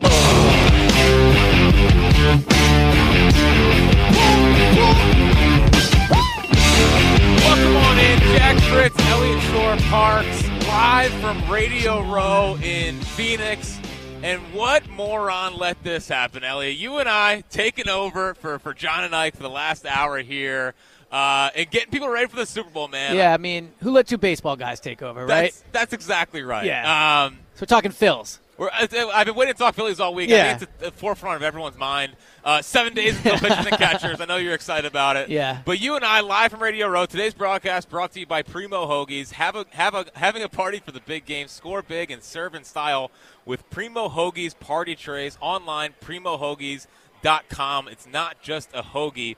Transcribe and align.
Welcome 0.00 0.16
on 7.76 7.98
in, 7.98 8.18
Jack 8.20 8.58
Fritz, 8.62 8.98
Elliott 9.08 9.42
Shore 9.42 9.76
Parks, 9.90 10.48
live 10.66 11.12
from 11.14 11.50
Radio 11.50 12.02
Row 12.10 12.56
in 12.62 12.98
Phoenix. 13.00 13.78
And 14.22 14.40
what 14.54 14.88
moron 14.90 15.56
let 15.56 15.82
this 15.82 16.08
happen, 16.08 16.44
Elliot? 16.44 16.76
You 16.76 16.98
and 16.98 17.08
I 17.08 17.42
taking 17.50 17.88
over 17.88 18.34
for, 18.34 18.58
for 18.58 18.74
John 18.74 19.04
and 19.04 19.14
Ike 19.14 19.34
for 19.36 19.42
the 19.42 19.50
last 19.50 19.86
hour 19.86 20.18
here. 20.18 20.74
Uh, 21.10 21.50
and 21.56 21.68
getting 21.70 21.90
people 21.90 22.08
ready 22.08 22.28
for 22.28 22.36
the 22.36 22.46
Super 22.46 22.70
Bowl, 22.70 22.86
man. 22.86 23.16
Yeah, 23.16 23.34
I 23.34 23.36
mean, 23.36 23.72
who 23.80 23.90
let 23.90 24.06
two 24.06 24.18
baseball 24.18 24.54
guys 24.56 24.78
take 24.78 25.02
over, 25.02 25.26
right? 25.26 25.44
That's, 25.44 25.64
that's 25.72 25.92
exactly 25.92 26.42
right. 26.42 26.66
Yeah. 26.66 27.24
Um, 27.24 27.38
so 27.54 27.62
we're 27.62 27.66
talking 27.66 27.90
Phils. 27.90 28.38
We're, 28.60 28.68
uh, 28.68 29.08
I've 29.14 29.24
been 29.24 29.36
waiting 29.36 29.54
to 29.54 29.58
talk 29.58 29.74
Phillies 29.74 30.00
all 30.00 30.12
week. 30.12 30.28
Yeah. 30.28 30.42
I 30.42 30.48
think 30.48 30.54
it's 30.54 30.62
at 30.64 30.80
the 30.80 30.90
forefront 30.90 31.36
of 31.36 31.42
everyone's 31.42 31.78
mind. 31.78 32.12
Uh, 32.44 32.60
seven 32.60 32.92
days 32.92 33.16
until 33.16 33.38
pitchers 33.38 33.66
and 33.66 33.78
catchers. 33.78 34.20
I 34.20 34.26
know 34.26 34.36
you're 34.36 34.52
excited 34.52 34.84
about 34.86 35.16
it. 35.16 35.30
Yeah. 35.30 35.62
But 35.64 35.80
you 35.80 35.96
and 35.96 36.04
I, 36.04 36.20
live 36.20 36.50
from 36.50 36.62
Radio 36.62 36.86
Row, 36.86 37.06
today's 37.06 37.32
broadcast 37.32 37.88
brought 37.88 38.12
to 38.12 38.20
you 38.20 38.26
by 38.26 38.42
Primo 38.42 38.86
Hoagies. 38.86 39.32
Have 39.32 39.56
a, 39.56 39.64
have 39.70 39.94
a, 39.94 40.04
having 40.14 40.42
a 40.42 40.48
party 40.50 40.78
for 40.78 40.92
the 40.92 41.00
big 41.00 41.24
game. 41.24 41.48
Score 41.48 41.80
big 41.80 42.10
and 42.10 42.22
serve 42.22 42.54
in 42.54 42.62
style 42.62 43.10
with 43.46 43.68
Primo 43.70 44.10
Hoagies 44.10 44.58
party 44.60 44.94
trays 44.94 45.38
online, 45.40 45.94
primohoagies.com. 46.04 47.88
It's 47.88 48.06
not 48.06 48.42
just 48.42 48.68
a 48.74 48.82
hoagie, 48.82 49.36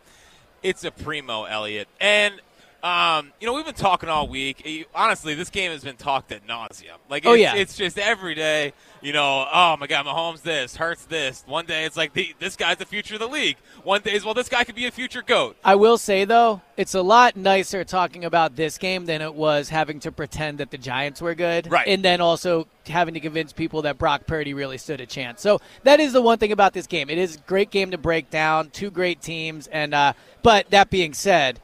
it's 0.65 0.83
a 0.83 0.91
Primo, 0.91 1.45
Elliot. 1.45 1.87
And 2.01 2.41
um, 2.83 3.33
you 3.41 3.47
know, 3.47 3.53
we've 3.55 3.65
been 3.65 3.75
talking 3.75 4.09
all 4.09 4.27
week. 4.27 4.63
Eh, 4.65 4.83
Honestly, 4.95 5.35
this 5.35 5.51
game 5.51 5.71
has 5.71 5.85
been 5.85 5.97
talked 5.97 6.33
at 6.33 6.47
nauseum. 6.47 6.97
Like, 7.09 7.25
Oh, 7.25 7.33
it's, 7.35 7.41
yeah. 7.41 7.55
it's 7.55 7.77
just 7.77 7.99
every 7.99 8.35
day. 8.35 8.73
You 9.01 9.13
know, 9.13 9.47
oh 9.53 9.77
my 9.79 9.87
God, 9.87 10.07
Mahomes 10.07 10.43
this, 10.43 10.77
hurts 10.77 11.05
this. 11.07 11.43
One 11.47 11.67
day 11.67 11.85
it's 11.85 11.97
like 11.97 12.13
the, 12.13 12.35
this 12.39 12.55
guy's 12.57 12.77
the 12.77 12.85
future 12.85 13.15
of 13.15 13.21
the 13.21 13.27
league. 13.29 13.57
One 13.83 14.01
day 14.01 14.13
is 14.13 14.25
well, 14.25 14.35
this 14.35 14.49
guy 14.49 14.63
could 14.65 14.75
be 14.77 14.87
a 14.87 14.91
future 14.93 15.23
goat. 15.23 15.57
I 15.65 15.75
will 15.75 15.99
say 15.99 16.25
though, 16.25 16.61
it's 16.77 16.95
a 16.95 17.03
lot 17.03 17.37
nicer 17.37 17.83
talking 17.85 18.25
about 18.25 18.55
this 18.57 18.79
game 18.79 19.07
than 19.07 19.21
it 19.21 19.35
was 19.35 19.69
having 19.71 19.99
to 20.01 20.13
pretend 20.13 20.59
that 20.59 20.71
the 20.71 20.79
Giants 20.79 21.21
were 21.21 21.35
good, 21.35 21.71
Right. 21.71 21.87
And 21.89 22.05
then 22.05 22.21
also 22.21 22.69
having 22.87 23.15
to 23.15 23.21
convince 23.21 23.53
people 23.53 23.83
that 23.83 23.99
Brock 23.99 24.27
Purdy 24.27 24.55
really 24.55 24.79
stood 24.79 25.01
a 25.01 25.07
chance. 25.07 25.41
So 25.41 25.61
that 25.83 25.99
is 26.01 26.13
the 26.13 26.23
one 26.23 26.39
thing 26.39 26.53
about 26.53 26.73
this 26.73 26.87
game. 26.87 27.11
It 27.11 27.19
is 27.19 27.37
a 27.37 27.41
great 27.41 27.71
game 27.71 27.91
to 27.93 27.99
break 27.99 28.31
down. 28.31 28.71
Two 28.71 28.91
great 28.91 29.21
teams, 29.21 29.67
and 29.69 29.95
uh, 29.95 30.13
but 30.43 30.71
that 30.71 30.91
being 30.91 31.13
said. 31.15 31.61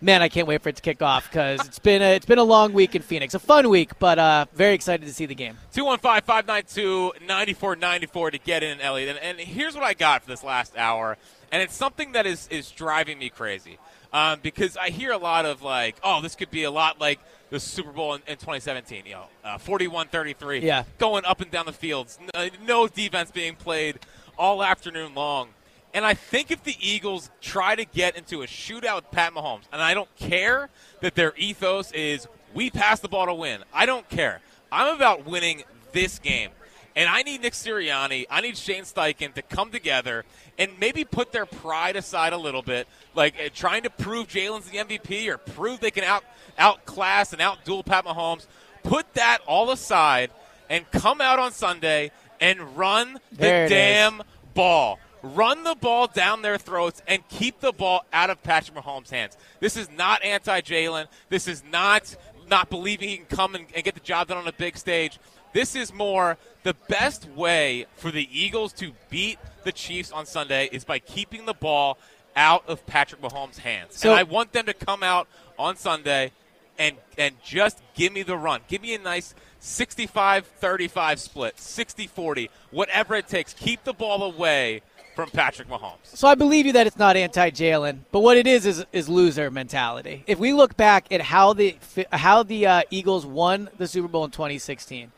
Man, 0.00 0.22
I 0.22 0.28
can't 0.28 0.46
wait 0.46 0.62
for 0.62 0.68
it 0.68 0.76
to 0.76 0.82
kick 0.82 1.00
off 1.02 1.28
because 1.30 1.66
it's 1.66 1.78
been 1.78 2.02
a, 2.02 2.14
it's 2.14 2.26
been 2.26 2.38
a 2.38 2.44
long 2.44 2.72
week 2.74 2.94
in 2.94 3.00
Phoenix, 3.02 3.32
a 3.34 3.38
fun 3.38 3.68
week, 3.70 3.98
but 3.98 4.18
uh, 4.18 4.44
very 4.54 4.74
excited 4.74 5.06
to 5.06 5.12
see 5.14 5.24
the 5.26 5.34
game. 5.34 5.56
215-592-9494 5.74 8.32
to 8.32 8.38
get 8.38 8.62
in, 8.62 8.80
Elliot. 8.80 9.16
And, 9.16 9.18
and 9.18 9.38
here's 9.48 9.74
what 9.74 9.84
I 9.84 9.94
got 9.94 10.22
for 10.22 10.28
this 10.30 10.44
last 10.44 10.76
hour, 10.76 11.16
and 11.50 11.62
it's 11.62 11.74
something 11.74 12.12
that 12.12 12.26
is, 12.26 12.46
is 12.48 12.70
driving 12.70 13.18
me 13.18 13.30
crazy. 13.30 13.78
Um, 14.12 14.38
because 14.42 14.76
I 14.76 14.90
hear 14.90 15.10
a 15.10 15.18
lot 15.18 15.44
of 15.44 15.62
like, 15.62 15.96
oh, 16.04 16.20
this 16.20 16.36
could 16.36 16.50
be 16.50 16.62
a 16.62 16.70
lot 16.70 17.00
like 17.00 17.18
the 17.50 17.58
Super 17.58 17.90
Bowl 17.90 18.14
in, 18.14 18.20
in 18.28 18.36
2017. 18.36 19.06
You 19.06 19.12
know, 19.14 19.24
uh, 19.42 19.58
41-33, 19.58 20.62
Yeah. 20.62 20.84
going 20.98 21.24
up 21.24 21.40
and 21.40 21.50
down 21.50 21.66
the 21.66 21.72
fields, 21.72 22.18
n- 22.36 22.50
no 22.64 22.86
defense 22.86 23.32
being 23.32 23.56
played 23.56 23.98
all 24.38 24.62
afternoon 24.62 25.14
long. 25.14 25.48
And 25.94 26.04
I 26.04 26.14
think 26.14 26.50
if 26.50 26.64
the 26.64 26.76
Eagles 26.80 27.30
try 27.40 27.76
to 27.76 27.84
get 27.84 28.16
into 28.16 28.42
a 28.42 28.46
shootout 28.46 28.96
with 28.96 29.10
Pat 29.12 29.32
Mahomes, 29.32 29.62
and 29.72 29.80
I 29.80 29.94
don't 29.94 30.14
care 30.16 30.68
that 31.00 31.14
their 31.14 31.32
ethos 31.36 31.92
is 31.92 32.26
we 32.52 32.68
pass 32.68 32.98
the 32.98 33.08
ball 33.08 33.26
to 33.26 33.34
win. 33.34 33.62
I 33.72 33.86
don't 33.86 34.08
care. 34.08 34.40
I'm 34.72 34.94
about 34.96 35.24
winning 35.24 35.62
this 35.92 36.18
game. 36.18 36.50
And 36.96 37.08
I 37.08 37.22
need 37.22 37.42
Nick 37.42 37.54
Sirianni, 37.54 38.26
I 38.30 38.40
need 38.40 38.56
Shane 38.56 38.84
Steichen 38.84 39.34
to 39.34 39.42
come 39.42 39.70
together 39.70 40.24
and 40.58 40.70
maybe 40.78 41.04
put 41.04 41.32
their 41.32 41.46
pride 41.46 41.96
aside 41.96 42.32
a 42.32 42.36
little 42.36 42.62
bit, 42.62 42.86
like 43.16 43.34
uh, 43.34 43.48
trying 43.52 43.82
to 43.82 43.90
prove 43.90 44.28
Jalen's 44.28 44.70
the 44.70 44.78
MVP 44.78 45.28
or 45.28 45.38
prove 45.38 45.80
they 45.80 45.90
can 45.90 46.04
out 46.04 46.22
outclass 46.56 47.32
and 47.32 47.42
outduel 47.42 47.84
Pat 47.84 48.04
Mahomes. 48.04 48.46
Put 48.84 49.12
that 49.14 49.38
all 49.46 49.72
aside 49.72 50.30
and 50.70 50.88
come 50.92 51.20
out 51.20 51.40
on 51.40 51.50
Sunday 51.50 52.12
and 52.40 52.76
run 52.76 53.18
the 53.32 53.46
it 53.46 53.64
is. 53.64 53.70
damn 53.70 54.22
ball. 54.54 55.00
Run 55.24 55.64
the 55.64 55.74
ball 55.74 56.06
down 56.06 56.42
their 56.42 56.58
throats 56.58 57.00
and 57.08 57.26
keep 57.28 57.60
the 57.60 57.72
ball 57.72 58.04
out 58.12 58.28
of 58.28 58.42
Patrick 58.42 58.76
Mahomes' 58.76 59.08
hands. 59.08 59.38
This 59.58 59.74
is 59.74 59.90
not 59.90 60.22
anti 60.22 60.60
Jalen. 60.60 61.06
This 61.30 61.48
is 61.48 61.64
not 61.64 62.14
not 62.46 62.68
believing 62.68 63.08
he 63.08 63.16
can 63.16 63.26
come 63.26 63.54
and, 63.54 63.64
and 63.74 63.82
get 63.82 63.94
the 63.94 64.00
job 64.00 64.28
done 64.28 64.36
on 64.36 64.46
a 64.46 64.52
big 64.52 64.76
stage. 64.76 65.18
This 65.54 65.74
is 65.74 65.94
more 65.94 66.36
the 66.62 66.74
best 66.88 67.26
way 67.30 67.86
for 67.96 68.10
the 68.10 68.28
Eagles 68.30 68.74
to 68.74 68.92
beat 69.08 69.38
the 69.64 69.72
Chiefs 69.72 70.12
on 70.12 70.26
Sunday 70.26 70.68
is 70.70 70.84
by 70.84 70.98
keeping 70.98 71.46
the 71.46 71.54
ball 71.54 71.96
out 72.36 72.68
of 72.68 72.84
Patrick 72.84 73.22
Mahomes' 73.22 73.60
hands. 73.60 73.96
So- 73.96 74.10
and 74.10 74.18
I 74.18 74.24
want 74.24 74.52
them 74.52 74.66
to 74.66 74.74
come 74.74 75.02
out 75.02 75.26
on 75.58 75.76
Sunday 75.76 76.32
and 76.78 76.96
and 77.16 77.36
just 77.42 77.80
give 77.94 78.12
me 78.12 78.24
the 78.24 78.36
run. 78.36 78.60
Give 78.68 78.82
me 78.82 78.94
a 78.94 78.98
nice 78.98 79.34
65-35 79.62 81.18
split, 81.18 81.56
60-40, 81.56 82.50
whatever 82.70 83.14
it 83.14 83.26
takes. 83.26 83.54
Keep 83.54 83.84
the 83.84 83.94
ball 83.94 84.22
away 84.22 84.82
from 85.14 85.30
Patrick 85.30 85.68
Mahomes. 85.68 85.96
So 86.04 86.28
I 86.28 86.34
believe 86.34 86.66
you 86.66 86.72
that 86.72 86.86
it's 86.86 86.98
not 86.98 87.16
anti 87.16 87.50
Jalen, 87.50 88.00
but 88.10 88.20
what 88.20 88.36
it 88.36 88.46
is 88.46 88.66
is 88.66 88.84
is 88.92 89.08
loser 89.08 89.50
mentality. 89.50 90.24
If 90.26 90.38
we 90.38 90.52
look 90.52 90.76
back 90.76 91.06
at 91.10 91.20
how 91.20 91.52
the 91.52 91.76
how 92.12 92.42
the 92.42 92.66
uh, 92.66 92.82
Eagles 92.90 93.24
won 93.24 93.70
the 93.78 93.86
Super 93.86 94.08
Bowl 94.08 94.24
in 94.24 94.30
2016, 94.30 95.12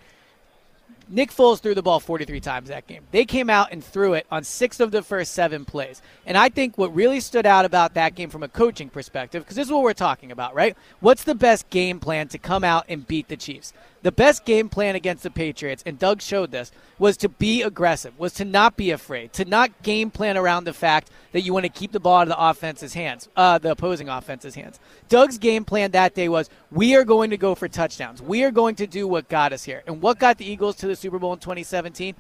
Nick 1.09 1.31
Foles 1.31 1.61
threw 1.61 1.75
the 1.75 1.83
ball 1.83 2.01
43 2.01 2.41
times 2.41 2.69
that 2.69 2.89
game. 2.89 3.05
They 3.12 3.25
came 3.25 3.49
out 3.49 3.69
and 3.71 3.83
threw 3.84 4.15
it 4.15 4.27
on 4.29 4.43
six 4.43 4.81
of 4.81 4.91
the 4.91 5.03
first 5.03 5.33
seven 5.33 5.65
plays. 5.65 6.03
And 6.25 6.37
I 6.37 6.49
think 6.49 6.77
what 6.77 6.93
really 6.95 7.21
stood 7.21 7.47
out 7.47 7.65
about 7.65 7.95
that 7.95 8.17
game 8.17 8.28
from 8.28 8.43
a 8.43 8.49
coaching 8.49 8.89
perspective, 8.89 9.45
because 9.45 9.55
this 9.55 9.69
is 9.69 9.73
what 9.73 9.83
we're 9.83 9.93
talking 9.93 10.33
about, 10.33 10.55
right? 10.55 10.77
What's 10.99 11.23
the 11.23 11.37
best 11.37 11.71
game 11.71 12.01
plan 12.01 12.27
to 12.28 12.39
come 12.39 12.65
out 12.65 12.87
and 12.89 13.07
beat 13.07 13.28
the 13.28 13.37
Chiefs? 13.37 13.73
The 14.06 14.12
best 14.12 14.44
game 14.44 14.69
plan 14.69 14.94
against 14.94 15.25
the 15.25 15.33
Patriots, 15.33 15.83
and 15.84 15.99
Doug 15.99 16.22
showed 16.22 16.53
this, 16.53 16.71
was 16.97 17.17
to 17.17 17.28
be 17.28 17.62
aggressive, 17.62 18.17
was 18.21 18.33
to 18.34 18.44
not 18.44 18.77
be 18.77 18.93
afraid, 18.93 19.33
to 19.33 19.44
not 19.44 19.83
game 19.83 20.12
plan 20.12 20.37
around 20.37 20.62
the 20.62 20.72
fact 20.72 21.11
that 21.33 21.41
you 21.41 21.53
want 21.53 21.65
to 21.65 21.69
keep 21.69 21.91
the 21.91 21.99
ball 21.99 22.19
out 22.19 22.22
of 22.22 22.28
the 22.28 22.41
offense's 22.41 22.95
hands, 22.95 23.28
uh, 23.34 23.59
the 23.59 23.72
opposing 23.72 24.09
offense's 24.09 24.55
hands. 24.55 24.78
Doug's 25.09 25.39
game 25.39 25.65
plan 25.65 25.91
that 25.91 26.15
day 26.15 26.28
was 26.28 26.49
we 26.71 26.95
are 26.95 27.03
going 27.03 27.31
to 27.31 27.37
go 27.37 27.56
for 27.56 27.66
touchdowns. 27.66 28.22
We 28.22 28.45
are 28.45 28.53
going 28.53 28.77
to 28.77 28.87
do 28.87 29.09
what 29.09 29.28
got 29.28 29.53
us 29.53 29.65
here. 29.65 29.83
And 29.89 30.00
what 30.00 30.21
got 30.21 30.39
the 30.39 30.49
Eagles 30.49 30.77
to 30.77 30.87
the 30.87 30.95
Super 30.95 31.19
Bowl 31.19 31.33
in 31.33 31.41
2017? 31.41 32.15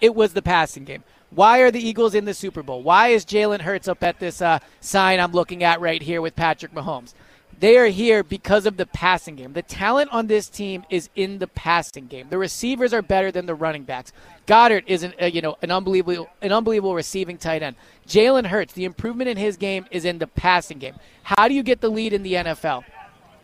It 0.00 0.14
was 0.14 0.34
the 0.34 0.42
passing 0.42 0.84
game. 0.84 1.02
Why 1.30 1.58
are 1.58 1.72
the 1.72 1.84
Eagles 1.84 2.14
in 2.14 2.24
the 2.24 2.34
Super 2.34 2.62
Bowl? 2.62 2.84
Why 2.84 3.08
is 3.08 3.24
Jalen 3.24 3.62
Hurts 3.62 3.88
up 3.88 4.04
at 4.04 4.20
this 4.20 4.40
uh, 4.40 4.60
sign 4.78 5.18
I'm 5.18 5.32
looking 5.32 5.64
at 5.64 5.80
right 5.80 6.02
here 6.02 6.22
with 6.22 6.36
Patrick 6.36 6.72
Mahomes? 6.72 7.14
They 7.62 7.76
are 7.76 7.86
here 7.86 8.24
because 8.24 8.66
of 8.66 8.76
the 8.76 8.86
passing 8.86 9.36
game. 9.36 9.52
The 9.52 9.62
talent 9.62 10.10
on 10.10 10.26
this 10.26 10.48
team 10.48 10.84
is 10.90 11.08
in 11.14 11.38
the 11.38 11.46
passing 11.46 12.08
game. 12.08 12.26
The 12.28 12.36
receivers 12.36 12.92
are 12.92 13.02
better 13.02 13.30
than 13.30 13.46
the 13.46 13.54
running 13.54 13.84
backs. 13.84 14.12
Goedert 14.48 14.82
is 14.88 15.04
an, 15.04 15.14
uh, 15.22 15.26
you 15.26 15.42
know 15.42 15.56
an 15.62 15.70
unbelievable 15.70 16.28
an 16.42 16.50
unbelievable 16.50 16.96
receiving 16.96 17.38
tight 17.38 17.62
end. 17.62 17.76
Jalen 18.08 18.46
Hurts, 18.46 18.72
the 18.72 18.84
improvement 18.84 19.30
in 19.30 19.36
his 19.36 19.56
game 19.56 19.86
is 19.92 20.04
in 20.04 20.18
the 20.18 20.26
passing 20.26 20.80
game. 20.80 20.96
How 21.22 21.46
do 21.46 21.54
you 21.54 21.62
get 21.62 21.80
the 21.80 21.88
lead 21.88 22.12
in 22.12 22.24
the 22.24 22.32
NFL? 22.32 22.82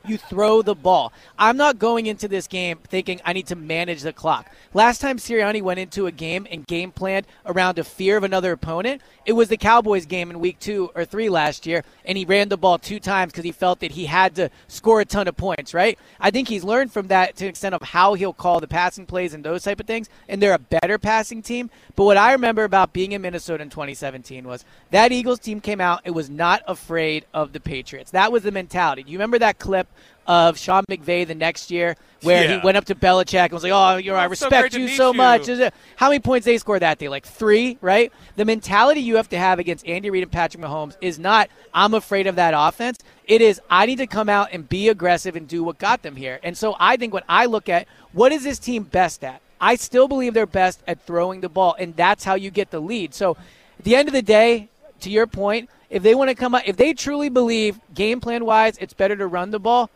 You 0.06 0.19
throw 0.19 0.62
the 0.62 0.75
ball. 0.75 1.12
I'm 1.39 1.56
not 1.56 1.79
going 1.79 2.06
into 2.06 2.29
this 2.29 2.47
game 2.47 2.79
thinking 2.89 3.21
I 3.25 3.33
need 3.33 3.47
to 3.49 3.56
manage 3.56 4.03
the 4.03 4.12
clock. 4.12 4.50
Last 4.75 5.00
time 5.00 5.19
Sirianni 5.19 5.62
went 5.62 5.81
into 5.81 6.06
a 6.06 6.12
game 6.12 6.47
and 6.50 6.67
game 6.67 6.93
planned 6.93 7.27
around 7.47 7.79
a 7.79 7.85
fear 7.85 8.17
of 8.17 8.25
another 8.25 8.53
opponent, 8.53 9.03
it 9.25 9.33
was 9.33 9.49
the 9.49 9.56
Cowboys 9.56 10.06
game 10.06 10.31
in 10.31 10.41
week 10.41 10.59
two 10.59 10.91
or 10.95 11.05
three 11.05 11.29
last 11.29 11.67
year, 11.67 11.85
and 12.05 12.17
he 12.17 12.25
ran 12.25 12.49
the 12.49 12.56
ball 12.56 12.79
two 12.79 12.99
times 12.99 13.33
because 13.33 13.45
he 13.45 13.53
felt 13.53 13.81
that 13.81 13.91
he 13.91 14.06
had 14.06 14.35
to 14.37 14.50
score 14.69 15.00
a 15.00 15.05
ton 15.05 15.29
of 15.29 15.37
points, 15.37 15.75
right? 15.75 15.99
I 16.19 16.31
think 16.31 16.49
he's 16.49 16.65
learned 16.65 16.93
from 16.93 17.09
that 17.09 17.37
to 17.37 17.45
the 17.45 17.50
extent 17.50 17.75
of 17.75 17.83
how 17.83 18.15
he'll 18.15 18.33
call 18.33 18.61
the 18.61 18.67
passing 18.67 19.06
plays 19.06 19.35
and 19.35 19.45
those 19.45 19.65
type 19.65 19.81
of 19.81 19.87
things, 19.87 20.09
and 20.29 20.41
they're 20.41 20.55
a 20.55 20.59
better 20.59 20.99
passing 20.99 21.43
team. 21.43 21.71
But 21.95 22.05
what 22.05 22.17
I 22.17 22.33
remember 22.33 22.65
about 22.65 22.93
being 22.93 23.12
in 23.12 23.23
Minnesota 23.23 23.62
in 23.62 23.71
2017 23.71 24.47
was 24.47 24.65
that 24.91 25.12
Eagles 25.12 25.41
team 25.41 25.61
came 25.61 25.81
out, 25.81 26.00
it 26.05 26.12
was 26.12 26.31
not 26.31 26.62
afraid 26.67 27.27
of 27.35 27.53
the 27.53 27.61
Patriots. 27.61 28.11
That 28.12 28.33
was 28.33 28.45
the 28.45 28.53
mentality. 28.53 29.03
Do 29.03 29.12
you 29.12 29.19
remember 29.19 29.39
that 29.41 29.59
clip 29.59 29.89
of 30.28 30.58
Sean 30.58 30.84
McVay 30.90 31.26
the 31.26 31.34
next 31.34 31.70
year, 31.70 31.96
where 32.22 32.44
Yeah. 32.44 32.58
he 32.60 32.64
went 32.64 32.76
up 32.76 32.84
to 32.84 32.94
Belichick 32.94 33.44
and 33.44 33.52
was 33.52 33.62
like, 33.62 33.72
"Oh, 33.72 33.96
you 33.96 34.12
know, 34.12 34.16
I 34.19 34.26
it's 34.26 34.38
so 34.38 34.46
respect 34.46 34.75
you 34.75 34.88
so 34.88 35.12
you." 35.12 35.16
much." 35.16 35.48
How 35.96 36.08
many 36.10 36.20
points 36.20 36.44
they 36.44 36.58
scored 36.58 36.82
that 36.82 36.98
day? 36.98 37.08
Like 37.08 37.26
three, 37.26 37.78
right? 37.80 38.12
The 38.36 38.44
mentality 38.44 39.00
you 39.00 39.16
have 39.16 39.30
to 39.30 39.38
have 39.38 39.58
against 39.58 39.86
Andy 39.88 40.10
Reid 40.10 40.22
and 40.22 40.30
Patrick 40.30 40.62
Mahomes 40.62 40.96
is 41.00 41.19
not 41.19 41.48
"I'm 41.72 41.94
afraid 41.94 42.26
of 42.26 42.36
that 42.36 42.52
offense." 42.54 42.98
It 43.25 43.40
is 43.40 43.60
I 43.70 43.86
need 43.86 43.96
to 43.96 44.06
come 44.06 44.28
out 44.28 44.50
and 44.52 44.69
be 44.69 44.88
aggressive 44.88 45.34
and 45.34 45.48
do 45.48 45.64
what 45.64 45.78
got 45.78 46.02
them 46.02 46.16
here. 46.16 46.38
And 46.42 46.56
so 46.56 46.76
I 46.78 46.96
think 46.96 47.14
when 47.14 47.25
I 47.28 47.46
look 47.46 47.69
at 47.70 47.86
what 48.12 48.30
is 48.30 48.44
this 48.44 48.58
team 48.58 48.82
best 48.82 49.25
at, 49.25 49.40
I 49.60 49.76
still 49.76 50.08
believe 50.08 50.34
they're 50.34 50.46
best 50.46 50.82
at 50.86 51.00
throwing 51.06 51.40
the 51.40 51.48
ball, 51.48 51.75
and 51.78 51.96
that's 51.96 52.25
how 52.25 52.34
you 52.34 52.50
get 52.50 52.70
the 52.70 52.80
lead. 52.80 53.14
So 53.14 53.36
at 53.78 53.84
the 53.84 53.96
end 53.96 54.08
of 54.08 54.14
the 54.14 54.22
day, 54.22 54.69
to 55.00 55.10
your 55.10 55.26
point, 55.26 55.70
if 55.88 56.02
they 56.02 56.14
want 56.14 56.28
to 56.28 56.34
come 56.34 56.54
up, 56.54 56.62
if 56.66 56.76
they 56.76 56.92
truly 56.92 57.28
believe 57.30 57.80
game 57.94 58.20
plan 58.20 58.44
wise, 58.44 58.76
it's 58.78 58.92
better 58.92 59.16
to 59.16 59.26
run 59.26 59.50
the 59.52 59.58
ball, 59.58 59.90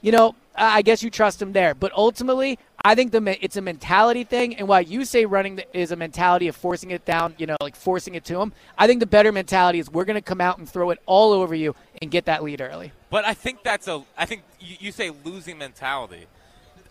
you 0.00 0.12
know, 0.12 0.34
I 0.54 0.82
guess 0.82 1.02
you 1.02 1.10
trust 1.10 1.38
them 1.38 1.52
there. 1.52 1.74
But 1.74 1.92
ultimately, 1.92 2.58
I 2.84 2.94
think 2.94 3.12
the 3.12 3.44
it's 3.44 3.56
a 3.56 3.60
mentality 3.60 4.24
thing. 4.24 4.56
And 4.56 4.68
while 4.68 4.82
you 4.82 5.04
say 5.04 5.24
running 5.24 5.60
is 5.72 5.92
a 5.92 5.96
mentality 5.96 6.48
of 6.48 6.56
forcing 6.56 6.90
it 6.90 7.04
down, 7.04 7.34
you 7.38 7.46
know, 7.46 7.56
like 7.60 7.76
forcing 7.76 8.14
it 8.14 8.24
to 8.26 8.34
them, 8.34 8.52
I 8.76 8.86
think 8.86 9.00
the 9.00 9.06
better 9.06 9.32
mentality 9.32 9.78
is 9.78 9.90
we're 9.90 10.04
going 10.04 10.16
to 10.16 10.22
come 10.22 10.40
out 10.40 10.58
and 10.58 10.68
throw 10.68 10.90
it 10.90 11.00
all 11.06 11.32
over 11.32 11.54
you 11.54 11.74
and 12.02 12.10
get 12.10 12.24
that 12.26 12.42
lead 12.42 12.60
early. 12.60 12.92
But 13.10 13.24
I 13.24 13.34
think 13.34 13.62
that's 13.62 13.88
a. 13.88 14.02
I 14.16 14.26
think 14.26 14.42
you, 14.60 14.76
you 14.80 14.92
say 14.92 15.10
losing 15.24 15.58
mentality. 15.58 16.26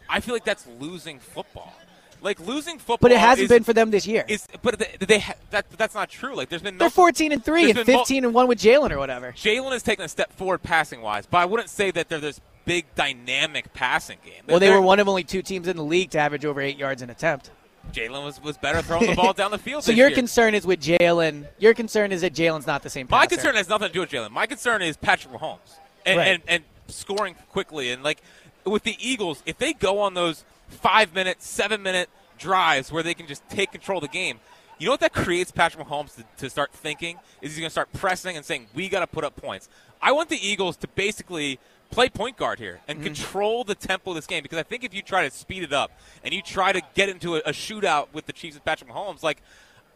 I 0.09 0.21
feel 0.21 0.33
like 0.33 0.45
that's 0.45 0.65
losing 0.79 1.19
football. 1.19 1.73
Like 2.21 2.39
losing 2.39 2.79
football. 2.79 2.97
But 2.99 3.11
it 3.11 3.19
hasn't 3.19 3.43
is, 3.43 3.49
been 3.49 3.63
for 3.63 3.73
them 3.73 3.91
this 3.91 4.07
year. 4.07 4.25
Is 4.27 4.47
but 4.61 4.79
they, 4.79 5.05
they 5.05 5.25
that 5.51 5.69
that's 5.71 5.93
not 5.93 6.09
true. 6.09 6.35
Like 6.35 6.49
there's 6.49 6.63
been 6.63 6.75
no. 6.75 6.85
They're 6.85 6.89
14 6.89 7.31
and 7.31 7.45
three 7.45 7.65
and 7.65 7.85
been 7.85 7.93
mul- 7.93 8.05
15 8.05 8.25
and 8.25 8.33
one 8.33 8.47
with 8.47 8.59
Jalen 8.59 8.91
or 8.91 8.97
whatever. 8.97 9.33
Jalen 9.33 9.71
has 9.71 9.83
taken 9.83 10.05
a 10.05 10.09
step 10.09 10.33
forward 10.33 10.63
passing 10.63 11.01
wise, 11.01 11.27
but 11.27 11.37
I 11.37 11.45
wouldn't 11.45 11.69
say 11.69 11.91
that 11.91 12.09
they're 12.09 12.19
this 12.19 12.41
big 12.67 12.85
dynamic 12.95 13.73
passing 13.73 14.17
game. 14.23 14.43
Well, 14.47 14.59
they 14.59 14.69
were 14.69 14.81
one 14.81 14.99
of 14.99 15.07
only 15.07 15.23
two 15.23 15.41
teams 15.41 15.67
in 15.67 15.77
the 15.77 15.83
league 15.83 16.11
to 16.11 16.19
average 16.19 16.45
over 16.45 16.61
eight 16.61 16.77
yards 16.77 17.01
an 17.01 17.09
attempt. 17.09 17.49
Jalen 17.93 18.25
was, 18.25 18.43
was 18.43 18.57
better 18.57 18.81
throwing 18.81 19.07
the 19.07 19.15
ball 19.15 19.31
down 19.41 19.49
the 19.51 19.57
field. 19.57 19.83
So 19.85 19.93
your 19.93 20.09
year. 20.09 20.15
concern 20.15 20.53
is 20.53 20.67
with 20.67 20.81
Jalen. 20.81 21.47
Your 21.57 21.73
concern 21.73 22.11
is 22.11 22.21
that 22.21 22.33
Jalen's 22.33 22.67
not 22.67 22.83
the 22.83 22.89
same. 22.89 23.07
My 23.09 23.25
concern 23.25 23.55
has 23.55 23.69
nothing 23.69 23.87
to 23.87 23.93
do 23.93 24.01
with 24.01 24.09
Jalen. 24.09 24.31
My 24.31 24.45
concern 24.45 24.81
is 24.81 24.97
Patrick 24.97 25.33
Mahomes 25.33 25.59
and, 26.05 26.17
Right. 26.17 26.27
and, 26.27 26.43
and 26.47 26.63
scoring 26.87 27.35
quickly. 27.49 27.91
And 27.91 28.03
like 28.03 28.21
with 28.65 28.83
the 28.83 28.97
Eagles, 28.99 29.41
if 29.45 29.57
they 29.57 29.71
go 29.71 29.99
on 29.99 30.13
those 30.13 30.43
five 30.67 31.15
minute, 31.15 31.41
seven 31.41 31.81
minute 31.81 32.09
drives 32.37 32.91
where 32.91 33.03
they 33.03 33.13
can 33.13 33.25
just 33.25 33.47
take 33.49 33.71
control 33.71 33.99
of 33.99 34.03
the 34.03 34.09
game, 34.09 34.39
you 34.79 34.87
know 34.87 34.91
what 34.91 34.99
that 34.99 35.13
creates 35.13 35.49
Patrick 35.51 35.87
Mahomes 35.87 36.15
to, 36.17 36.25
to 36.37 36.49
start 36.49 36.73
thinking? 36.73 37.17
Is 37.41 37.51
he's 37.53 37.59
going 37.59 37.67
to 37.67 37.71
start 37.71 37.91
pressing 37.93 38.35
and 38.35 38.45
saying, 38.45 38.67
we 38.75 38.89
got 38.89 38.99
to 38.99 39.07
put 39.07 39.23
up 39.23 39.37
points. 39.37 39.69
I 40.01 40.11
want 40.11 40.29
the 40.29 40.45
Eagles 40.45 40.75
to 40.77 40.87
basically 40.89 41.59
play 41.89 42.09
point 42.09 42.37
guard 42.37 42.59
here 42.59 42.79
and 42.87 42.97
mm-hmm. 42.97 43.05
control 43.05 43.63
the 43.63 43.75
tempo 43.75 44.11
of 44.11 44.15
this 44.15 44.27
game 44.27 44.43
because 44.43 44.57
I 44.57 44.63
think 44.63 44.83
if 44.83 44.93
you 44.93 45.01
try 45.01 45.27
to 45.27 45.35
speed 45.35 45.63
it 45.63 45.73
up 45.73 45.91
and 46.23 46.33
you 46.33 46.41
try 46.41 46.71
to 46.71 46.81
get 46.93 47.09
into 47.09 47.35
a, 47.35 47.39
a 47.39 47.51
shootout 47.51 48.07
with 48.13 48.25
the 48.25 48.33
Chiefs 48.33 48.55
and 48.55 48.65
Patrick 48.65 48.89
Mahomes, 48.89 49.23
like, 49.23 49.41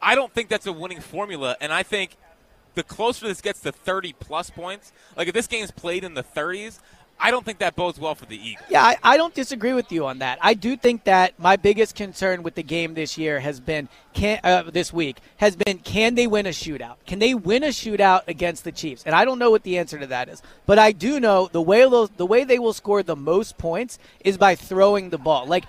I 0.01 0.15
don't 0.15 0.33
think 0.33 0.49
that's 0.49 0.65
a 0.65 0.73
winning 0.73 0.99
formula. 0.99 1.55
And 1.61 1.71
I 1.71 1.83
think 1.83 2.17
the 2.73 2.83
closer 2.83 3.27
this 3.27 3.41
gets 3.41 3.59
to 3.61 3.71
30 3.71 4.13
plus 4.13 4.49
points, 4.49 4.93
like 5.15 5.27
if 5.27 5.33
this 5.33 5.47
game's 5.47 5.71
played 5.71 6.03
in 6.03 6.13
the 6.13 6.23
30s, 6.23 6.79
I 7.21 7.29
don't 7.29 7.45
think 7.45 7.59
that 7.59 7.75
bodes 7.75 7.99
well 7.99 8.15
for 8.15 8.25
the 8.25 8.35
Eagles. 8.35 8.65
Yeah, 8.69 8.83
I, 8.83 8.97
I 9.03 9.17
don't 9.17 9.33
disagree 9.33 9.73
with 9.73 9.91
you 9.91 10.07
on 10.07 10.19
that. 10.19 10.39
I 10.41 10.55
do 10.55 10.75
think 10.75 11.03
that 11.03 11.37
my 11.39 11.55
biggest 11.55 11.95
concern 11.95 12.41
with 12.41 12.55
the 12.55 12.63
game 12.63 12.95
this 12.95 13.17
year 13.17 13.39
has 13.39 13.59
been 13.59 13.89
can 14.13 14.39
uh, 14.43 14.63
this 14.63 14.91
week 14.91 15.17
has 15.37 15.55
been 15.55 15.77
can 15.79 16.15
they 16.15 16.27
win 16.27 16.47
a 16.47 16.49
shootout? 16.49 16.95
Can 17.05 17.19
they 17.19 17.33
win 17.33 17.63
a 17.63 17.67
shootout 17.67 18.27
against 18.27 18.63
the 18.63 18.71
Chiefs? 18.71 19.03
And 19.05 19.13
I 19.13 19.23
don't 19.23 19.39
know 19.39 19.51
what 19.51 19.63
the 19.63 19.77
answer 19.77 19.99
to 19.99 20.07
that 20.07 20.29
is, 20.29 20.41
but 20.65 20.79
I 20.79 20.91
do 20.91 21.19
know 21.19 21.47
the 21.51 21.61
way 21.61 21.81
the 21.83 22.25
way 22.25 22.43
they 22.43 22.59
will 22.59 22.73
score 22.73 23.03
the 23.03 23.15
most 23.15 23.57
points 23.57 23.99
is 24.21 24.37
by 24.37 24.55
throwing 24.55 25.11
the 25.11 25.17
ball. 25.17 25.45
Like 25.45 25.65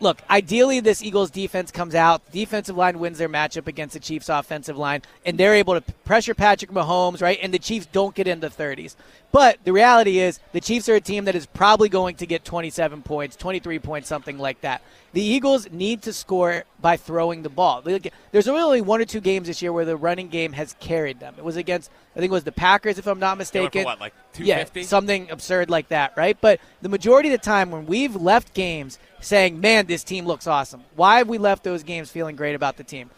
look, 0.00 0.22
ideally 0.30 0.80
this 0.80 1.02
Eagles 1.02 1.30
defense 1.30 1.70
comes 1.70 1.94
out, 1.94 2.30
defensive 2.30 2.76
line 2.76 2.98
wins 2.98 3.18
their 3.18 3.28
matchup 3.28 3.66
against 3.66 3.94
the 3.94 4.00
Chiefs 4.00 4.28
offensive 4.28 4.76
line, 4.76 5.02
and 5.24 5.38
they're 5.38 5.54
able 5.54 5.74
to 5.74 5.92
pressure 6.04 6.34
Patrick 6.34 6.70
Mahomes, 6.70 7.20
right? 7.22 7.38
And 7.42 7.52
the 7.52 7.58
Chiefs 7.58 7.86
don't 7.90 8.14
get 8.14 8.28
in 8.28 8.40
the 8.40 8.48
30s. 8.48 8.96
But 9.34 9.58
the 9.64 9.72
reality 9.72 10.20
is 10.20 10.38
the 10.52 10.60
Chiefs 10.60 10.88
are 10.88 10.94
a 10.94 11.00
team 11.00 11.24
that 11.24 11.34
is 11.34 11.44
probably 11.44 11.88
going 11.88 12.14
to 12.18 12.26
get 12.26 12.44
27 12.44 13.02
points, 13.02 13.34
23 13.34 13.80
points, 13.80 14.08
something 14.08 14.38
like 14.38 14.60
that. 14.60 14.80
The 15.12 15.22
Eagles 15.22 15.68
need 15.72 16.02
to 16.02 16.12
score 16.12 16.62
by 16.80 16.96
throwing 16.96 17.42
the 17.42 17.48
ball. 17.48 17.82
There's 17.82 18.46
only 18.46 18.80
one 18.80 19.00
or 19.00 19.04
two 19.04 19.20
games 19.20 19.48
this 19.48 19.60
year 19.60 19.72
where 19.72 19.84
the 19.84 19.96
running 19.96 20.28
game 20.28 20.52
has 20.52 20.76
carried 20.78 21.18
them. 21.18 21.34
It 21.36 21.42
was 21.42 21.56
against, 21.56 21.90
I 22.14 22.20
think 22.20 22.30
it 22.30 22.32
was 22.32 22.44
the 22.44 22.52
Packers, 22.52 22.96
if 22.96 23.08
I'm 23.08 23.18
not 23.18 23.36
mistaken. 23.36 23.82
what, 23.84 23.98
like 23.98 24.14
Yeah, 24.38 24.66
something 24.86 25.28
absurd 25.28 25.68
like 25.68 25.88
that, 25.88 26.16
right? 26.16 26.38
But 26.40 26.60
the 26.80 26.88
majority 26.88 27.28
of 27.28 27.32
the 27.32 27.44
time 27.44 27.72
when 27.72 27.86
we've 27.86 28.14
left 28.14 28.54
games 28.54 29.00
saying, 29.20 29.60
man, 29.60 29.86
this 29.86 30.04
team 30.04 30.26
looks 30.26 30.46
awesome, 30.46 30.84
why 30.94 31.18
have 31.18 31.28
we 31.28 31.38
left 31.38 31.64
those 31.64 31.82
games 31.82 32.08
feeling 32.08 32.36
great 32.36 32.54
about 32.54 32.76
the 32.76 32.84
team? 32.84 33.10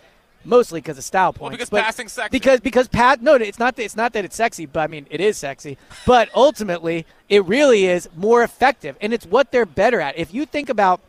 Mostly 0.46 0.80
because 0.80 0.96
of 0.96 1.04
style 1.04 1.32
points. 1.32 1.56
because 1.56 1.70
but 1.70 1.82
passing's 1.82 2.12
sexy. 2.12 2.30
Because 2.30 2.60
because 2.60 2.88
Pat, 2.88 3.20
no, 3.22 3.34
it's 3.34 3.58
not. 3.58 3.76
That, 3.76 3.82
it's 3.82 3.96
not 3.96 4.12
that 4.12 4.24
it's 4.24 4.36
sexy, 4.36 4.66
but 4.66 4.80
I 4.80 4.86
mean 4.86 5.06
it 5.10 5.20
is 5.20 5.36
sexy. 5.36 5.76
But 6.06 6.28
ultimately, 6.34 7.04
it 7.28 7.44
really 7.44 7.86
is 7.86 8.08
more 8.16 8.42
effective, 8.42 8.96
and 9.00 9.12
it's 9.12 9.26
what 9.26 9.50
they're 9.50 9.66
better 9.66 10.00
at. 10.00 10.16
If 10.16 10.32
you 10.32 10.46
think 10.46 10.68
about 10.68 11.00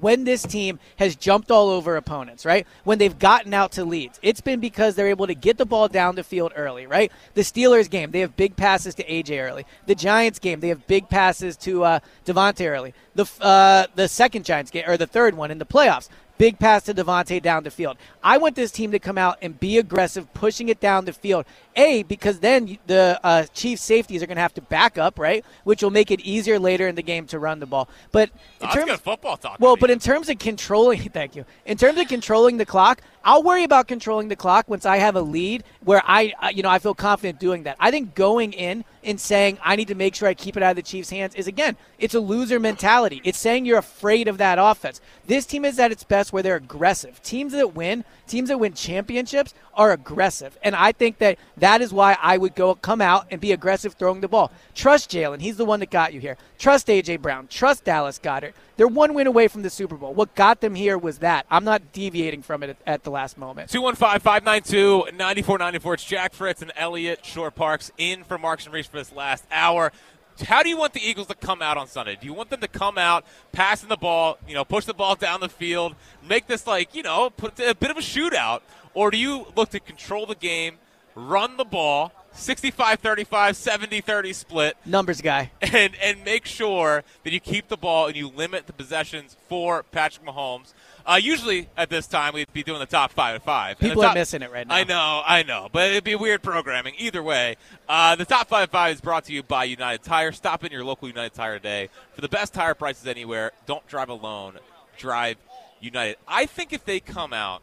when 0.00 0.24
this 0.24 0.42
team 0.42 0.78
has 0.96 1.16
jumped 1.16 1.50
all 1.50 1.68
over 1.68 1.96
opponents, 1.96 2.44
right? 2.44 2.66
When 2.84 2.98
they've 2.98 3.18
gotten 3.18 3.52
out 3.52 3.72
to 3.72 3.84
leads, 3.84 4.18
it's 4.22 4.40
been 4.40 4.60
because 4.60 4.94
they're 4.94 5.08
able 5.08 5.26
to 5.26 5.34
get 5.34 5.58
the 5.58 5.66
ball 5.66 5.88
down 5.88 6.14
the 6.14 6.24
field 6.24 6.52
early, 6.56 6.86
right? 6.86 7.12
The 7.34 7.42
Steelers 7.42 7.90
game, 7.90 8.10
they 8.10 8.20
have 8.20 8.36
big 8.36 8.56
passes 8.56 8.94
to 8.96 9.04
AJ 9.04 9.42
early. 9.42 9.66
The 9.86 9.94
Giants 9.94 10.38
game, 10.38 10.60
they 10.60 10.68
have 10.68 10.86
big 10.86 11.08
passes 11.08 11.56
to 11.58 11.84
uh, 11.84 12.00
DeVonta 12.24 12.68
early. 12.68 12.94
The 13.14 13.26
uh, 13.40 13.86
the 13.94 14.08
second 14.08 14.44
Giants 14.44 14.70
game 14.70 14.84
or 14.86 14.96
the 14.96 15.06
third 15.06 15.34
one 15.34 15.50
in 15.50 15.58
the 15.58 15.66
playoffs, 15.66 16.08
big 16.42 16.58
pass 16.58 16.82
to 16.82 16.92
DeVonta 16.92 17.40
down 17.40 17.62
the 17.62 17.70
field. 17.70 17.96
I 18.20 18.36
want 18.36 18.56
this 18.56 18.72
team 18.72 18.90
to 18.90 18.98
come 18.98 19.16
out 19.16 19.38
and 19.42 19.60
be 19.60 19.78
aggressive, 19.78 20.34
pushing 20.34 20.68
it 20.68 20.80
down 20.80 21.04
the 21.04 21.12
field. 21.12 21.46
A, 21.76 22.02
because 22.04 22.40
then 22.40 22.78
the 22.86 23.18
uh, 23.22 23.44
Chiefs 23.54 23.82
safeties 23.82 24.22
are 24.22 24.26
going 24.26 24.36
to 24.36 24.42
have 24.42 24.54
to 24.54 24.60
back 24.60 24.98
up, 24.98 25.18
right? 25.18 25.44
Which 25.64 25.82
will 25.82 25.90
make 25.90 26.10
it 26.10 26.20
easier 26.20 26.58
later 26.58 26.86
in 26.88 26.94
the 26.94 27.02
game 27.02 27.26
to 27.28 27.38
run 27.38 27.60
the 27.60 27.66
ball. 27.66 27.88
But 28.10 28.30
in 28.60 28.68
Oh, 28.68 28.74
terms, 28.74 28.90
good 28.90 29.00
football 29.00 29.36
talk. 29.36 29.58
well, 29.60 29.76
but 29.76 29.90
in 29.90 29.98
terms 29.98 30.28
of 30.28 30.38
controlling, 30.38 31.00
thank 31.12 31.34
you. 31.36 31.44
In 31.66 31.76
terms 31.78 31.98
of 31.98 32.08
controlling 32.08 32.56
the 32.58 32.66
clock, 32.66 33.00
I'll 33.24 33.42
worry 33.42 33.62
about 33.64 33.86
controlling 33.88 34.28
the 34.28 34.36
clock 34.36 34.68
once 34.68 34.84
I 34.84 34.96
have 34.96 35.14
a 35.16 35.22
lead 35.22 35.62
where 35.84 36.02
I, 36.04 36.32
uh, 36.42 36.48
you 36.52 36.62
know, 36.62 36.68
I 36.70 36.78
feel 36.80 36.94
confident 36.94 37.38
doing 37.38 37.62
that. 37.64 37.76
I 37.78 37.90
think 37.90 38.14
going 38.14 38.52
in 38.52 38.84
and 39.04 39.20
saying 39.20 39.58
I 39.62 39.76
need 39.76 39.88
to 39.88 39.94
make 39.94 40.14
sure 40.14 40.28
I 40.28 40.34
keep 40.34 40.56
it 40.56 40.62
out 40.62 40.70
of 40.70 40.76
the 40.76 40.82
Chiefs' 40.82 41.10
hands 41.10 41.34
is 41.36 41.46
again, 41.46 41.76
it's 41.98 42.14
a 42.14 42.20
loser 42.20 42.58
mentality. 42.60 43.20
It's 43.24 43.38
saying 43.38 43.64
you're 43.64 43.78
afraid 43.78 44.26
of 44.28 44.38
that 44.38 44.58
offense. 44.60 45.00
This 45.26 45.46
team 45.46 45.64
is 45.64 45.78
at 45.78 45.92
its 45.92 46.04
best 46.04 46.32
where 46.32 46.42
they're 46.42 46.56
aggressive. 46.56 47.22
Teams 47.22 47.52
that 47.52 47.74
win, 47.74 48.04
teams 48.32 48.48
that 48.48 48.58
win 48.58 48.72
championships 48.72 49.52
are 49.74 49.92
aggressive, 49.92 50.58
and 50.62 50.74
I 50.74 50.92
think 50.92 51.18
that 51.18 51.38
that 51.58 51.82
is 51.82 51.92
why 51.92 52.16
I 52.20 52.38
would 52.38 52.54
go 52.54 52.74
come 52.74 53.02
out 53.02 53.26
and 53.30 53.40
be 53.40 53.52
aggressive 53.52 53.92
throwing 53.94 54.22
the 54.22 54.28
ball. 54.28 54.50
Trust 54.74 55.10
Jalen; 55.10 55.40
he's 55.40 55.58
the 55.58 55.66
one 55.66 55.80
that 55.80 55.90
got 55.90 56.14
you 56.14 56.20
here. 56.20 56.38
Trust 56.58 56.86
AJ 56.86 57.20
Brown. 57.20 57.46
Trust 57.48 57.84
Dallas 57.84 58.18
Goedert. 58.18 58.54
They're 58.76 58.88
one 58.88 59.12
win 59.12 59.26
away 59.26 59.48
from 59.48 59.62
the 59.62 59.70
Super 59.70 59.96
Bowl. 59.96 60.14
What 60.14 60.34
got 60.34 60.62
them 60.62 60.74
here 60.74 60.96
was 60.96 61.18
that. 61.18 61.44
I'm 61.50 61.64
not 61.64 61.92
deviating 61.92 62.42
from 62.42 62.62
it 62.62 62.70
at, 62.70 62.76
at 62.86 63.02
the 63.04 63.10
last 63.10 63.36
moment. 63.36 63.68
215 63.70 64.20
592 64.20 65.16
9494. 65.16 65.94
It's 65.94 66.04
Jack 66.04 66.32
Fritz 66.32 66.62
and 66.62 66.72
Eliot 66.74 67.24
Shorr-Parks 67.24 67.92
in 67.98 68.24
for 68.24 68.38
Marks 68.38 68.64
and 68.64 68.72
Reese 68.72 68.86
for 68.86 68.96
this 68.96 69.12
last 69.12 69.44
hour. 69.52 69.92
How 70.40 70.62
do 70.62 70.68
you 70.68 70.76
want 70.76 70.92
the 70.92 71.00
Eagles 71.00 71.26
to 71.28 71.34
come 71.34 71.62
out 71.62 71.76
on 71.76 71.86
Sunday? 71.86 72.16
Do 72.20 72.26
you 72.26 72.32
want 72.34 72.50
them 72.50 72.60
to 72.60 72.68
come 72.68 72.98
out, 72.98 73.24
passing 73.52 73.88
the 73.88 73.96
ball, 73.96 74.38
you 74.48 74.54
know, 74.54 74.64
push 74.64 74.84
the 74.84 74.94
ball 74.94 75.14
down 75.14 75.40
the 75.40 75.48
field, 75.48 75.94
make 76.26 76.46
this 76.46 76.66
like, 76.66 76.94
you 76.94 77.02
know, 77.02 77.30
put 77.30 77.58
a 77.60 77.74
bit 77.74 77.90
of 77.90 77.96
a 77.96 78.00
shootout? 78.00 78.62
Or 78.94 79.10
do 79.10 79.16
you 79.16 79.46
look 79.56 79.70
to 79.70 79.80
control 79.80 80.26
the 80.26 80.34
game, 80.34 80.78
run 81.14 81.56
the 81.56 81.64
ball, 81.64 82.12
65 82.32 83.00
35, 83.00 83.56
70 83.56 84.00
30 84.00 84.32
split, 84.32 84.76
Numbers 84.86 85.20
guy. 85.20 85.50
and 85.60 85.94
and 86.02 86.24
make 86.24 86.46
sure 86.46 87.04
that 87.24 87.32
you 87.32 87.40
keep 87.40 87.68
the 87.68 87.76
ball 87.76 88.06
and 88.06 88.16
you 88.16 88.28
limit 88.28 88.66
the 88.66 88.72
possessions 88.72 89.36
for 89.48 89.82
Patrick 89.82 90.26
Mahomes. 90.26 90.72
Uh, 91.04 91.18
usually 91.20 91.68
at 91.76 91.90
this 91.90 92.06
time 92.06 92.34
we'd 92.34 92.52
be 92.52 92.62
doing 92.62 92.78
the 92.78 92.86
top 92.86 93.12
five 93.12 93.34
and 93.34 93.44
five. 93.44 93.78
People 93.78 94.04
are 94.04 94.14
missing 94.14 94.42
it 94.42 94.52
right 94.52 94.66
now. 94.66 94.74
I 94.74 94.84
know, 94.84 95.22
I 95.24 95.42
know, 95.42 95.68
but 95.72 95.90
it'd 95.90 96.04
be 96.04 96.14
weird 96.14 96.42
programming. 96.42 96.94
Either 96.98 97.22
way, 97.22 97.56
uh, 97.88 98.16
the 98.16 98.24
top 98.24 98.48
five 98.48 98.62
and 98.62 98.70
five 98.70 98.94
is 98.94 99.00
brought 99.00 99.24
to 99.24 99.32
you 99.32 99.42
by 99.42 99.64
United 99.64 100.02
Tire. 100.04 100.32
Stop 100.32 100.64
in 100.64 100.72
your 100.72 100.84
local 100.84 101.08
United 101.08 101.34
Tire 101.34 101.56
today 101.56 101.88
for 102.14 102.20
the 102.20 102.28
best 102.28 102.54
tire 102.54 102.74
prices 102.74 103.06
anywhere. 103.06 103.52
Don't 103.66 103.86
drive 103.86 104.08
alone. 104.08 104.58
Drive 104.96 105.36
United. 105.80 106.16
I 106.28 106.46
think 106.46 106.72
if 106.72 106.84
they 106.84 107.00
come 107.00 107.32
out 107.32 107.62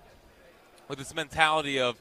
with 0.88 0.98
this 0.98 1.14
mentality 1.14 1.80
of, 1.80 1.96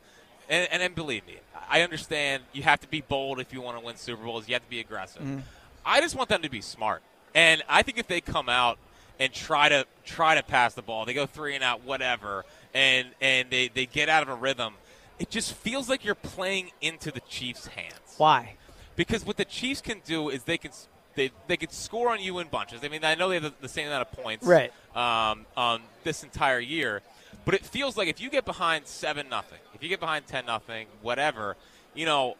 and, 0.49 0.68
and, 0.73 0.83
and 0.83 0.95
believe 0.95 1.26
me, 1.26 1.37
I 1.71 1.83
understand 1.83 2.42
you 2.52 2.62
have 2.62 2.80
to 2.80 2.88
be 2.88 3.02
bold 3.02 3.38
if 3.38 3.52
you 3.52 3.61
want 3.61 3.78
to 3.78 3.85
win 3.85 3.97
Super 3.97 4.25
Bowls. 4.25 4.49
You 4.49 4.54
have 4.54 4.64
to 4.64 4.71
be 4.71 4.80
aggressive. 4.80 5.23
Mm-hmm. 5.23 5.40
I 5.85 6.00
just 6.00 6.16
want 6.16 6.28
them 6.28 6.42
to 6.42 6.50
be 6.50 6.61
smart, 6.61 7.02
and 7.35 7.62
I 7.68 7.83
think 7.83 7.99
if 7.99 8.09
they 8.09 8.21
come 8.21 8.49
out 8.49 8.78
and 9.20 9.32
try 9.32 9.68
to 9.68 9.87
try 10.04 10.34
to 10.34 10.42
pass 10.42 10.75
the 10.75 10.82
ball, 10.82 11.04
they 11.04 11.14
go 11.14 11.26
three 11.26 11.54
and 11.54 11.64
out, 11.64 11.84
whatever, 11.84 12.44
and 12.75 13.08
and 13.20 13.50
they, 13.50 13.68
they 13.68 13.87
get 13.87 14.08
out 14.08 14.22
of 14.22 14.28
a 14.28 14.34
rhythm. 14.34 14.75
It 15.18 15.30
just 15.30 15.54
feels 15.54 15.88
like 15.88 16.04
you're 16.04 16.14
playing 16.14 16.70
into 16.80 17.10
the 17.10 17.20
Chiefs' 17.20 17.66
hands 17.66 18.14
Why? 18.18 18.54
because 18.94 19.26
what 19.26 19.37
the 19.37 19.44
Chiefs 19.44 19.80
can 19.80 20.00
do 20.04 20.28
is 20.28 20.44
they 20.44 20.58
can 20.58 20.70
they 21.16 21.32
they 21.48 21.56
could 21.56 21.72
score 21.72 22.10
on 22.10 22.20
you 22.20 22.38
in 22.38 22.46
bunches. 22.48 22.80
I 22.84 22.88
mean, 22.88 23.04
I 23.04 23.14
know 23.16 23.28
they 23.28 23.34
have 23.34 23.42
the, 23.42 23.52
the 23.60 23.68
same 23.68 23.88
amount 23.88 24.02
of 24.02 24.12
points 24.12 24.46
Right. 24.46 24.72
um, 24.94 25.44
on 25.56 25.82
this 26.04 26.22
entire 26.22 26.60
year, 26.60 27.02
but 27.44 27.54
it 27.54 27.64
feels 27.64 27.96
like 27.96 28.06
if 28.08 28.20
you 28.20 28.30
get 28.30 28.44
behind 28.44 28.87
seven 28.87 29.28
nothing, 29.28 29.58
if 29.75 29.82
you 29.82 29.88
get 29.88 29.98
behind 30.00 30.26
ten 30.28 30.46
nothing, 30.46 30.87
whatever, 31.02 31.56
you 31.94 32.06
know. 32.06 32.37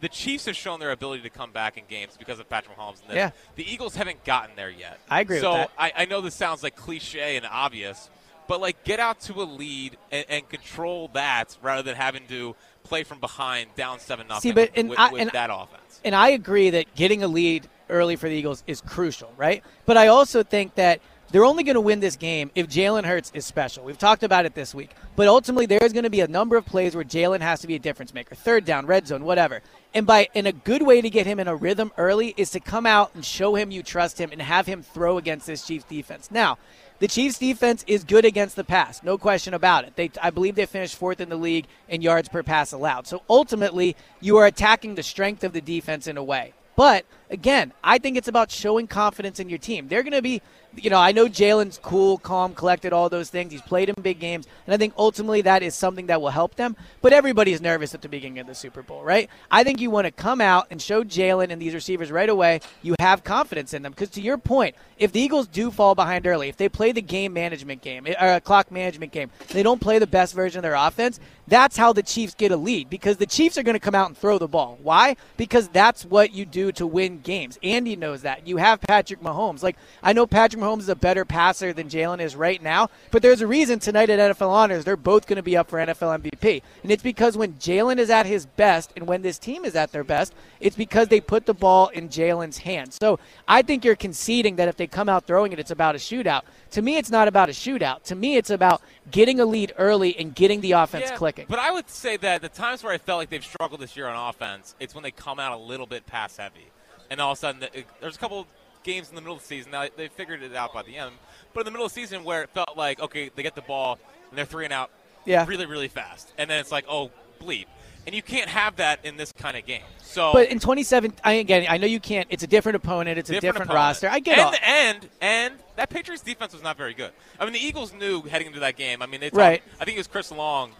The 0.00 0.08
Chiefs 0.08 0.44
have 0.46 0.56
shown 0.56 0.78
their 0.80 0.90
ability 0.90 1.22
to 1.22 1.30
come 1.30 1.52
back 1.52 1.78
in 1.78 1.84
games 1.88 2.16
because 2.18 2.38
of 2.38 2.48
Patrick 2.48 2.76
Mahomes. 2.76 3.00
And 3.02 3.10
this. 3.10 3.16
Yeah. 3.16 3.30
The 3.56 3.70
Eagles 3.70 3.96
haven't 3.96 4.24
gotten 4.24 4.54
there 4.56 4.70
yet. 4.70 4.98
I 5.10 5.20
agree 5.20 5.36
with 5.36 5.42
So 5.42 5.52
that. 5.54 5.70
I, 5.78 5.92
I 5.96 6.04
know 6.04 6.20
this 6.20 6.34
sounds 6.34 6.62
like 6.62 6.76
cliche 6.76 7.36
and 7.36 7.46
obvious, 7.50 8.10
but 8.46 8.60
like 8.60 8.84
get 8.84 9.00
out 9.00 9.20
to 9.22 9.40
a 9.40 9.44
lead 9.44 9.96
and, 10.12 10.26
and 10.28 10.48
control 10.48 11.08
that 11.14 11.56
rather 11.62 11.82
than 11.82 11.96
having 11.96 12.26
to 12.28 12.54
play 12.84 13.04
from 13.04 13.20
behind 13.20 13.74
down 13.74 13.98
seven 13.98 14.26
nothing 14.28 14.50
See, 14.50 14.54
but- 14.54 14.70
and 14.76 14.90
with, 14.90 14.98
I- 14.98 15.10
with 15.12 15.22
and- 15.22 15.30
that 15.32 15.50
offense. 15.52 16.00
and 16.04 16.14
I 16.14 16.28
agree 16.28 16.70
that 16.70 16.94
getting 16.94 17.22
a 17.22 17.28
lead 17.28 17.66
early 17.88 18.16
for 18.16 18.28
the 18.28 18.34
Eagles 18.34 18.62
is 18.66 18.80
crucial, 18.80 19.32
right? 19.36 19.62
But 19.86 19.96
I 19.96 20.08
also 20.08 20.42
think 20.42 20.74
that 20.74 21.00
they're 21.30 21.44
only 21.44 21.64
going 21.64 21.74
to 21.74 21.80
win 21.80 22.00
this 22.00 22.16
game 22.16 22.50
if 22.54 22.68
Jalen 22.68 23.04
Hurts 23.04 23.32
is 23.34 23.44
special. 23.44 23.84
We've 23.84 23.98
talked 23.98 24.22
about 24.22 24.46
it 24.46 24.54
this 24.54 24.74
week. 24.74 24.90
But 25.16 25.28
ultimately, 25.28 25.66
there's 25.66 25.92
going 25.92 26.04
to 26.04 26.10
be 26.10 26.20
a 26.20 26.28
number 26.28 26.56
of 26.56 26.66
plays 26.66 26.94
where 26.94 27.04
Jalen 27.04 27.40
has 27.40 27.60
to 27.60 27.66
be 27.66 27.74
a 27.74 27.78
difference 27.78 28.14
maker 28.14 28.34
third 28.34 28.64
down, 28.64 28.86
red 28.86 29.06
zone, 29.06 29.24
whatever. 29.24 29.62
And 29.94 30.06
by 30.06 30.28
and 30.34 30.46
a 30.46 30.52
good 30.52 30.82
way 30.82 31.00
to 31.00 31.10
get 31.10 31.26
him 31.26 31.40
in 31.40 31.48
a 31.48 31.56
rhythm 31.56 31.90
early 31.96 32.34
is 32.36 32.50
to 32.50 32.60
come 32.60 32.86
out 32.86 33.14
and 33.14 33.24
show 33.24 33.54
him 33.54 33.70
you 33.70 33.82
trust 33.82 34.18
him 34.18 34.30
and 34.30 34.42
have 34.42 34.66
him 34.66 34.82
throw 34.82 35.18
against 35.18 35.46
this 35.46 35.66
Chiefs 35.66 35.84
defense. 35.84 36.30
Now, 36.30 36.58
the 36.98 37.08
Chiefs 37.08 37.38
defense 37.38 37.84
is 37.86 38.04
good 38.04 38.24
against 38.24 38.56
the 38.56 38.64
pass, 38.64 39.02
no 39.02 39.18
question 39.18 39.52
about 39.52 39.84
it. 39.84 39.96
They, 39.96 40.10
I 40.22 40.30
believe 40.30 40.54
they 40.54 40.64
finished 40.66 40.96
fourth 40.96 41.20
in 41.20 41.28
the 41.28 41.36
league 41.36 41.66
in 41.88 42.00
yards 42.00 42.28
per 42.28 42.42
pass 42.42 42.72
allowed. 42.72 43.06
So 43.06 43.22
ultimately, 43.28 43.96
you 44.20 44.38
are 44.38 44.46
attacking 44.46 44.94
the 44.94 45.02
strength 45.02 45.44
of 45.44 45.52
the 45.52 45.60
defense 45.60 46.06
in 46.06 46.16
a 46.16 46.24
way. 46.24 46.54
But 46.74 47.04
again, 47.30 47.72
I 47.82 47.98
think 47.98 48.16
it's 48.16 48.28
about 48.28 48.50
showing 48.50 48.86
confidence 48.86 49.40
in 49.40 49.48
your 49.48 49.58
team. 49.58 49.88
They're 49.88 50.02
going 50.02 50.12
to 50.12 50.22
be, 50.22 50.42
you 50.76 50.90
know, 50.90 50.98
I 50.98 51.12
know 51.12 51.26
Jalen's 51.26 51.78
cool, 51.82 52.18
calm, 52.18 52.54
collected, 52.54 52.92
all 52.92 53.08
those 53.08 53.30
things. 53.30 53.52
He's 53.52 53.62
played 53.62 53.88
in 53.88 53.94
big 54.02 54.18
games, 54.18 54.46
and 54.66 54.74
I 54.74 54.76
think 54.76 54.94
ultimately 54.98 55.42
that 55.42 55.62
is 55.62 55.74
something 55.74 56.06
that 56.06 56.20
will 56.20 56.30
help 56.30 56.56
them. 56.56 56.76
But 57.02 57.12
everybody's 57.12 57.60
nervous 57.60 57.94
at 57.94 58.02
the 58.02 58.08
beginning 58.08 58.38
of 58.38 58.46
the 58.46 58.54
Super 58.54 58.82
Bowl, 58.82 59.02
right? 59.02 59.28
I 59.50 59.64
think 59.64 59.80
you 59.80 59.90
want 59.90 60.06
to 60.06 60.10
come 60.10 60.40
out 60.40 60.66
and 60.70 60.80
show 60.80 61.02
Jalen 61.02 61.50
and 61.50 61.60
these 61.60 61.74
receivers 61.74 62.10
right 62.10 62.28
away 62.28 62.60
you 62.82 62.94
have 63.00 63.24
confidence 63.24 63.74
in 63.74 63.82
them. 63.82 63.92
Because 63.92 64.10
to 64.10 64.20
your 64.20 64.38
point, 64.38 64.74
if 64.98 65.12
the 65.12 65.20
Eagles 65.20 65.46
do 65.46 65.70
fall 65.70 65.94
behind 65.94 66.26
early, 66.26 66.48
if 66.48 66.56
they 66.56 66.68
play 66.68 66.92
the 66.92 67.02
game 67.02 67.32
management 67.32 67.82
game, 67.82 68.06
eh, 68.06 68.14
or 68.20 68.34
a 68.34 68.40
clock 68.40 68.70
management 68.70 69.12
game, 69.12 69.30
they 69.48 69.62
don't 69.62 69.80
play 69.80 69.98
the 69.98 70.06
best 70.06 70.34
version 70.34 70.58
of 70.58 70.62
their 70.62 70.74
offense, 70.74 71.20
that's 71.48 71.76
how 71.76 71.92
the 71.92 72.02
Chiefs 72.02 72.34
get 72.34 72.50
a 72.50 72.56
lead 72.56 72.90
because 72.90 73.18
the 73.18 73.26
Chiefs 73.26 73.56
are 73.56 73.62
going 73.62 73.74
to 73.74 73.80
come 73.80 73.94
out 73.94 74.08
and 74.08 74.16
throw 74.16 74.38
the 74.38 74.48
ball. 74.48 74.78
Why? 74.82 75.16
Because 75.36 75.68
that's 75.68 76.04
what 76.04 76.32
you 76.32 76.44
do 76.44 76.72
to 76.72 76.86
win 76.86 77.15
games. 77.22 77.58
Andy 77.62 77.96
knows 77.96 78.22
that. 78.22 78.46
You 78.46 78.56
have 78.58 78.80
Patrick 78.80 79.20
Mahomes. 79.20 79.62
Like, 79.62 79.76
I 80.02 80.12
know 80.12 80.26
Patrick 80.26 80.62
Mahomes 80.62 80.80
is 80.80 80.88
a 80.88 80.96
better 80.96 81.24
passer 81.24 81.72
than 81.72 81.88
Jalen 81.88 82.20
is 82.20 82.36
right 82.36 82.62
now, 82.62 82.90
but 83.10 83.22
there's 83.22 83.40
a 83.40 83.46
reason 83.46 83.78
tonight 83.78 84.10
at 84.10 84.36
NFL 84.36 84.48
Honors 84.48 84.84
they're 84.84 84.96
both 84.96 85.26
going 85.26 85.36
to 85.36 85.42
be 85.42 85.56
up 85.56 85.68
for 85.68 85.78
NFL 85.78 86.20
MVP. 86.20 86.62
And 86.82 86.92
it's 86.92 87.02
because 87.02 87.36
when 87.36 87.54
Jalen 87.54 87.98
is 87.98 88.10
at 88.10 88.26
his 88.26 88.46
best 88.46 88.92
and 88.96 89.06
when 89.06 89.22
this 89.22 89.38
team 89.38 89.64
is 89.64 89.74
at 89.74 89.92
their 89.92 90.04
best, 90.04 90.34
it's 90.60 90.76
because 90.76 91.08
they 91.08 91.20
put 91.20 91.46
the 91.46 91.54
ball 91.54 91.88
in 91.88 92.08
Jalen's 92.08 92.58
hands. 92.58 92.96
So 93.00 93.18
I 93.48 93.62
think 93.62 93.84
you're 93.84 93.96
conceding 93.96 94.56
that 94.56 94.68
if 94.68 94.76
they 94.76 94.86
come 94.86 95.08
out 95.08 95.26
throwing 95.26 95.52
it, 95.52 95.58
it's 95.58 95.70
about 95.70 95.94
a 95.94 95.98
shootout. 95.98 96.42
To 96.72 96.82
me, 96.82 96.96
it's 96.96 97.10
not 97.10 97.28
about 97.28 97.48
a 97.48 97.52
shootout. 97.52 98.02
To 98.04 98.14
me, 98.14 98.36
it's 98.36 98.50
about 98.50 98.82
getting 99.10 99.40
a 99.40 99.44
lead 99.46 99.72
early 99.78 100.16
and 100.16 100.34
getting 100.34 100.60
the 100.60 100.72
offense 100.72 101.06
Yeah, 101.10 101.16
clicking. 101.16 101.46
But 101.48 101.58
I 101.58 101.70
would 101.70 101.88
say 101.88 102.16
that 102.18 102.42
the 102.42 102.48
times 102.48 102.82
where 102.82 102.92
I 102.92 102.98
felt 102.98 103.18
like 103.18 103.30
they've 103.30 103.44
struggled 103.44 103.80
this 103.80 103.96
year 103.96 104.08
on 104.08 104.28
offense, 104.28 104.74
it's 104.80 104.94
when 104.94 105.02
they 105.02 105.10
come 105.10 105.38
out 105.38 105.52
a 105.52 105.56
little 105.56 105.86
bit 105.86 106.06
pass 106.06 106.36
heavy, 106.36 106.66
and 107.10 107.20
all 107.20 107.32
of 107.32 107.38
a 107.38 107.40
sudden 107.40 107.62
it, 107.74 107.86
there's 108.00 108.16
a 108.16 108.18
couple 108.18 108.46
games 108.82 109.08
in 109.08 109.14
the 109.14 109.20
middle 109.20 109.36
of 109.36 109.42
the 109.42 109.46
season. 109.48 109.72
Now 109.72 109.86
they 109.96 110.08
figured 110.08 110.42
it 110.42 110.54
out 110.54 110.72
by 110.72 110.82
the 110.82 110.96
end, 110.96 111.12
but 111.54 111.60
in 111.60 111.64
the 111.66 111.70
middle 111.70 111.86
of 111.86 111.92
the 111.92 112.00
season 112.00 112.24
where 112.24 112.42
it 112.42 112.50
felt 112.50 112.76
like 112.76 113.00
okay, 113.00 113.30
they 113.34 113.42
get 113.42 113.54
the 113.54 113.62
ball 113.62 113.98
and 114.30 114.38
they're 114.38 114.44
three 114.44 114.64
and 114.64 114.72
out, 114.72 114.90
Yeah. 115.24 115.44
really 115.46 115.66
really 115.66 115.88
fast, 115.88 116.32
and 116.38 116.48
then 116.50 116.60
it's 116.60 116.72
like 116.72 116.84
oh 116.88 117.10
bleep, 117.40 117.66
and 118.06 118.14
you 118.14 118.22
can't 118.22 118.48
have 118.48 118.76
that 118.76 119.04
in 119.04 119.16
this 119.16 119.32
kind 119.32 119.56
of 119.56 119.66
game. 119.66 119.82
So 120.02 120.32
But 120.32 120.48
in 120.50 120.58
27, 120.58 121.12
I 121.24 121.32
again, 121.34 121.66
I 121.68 121.76
know 121.76 121.86
you 121.86 122.00
can't. 122.00 122.26
It's 122.30 122.42
a 122.42 122.46
different 122.46 122.76
opponent. 122.76 123.18
It's 123.18 123.28
a 123.28 123.34
different 123.34 123.66
opponent. 123.70 123.74
roster. 123.74 124.08
I 124.08 124.18
get 124.20 124.38
it 124.38 124.62
and. 124.62 124.96
And 124.96 125.08
and 125.20 125.54
that 125.76 125.90
Patriots 125.90 126.22
defense 126.22 126.54
was 126.54 126.62
not 126.62 126.78
very 126.78 126.94
good. 126.94 127.10
I 127.38 127.44
mean, 127.44 127.52
the 127.52 127.58
Eagles 127.62 127.92
knew 127.92 128.22
heading 128.22 128.46
into 128.46 128.60
that 128.60 128.76
game. 128.76 129.02
I 129.02 129.06
mean, 129.06 129.20
they 129.20 129.28
talked, 129.28 129.36
Right. 129.38 129.62
I 129.78 129.84
think 129.84 129.96
it 129.96 130.00
was 130.00 130.06
Chris 130.06 130.30
Long. 130.32 130.70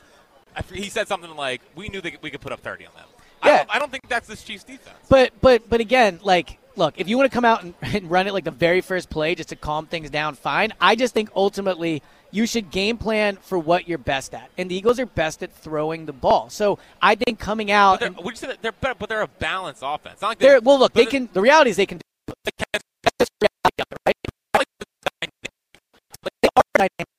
I, 0.56 0.62
he 0.73 0.88
said 0.88 1.06
something 1.06 1.37
like, 1.37 1.61
"We 1.75 1.90
knew 1.90 2.00
that 2.00 2.23
we 2.23 2.30
could 2.30 2.40
put 2.40 2.50
up 2.52 2.61
30 2.61 2.87
on 2.87 2.95
them." 2.95 3.04
Yeah. 3.45 3.52
I, 3.52 3.57
don't, 3.57 3.75
I 3.76 3.78
don't 3.78 3.90
think 3.90 4.09
that's 4.09 4.26
this 4.26 4.43
Chiefs 4.43 4.64
defense. 4.64 4.97
But 5.09 5.33
but 5.40 5.69
but 5.69 5.81
again, 5.81 6.21
like, 6.23 6.59
look, 6.76 6.95
if 6.99 7.09
you 7.09 7.16
want 7.16 7.31
to 7.31 7.35
come 7.35 7.45
out 7.45 7.62
and, 7.62 7.75
and 7.83 8.11
run 8.11 8.26
it 8.26 8.33
like 8.33 8.45
the 8.45 8.50
very 8.50 8.81
first 8.81 9.11
play 9.11 9.35
just 9.35 9.50
to 9.50 9.57
calm 9.57 9.87
things 9.87 10.11
down, 10.11 10.35
fine. 10.35 10.73
I 10.81 10.97
just 10.97 11.14
think 11.14 11.31
ultimately 11.35 12.02
you 12.31 12.47
should 12.47 12.71
game 12.71 12.99
plan 12.99 13.37
for 13.37 13.59
what 13.59 13.88
you're 13.88 13.99
best 13.99 14.35
at, 14.35 14.50
and 14.59 14.71
the 14.71 14.75
Eagles 14.75 14.99
are 14.99 15.07
best 15.07 15.43
at 15.43 15.52
throwing 15.52 16.07
the 16.07 16.12
ball. 16.12 16.50
So 16.50 16.78
I 17.00 17.14
think 17.14 17.38
coming 17.38 17.71
out, 17.71 18.02
and 18.02 18.16
would 18.16 18.35
you 18.35 18.37
say 18.37 18.47
that 18.49 18.62
they're 18.62 18.73
better, 18.73 18.97
but 18.99 19.09
they're 19.09 19.23
a 19.23 19.28
balanced 19.28 19.83
offense. 19.85 20.23
Like 20.23 20.38
they're 20.38 20.61
well, 20.61 20.78
look, 20.78 20.93
they 20.93 21.07
can. 21.07 21.28
The 21.33 21.40
reality 21.40 21.71
is 21.71 21.76
they 21.76 21.87
can. 21.87 22.00
That's 22.26 22.85
just 23.21 23.31
the 23.40 23.49
reality 23.49 23.81
of 23.81 23.87
it, 23.93 23.99
right? 24.07 24.16
But 26.23 26.33
they 26.43 26.49
are 26.57 26.62
dynamic 26.75 27.15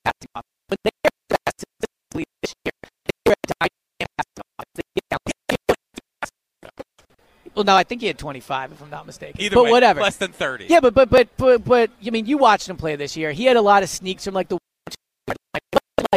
Well, 7.57 7.63
no, 7.63 7.75
I 7.75 7.81
think 7.81 8.01
he 8.01 8.07
had 8.07 8.19
25, 8.19 8.73
if 8.73 8.83
I'm 8.83 8.91
not 8.91 9.07
mistaken. 9.07 9.41
Either 9.41 9.55
but 9.55 9.63
way, 9.63 9.71
whatever. 9.71 9.99
less 9.99 10.17
than 10.17 10.31
30. 10.31 10.67
Yeah, 10.69 10.79
but 10.79 10.93
but 10.93 11.09
but 11.09 11.27
but 11.37 11.65
but 11.65 11.89
I 12.05 12.11
mean, 12.11 12.27
you 12.27 12.37
watched 12.37 12.69
him 12.69 12.77
play 12.77 12.95
this 12.95 13.17
year. 13.17 13.31
He 13.31 13.45
had 13.45 13.57
a 13.57 13.61
lot 13.61 13.81
of 13.81 13.89
sneaks 13.89 14.25
from 14.25 14.35
like 14.35 14.47
the 14.47 14.59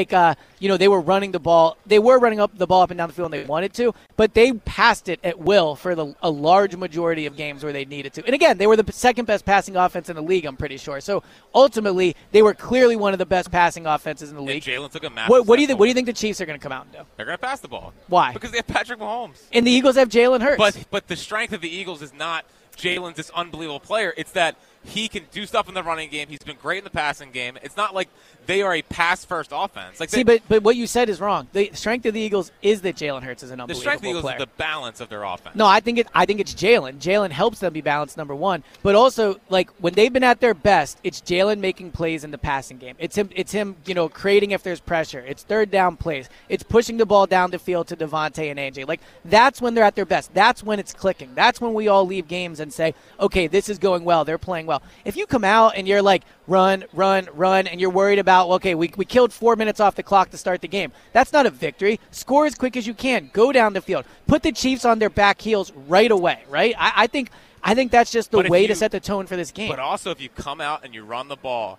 like 0.00 0.12
uh 0.12 0.34
you 0.58 0.68
know 0.68 0.76
they 0.76 0.88
were 0.88 1.00
running 1.00 1.32
the 1.32 1.40
ball. 1.40 1.76
They 1.86 1.98
were 1.98 2.18
running 2.18 2.40
up 2.40 2.56
the 2.56 2.66
ball 2.66 2.82
up 2.82 2.90
and 2.90 2.98
down 2.98 3.08
the 3.08 3.14
field, 3.14 3.32
and 3.32 3.42
they 3.42 3.46
wanted 3.46 3.72
to, 3.74 3.94
but 4.16 4.34
they 4.34 4.52
passed 4.52 5.08
it 5.08 5.20
at 5.24 5.38
will 5.38 5.76
for 5.76 5.94
the 5.94 6.14
a 6.22 6.30
large 6.30 6.76
majority 6.76 7.26
of 7.26 7.36
games 7.36 7.62
where 7.64 7.72
they 7.72 7.84
needed 7.84 8.12
to. 8.14 8.24
And 8.24 8.34
again, 8.34 8.58
they 8.58 8.66
were 8.66 8.76
the 8.76 8.92
second 8.92 9.26
best 9.26 9.44
passing 9.44 9.76
offense 9.76 10.08
in 10.08 10.16
the 10.16 10.22
league. 10.22 10.44
I'm 10.44 10.56
pretty 10.56 10.76
sure. 10.76 11.00
So 11.00 11.22
ultimately, 11.54 12.16
they 12.32 12.42
were 12.42 12.54
clearly 12.54 12.96
one 12.96 13.12
of 13.12 13.18
the 13.18 13.26
best 13.26 13.50
passing 13.50 13.86
offenses 13.86 14.30
in 14.30 14.36
the 14.36 14.42
league. 14.42 14.62
Jalen 14.62 14.90
took 14.90 15.04
a 15.04 15.10
massive 15.10 15.30
What, 15.30 15.46
what 15.46 15.56
do 15.56 15.62
you 15.62 15.68
think? 15.68 15.78
What 15.78 15.86
do 15.86 15.88
you 15.88 15.94
think 15.94 16.06
the 16.06 16.12
Chiefs 16.12 16.40
are 16.40 16.46
going 16.46 16.58
to 16.58 16.62
come 16.62 16.72
out 16.72 16.84
and 16.86 16.92
do? 16.92 16.98
They're 17.16 17.26
going 17.26 17.38
to 17.38 17.42
pass 17.42 17.60
the 17.60 17.68
ball. 17.68 17.92
Why? 18.08 18.32
Because 18.32 18.50
they 18.50 18.58
have 18.58 18.66
Patrick 18.66 18.98
Mahomes. 18.98 19.42
And 19.52 19.66
the 19.66 19.70
Eagles 19.70 19.96
have 19.96 20.08
Jalen 20.08 20.40
Hurts. 20.42 20.58
But 20.58 20.84
but 20.90 21.08
the 21.08 21.16
strength 21.16 21.52
of 21.52 21.60
the 21.60 21.70
Eagles 21.70 22.02
is 22.02 22.12
not 22.12 22.44
Jalen's 22.76 23.16
this 23.16 23.30
unbelievable 23.30 23.80
player. 23.80 24.14
It's 24.16 24.32
that 24.32 24.56
he 24.84 25.08
can 25.08 25.24
do 25.30 25.46
stuff 25.46 25.68
in 25.68 25.74
the 25.74 25.82
running 25.82 26.10
game. 26.10 26.28
He's 26.28 26.38
been 26.38 26.56
great 26.60 26.78
in 26.78 26.84
the 26.84 26.90
passing 26.90 27.30
game. 27.30 27.58
It's 27.62 27.76
not 27.76 27.94
like 27.94 28.08
they 28.46 28.62
are 28.62 28.74
a 28.74 28.82
pass 28.82 29.24
first 29.24 29.50
offense. 29.52 30.00
Like 30.00 30.08
See, 30.08 30.22
they, 30.22 30.38
but 30.38 30.42
but 30.48 30.62
what 30.62 30.74
you 30.76 30.86
said 30.86 31.08
is 31.08 31.20
wrong. 31.20 31.48
The 31.52 31.70
strength 31.74 32.06
of 32.06 32.14
the 32.14 32.20
Eagles 32.20 32.50
is 32.62 32.80
that 32.82 32.96
Jalen 32.96 33.22
Hurts 33.22 33.42
is 33.42 33.50
an 33.50 33.58
player. 33.58 33.68
the 33.68 33.74
strength 33.74 33.98
of 33.98 34.02
the 34.02 34.08
Eagles 34.08 34.22
player. 34.22 34.36
is 34.36 34.40
the 34.40 34.50
balance 34.56 35.00
of 35.00 35.08
their 35.08 35.22
offense. 35.22 35.54
No, 35.54 35.66
I 35.66 35.80
think 35.80 35.98
it. 35.98 36.06
I 36.14 36.24
think 36.24 36.40
it's 36.40 36.54
Jalen. 36.54 36.98
Jalen 36.98 37.30
helps 37.30 37.58
them 37.60 37.72
be 37.72 37.82
balanced. 37.82 38.16
Number 38.16 38.34
one, 38.34 38.64
but 38.82 38.94
also 38.94 39.38
like 39.50 39.70
when 39.80 39.94
they've 39.94 40.12
been 40.12 40.24
at 40.24 40.40
their 40.40 40.54
best, 40.54 40.98
it's 41.04 41.20
Jalen 41.20 41.58
making 41.58 41.92
plays 41.92 42.24
in 42.24 42.30
the 42.30 42.38
passing 42.38 42.78
game. 42.78 42.96
It's 42.98 43.16
him. 43.16 43.28
It's 43.34 43.52
him. 43.52 43.76
You 43.84 43.94
know, 43.94 44.08
creating 44.08 44.52
if 44.52 44.62
there's 44.62 44.80
pressure. 44.80 45.20
It's 45.20 45.42
third 45.42 45.70
down 45.70 45.96
plays. 45.96 46.28
It's 46.48 46.62
pushing 46.62 46.96
the 46.96 47.06
ball 47.06 47.26
down 47.26 47.50
the 47.50 47.58
field 47.58 47.88
to 47.88 47.96
DeVonta 47.96 48.50
and 48.50 48.58
AJ. 48.58 48.88
Like 48.88 49.00
that's 49.24 49.60
when 49.60 49.74
they're 49.74 49.84
at 49.84 49.94
their 49.94 50.06
best. 50.06 50.32
That's 50.32 50.62
when 50.62 50.78
it's 50.78 50.94
clicking. 50.94 51.34
That's 51.34 51.60
when 51.60 51.74
we 51.74 51.88
all 51.88 52.06
leave 52.06 52.26
games 52.26 52.60
and 52.60 52.72
say, 52.72 52.94
okay, 53.20 53.46
this 53.46 53.68
is 53.68 53.78
going 53.78 54.04
well. 54.04 54.24
They're 54.24 54.38
playing 54.38 54.69
well. 54.70 54.82
If 55.04 55.16
you 55.16 55.26
come 55.26 55.44
out 55.44 55.72
and 55.76 55.86
you're 55.86 56.00
like 56.02 56.22
run, 56.46 56.84
run, 56.92 57.28
run, 57.34 57.66
and 57.66 57.80
you're 57.80 57.90
worried 57.90 58.18
about, 58.18 58.48
okay, 58.56 58.74
we 58.74 58.90
we 58.96 59.04
killed 59.04 59.32
four 59.32 59.56
minutes 59.56 59.80
off 59.80 59.94
the 59.96 60.02
clock 60.02 60.30
to 60.30 60.38
start 60.38 60.60
the 60.62 60.68
game. 60.68 60.92
That's 61.12 61.32
not 61.32 61.44
a 61.44 61.50
victory. 61.50 61.98
Score 62.10 62.46
as 62.46 62.54
quick 62.54 62.76
as 62.76 62.86
you 62.86 62.94
can. 62.94 63.30
Go 63.32 63.52
down 63.52 63.72
the 63.74 63.80
field. 63.82 64.04
Put 64.26 64.42
the 64.42 64.52
Chiefs 64.52 64.84
on 64.84 64.98
their 65.00 65.10
back 65.10 65.40
heels 65.40 65.72
right 65.88 66.10
away. 66.10 66.44
Right. 66.48 66.74
I, 66.78 66.92
I 66.96 67.06
think. 67.06 67.30
I 67.62 67.74
think 67.74 67.92
that's 67.92 68.10
just 68.10 68.30
the 68.30 68.40
way 68.48 68.66
to 68.66 68.74
set 68.74 68.90
the 68.90 69.00
tone 69.00 69.26
for 69.26 69.36
this 69.36 69.50
game. 69.50 69.68
But 69.68 69.78
also, 69.80 70.10
if 70.10 70.18
you 70.18 70.30
come 70.30 70.62
out 70.62 70.82
and 70.82 70.94
you 70.94 71.04
run 71.04 71.28
the 71.28 71.36
ball, 71.36 71.78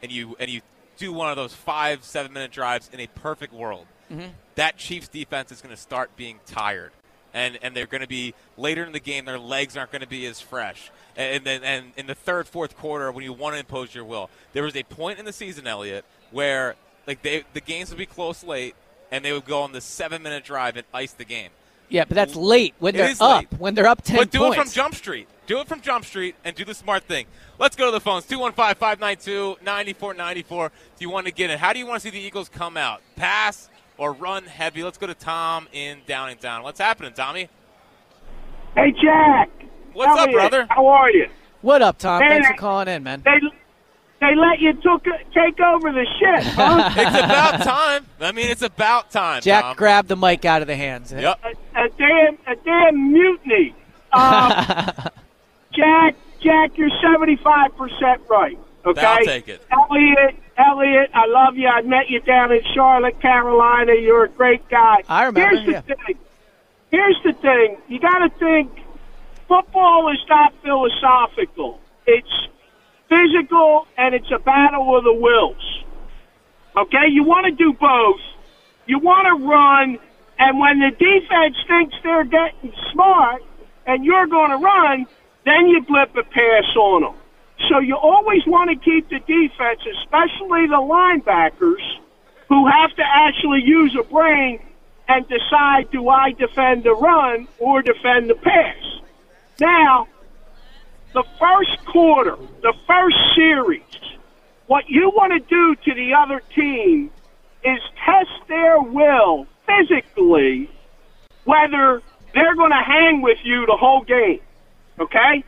and 0.00 0.12
you 0.12 0.36
and 0.38 0.48
you 0.48 0.60
do 0.96 1.12
one 1.12 1.28
of 1.28 1.34
those 1.36 1.52
five 1.52 2.04
seven 2.04 2.32
minute 2.32 2.52
drives 2.52 2.88
in 2.92 3.00
a 3.00 3.06
perfect 3.08 3.52
world, 3.52 3.86
Mm-hmm. 4.12 4.28
that 4.54 4.76
Chiefs 4.78 5.08
defense 5.08 5.50
is 5.52 5.60
going 5.60 5.74
to 5.74 5.80
start 5.80 6.14
being 6.16 6.38
tired, 6.46 6.92
and 7.34 7.58
and 7.62 7.74
they're 7.74 7.86
going 7.86 8.00
to 8.00 8.06
be 8.08 8.32
later 8.56 8.84
in 8.84 8.92
the 8.92 9.00
game. 9.00 9.24
Their 9.26 9.38
legs 9.40 9.76
aren't 9.76 9.90
going 9.92 10.00
to 10.02 10.08
be 10.08 10.24
as 10.24 10.40
fresh, 10.40 10.90
and 11.18 11.44
then 11.44 11.62
and 11.64 11.92
in 11.96 12.06
the 12.06 12.14
third 12.14 12.48
fourth 12.48 12.76
quarter 12.76 13.10
when 13.12 13.24
you 13.24 13.32
want 13.32 13.54
to 13.54 13.58
impose 13.58 13.94
your 13.94 14.04
will, 14.04 14.30
there 14.52 14.62
was 14.62 14.76
a 14.76 14.84
point 14.84 15.18
in 15.18 15.24
the 15.26 15.32
season, 15.32 15.66
Elliot, 15.66 16.04
where 16.30 16.76
like 17.06 17.22
they 17.22 17.44
the 17.52 17.60
games 17.60 17.90
would 17.90 17.98
be 17.98 18.06
close 18.06 18.42
late, 18.44 18.74
and 19.10 19.24
they 19.24 19.32
would 19.32 19.44
go 19.44 19.62
on 19.62 19.72
the 19.72 19.80
seven 19.80 20.22
minute 20.22 20.44
drive 20.44 20.76
and 20.76 20.86
ice 20.94 21.12
the 21.12 21.24
game. 21.24 21.50
yeah, 21.88 22.04
but 22.04 22.14
that's 22.14 22.36
late 22.36 22.74
when 22.78 22.94
It 22.94 22.98
they're 22.98 23.10
is 23.10 23.20
up. 23.20 23.38
late. 23.50 23.60
When 23.60 23.74
they're 23.74 23.86
up 23.88 24.02
ten 24.02 24.16
But 24.16 24.30
do 24.30 24.38
points. 24.38 24.56
it 24.56 24.60
from 24.62 24.70
Jump 24.70 24.94
Street. 24.94 25.28
Do 25.46 25.60
it 25.60 25.66
from 25.66 25.80
Jump 25.80 26.04
Street 26.04 26.34
and 26.44 26.54
do 26.54 26.64
the 26.64 26.74
smart 26.74 27.04
thing. 27.04 27.26
Let's 27.58 27.74
go 27.74 27.86
to 27.86 27.90
the 27.90 28.00
phones 28.00 28.26
215 28.26 28.74
592 28.78 29.56
9494. 29.64 30.66
If 30.94 31.00
you 31.00 31.08
want 31.10 31.26
to 31.26 31.32
get 31.32 31.48
it, 31.50 31.58
how 31.58 31.72
do 31.72 31.78
you 31.78 31.86
want 31.86 32.02
to 32.02 32.06
see 32.08 32.10
the 32.10 32.20
Eagles 32.22 32.50
come 32.50 32.76
out? 32.76 33.00
Pass 33.16 33.70
or 33.96 34.12
run 34.12 34.44
heavy? 34.44 34.84
Let's 34.84 34.98
go 34.98 35.06
to 35.06 35.14
Tom 35.14 35.66
in 35.72 36.00
Downingtown. 36.06 36.62
What's 36.62 36.78
happening, 36.78 37.14
Tommy? 37.14 37.48
Hey, 38.74 38.92
Jack. 39.02 39.48
What's 39.98 40.20
up, 40.20 40.30
brother? 40.30 40.64
How 40.70 40.86
are 40.86 41.10
you? 41.10 41.26
What 41.60 41.82
up, 41.82 41.98
Tom? 41.98 42.20
Man, 42.20 42.30
Thanks 42.30 42.46
for 42.46 42.54
calling 42.54 42.86
in, 42.86 43.02
man. 43.02 43.20
They 43.24 43.40
they 44.20 44.36
let 44.36 44.60
you 44.60 44.72
took, 44.74 45.02
take 45.34 45.58
over 45.58 45.90
the 45.90 46.06
shit, 46.20 46.44
huh? 46.54 46.88
It's 46.96 47.18
about 47.18 47.62
time. 47.64 48.06
I 48.20 48.30
mean, 48.30 48.48
it's 48.48 48.62
about 48.62 49.10
time. 49.10 49.42
Jack 49.42 49.64
Tom. 49.64 49.76
grabbed 49.76 50.06
the 50.06 50.16
mic 50.16 50.44
out 50.44 50.62
of 50.62 50.68
the 50.68 50.76
hands. 50.76 51.10
Yep. 51.10 51.40
a, 51.42 51.80
a 51.80 51.88
damn 51.98 52.38
a 52.46 52.54
damn 52.64 53.12
mutiny. 53.12 53.74
Um, 54.12 54.50
Jack, 55.72 56.14
Jack, 56.44 56.78
you're 56.78 56.90
seventy 57.02 57.34
five 57.34 57.76
percent 57.76 58.22
right. 58.30 58.56
Okay, 58.86 59.00
I'll 59.04 59.24
take 59.24 59.48
it. 59.48 59.66
Elliot, 59.68 60.36
Elliot, 60.56 61.10
I 61.12 61.26
love 61.26 61.56
you. 61.56 61.66
I 61.66 61.82
met 61.82 62.08
you 62.08 62.20
down 62.20 62.52
in 62.52 62.60
Charlotte, 62.72 63.20
Carolina. 63.20 63.94
You're 64.00 64.26
a 64.26 64.28
great 64.28 64.68
guy. 64.68 65.02
I 65.08 65.24
remember, 65.24 65.56
Here's 65.56 65.66
the 65.66 65.72
yeah. 65.72 65.80
thing. 65.80 66.18
Here's 66.92 67.18
the 67.24 67.32
thing. 67.32 67.78
You 67.88 67.98
got 67.98 68.18
to 68.20 68.30
think. 68.38 68.70
Football 69.48 70.12
is 70.12 70.20
not 70.28 70.52
philosophical. 70.62 71.80
It's 72.06 72.48
physical, 73.08 73.86
and 73.96 74.14
it's 74.14 74.30
a 74.30 74.38
battle 74.38 74.96
of 74.96 75.04
the 75.04 75.14
wills. 75.14 75.84
Okay, 76.76 77.08
you 77.10 77.24
want 77.24 77.46
to 77.46 77.52
do 77.52 77.72
both. 77.72 78.20
You 78.86 78.98
want 78.98 79.26
to 79.26 79.46
run, 79.46 79.98
and 80.38 80.58
when 80.60 80.80
the 80.80 80.90
defense 80.90 81.56
thinks 81.66 81.96
they're 82.02 82.24
getting 82.24 82.72
smart 82.92 83.42
and 83.86 84.04
you're 84.04 84.26
going 84.26 84.50
to 84.50 84.58
run, 84.58 85.06
then 85.44 85.66
you 85.68 85.82
blip 85.82 86.14
a 86.16 86.22
pass 86.22 86.76
on 86.76 87.02
them. 87.02 87.14
So 87.70 87.80
you 87.80 87.96
always 87.96 88.46
want 88.46 88.70
to 88.70 88.76
keep 88.76 89.08
the 89.08 89.18
defense, 89.20 89.80
especially 90.02 90.68
the 90.68 90.80
linebackers, 90.80 91.82
who 92.48 92.66
have 92.68 92.94
to 92.96 93.02
actually 93.02 93.62
use 93.64 93.96
a 93.98 94.04
brain 94.04 94.60
and 95.08 95.26
decide 95.26 95.90
do 95.90 96.08
I 96.08 96.32
defend 96.32 96.84
the 96.84 96.94
run 96.94 97.48
or 97.58 97.82
defend 97.82 98.30
the 98.30 98.34
pass. 98.34 98.97
Now, 99.60 100.06
the 101.14 101.24
first 101.40 101.84
quarter, 101.86 102.36
the 102.62 102.74
first 102.86 103.16
series, 103.34 103.82
what 104.66 104.88
you 104.88 105.10
want 105.10 105.32
to 105.32 105.40
do 105.40 105.74
to 105.84 105.94
the 105.94 106.14
other 106.14 106.42
team 106.54 107.10
is 107.64 107.80
test 108.04 108.48
their 108.48 108.80
will 108.80 109.46
physically 109.66 110.70
whether 111.44 112.02
they're 112.34 112.54
going 112.54 112.70
to 112.70 112.82
hang 112.84 113.22
with 113.22 113.38
you 113.42 113.66
the 113.66 113.76
whole 113.76 114.04
game. 114.04 114.40
Okay? 115.00 115.42